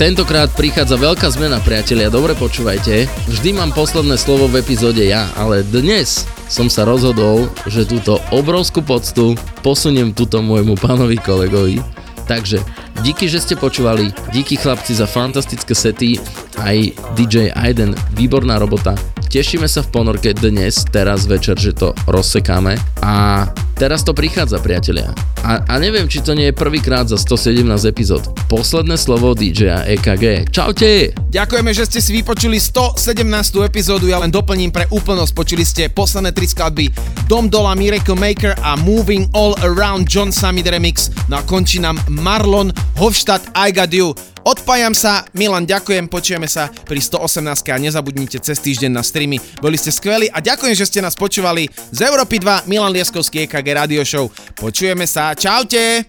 Tentokrát 0.00 0.48
prichádza 0.56 0.96
veľká 0.96 1.28
zmena, 1.28 1.60
priatelia, 1.60 2.08
dobre 2.08 2.32
počúvajte. 2.32 3.04
Vždy 3.28 3.52
mám 3.52 3.68
posledné 3.76 4.16
slovo 4.16 4.48
v 4.48 4.64
epizóde 4.64 5.04
ja, 5.04 5.28
ale 5.36 5.60
dnes 5.60 6.24
som 6.48 6.72
sa 6.72 6.88
rozhodol, 6.88 7.52
že 7.68 7.84
túto 7.84 8.16
obrovskú 8.32 8.80
poctu 8.80 9.36
posuniem 9.60 10.16
túto 10.16 10.40
môjmu 10.40 10.80
pánovi 10.80 11.20
kolegovi. 11.20 11.84
Takže 12.24 12.64
díky, 13.04 13.28
že 13.28 13.44
ste 13.44 13.60
počúvali, 13.60 14.08
díky 14.32 14.56
chlapci 14.56 14.96
za 14.96 15.04
fantastické 15.04 15.76
sety, 15.76 16.16
aj 16.56 16.96
DJ 17.12 17.52
Aiden, 17.52 17.92
výborná 18.16 18.56
robota. 18.56 18.96
Tešíme 19.28 19.68
sa 19.68 19.84
v 19.84 20.00
ponorke 20.00 20.32
dnes, 20.32 20.80
teraz 20.88 21.28
večer, 21.28 21.60
že 21.60 21.76
to 21.76 21.92
rozsekáme 22.08 22.80
a 23.04 23.44
teraz 23.76 24.00
to 24.00 24.16
prichádza, 24.16 24.64
priatelia. 24.64 25.12
A, 25.44 25.60
a 25.60 25.76
neviem, 25.76 26.08
či 26.08 26.24
to 26.24 26.32
nie 26.32 26.48
je 26.48 26.56
prvýkrát 26.56 27.04
za 27.04 27.20
117 27.20 27.68
epizód. 27.84 28.39
Posledné 28.50 28.98
slovo 28.98 29.30
DJ 29.30 29.94
EKG. 29.94 30.50
Čaute! 30.50 31.14
Ďakujeme, 31.30 31.70
že 31.70 31.86
ste 31.86 32.02
si 32.02 32.10
vypočuli 32.18 32.58
117. 32.58 33.22
epizódu, 33.62 34.10
ja 34.10 34.18
len 34.18 34.26
doplním 34.26 34.74
pre 34.74 34.90
úplnosť, 34.90 35.30
počuli 35.38 35.62
ste 35.62 35.86
posledné 35.86 36.34
tri 36.34 36.50
skladby 36.50 36.90
Dom 37.30 37.46
Dola, 37.46 37.78
Miracle 37.78 38.18
Maker 38.18 38.58
a 38.58 38.74
Moving 38.74 39.30
All 39.38 39.54
Around 39.62 40.10
John 40.10 40.34
Summit 40.34 40.66
Remix, 40.66 41.14
no 41.30 41.38
a 41.38 41.46
končí 41.46 41.78
nám 41.78 42.02
Marlon 42.10 42.74
Hofstadt 42.98 43.54
I 43.54 43.70
Got 43.70 43.94
You. 43.94 44.18
Odpájam 44.42 44.98
sa, 44.98 45.22
Milan, 45.30 45.62
ďakujem, 45.62 46.10
počujeme 46.10 46.50
sa 46.50 46.74
pri 46.90 46.98
118 46.98 47.46
a 47.70 47.78
nezabudnite 47.78 48.42
cez 48.42 48.58
týždeň 48.58 48.90
na 48.90 49.06
streamy. 49.06 49.38
Boli 49.62 49.78
ste 49.78 49.94
skvelí 49.94 50.26
a 50.26 50.42
ďakujem, 50.42 50.74
že 50.74 50.90
ste 50.90 50.98
nás 50.98 51.14
počúvali 51.14 51.70
z 51.94 51.98
Európy 52.02 52.42
2, 52.42 52.66
Milan 52.66 52.90
Lieskovský 52.90 53.46
EKG 53.46 53.78
Radio 53.78 54.02
Show. 54.02 54.26
Počujeme 54.58 55.06
sa, 55.06 55.38
čaute! 55.38 55.98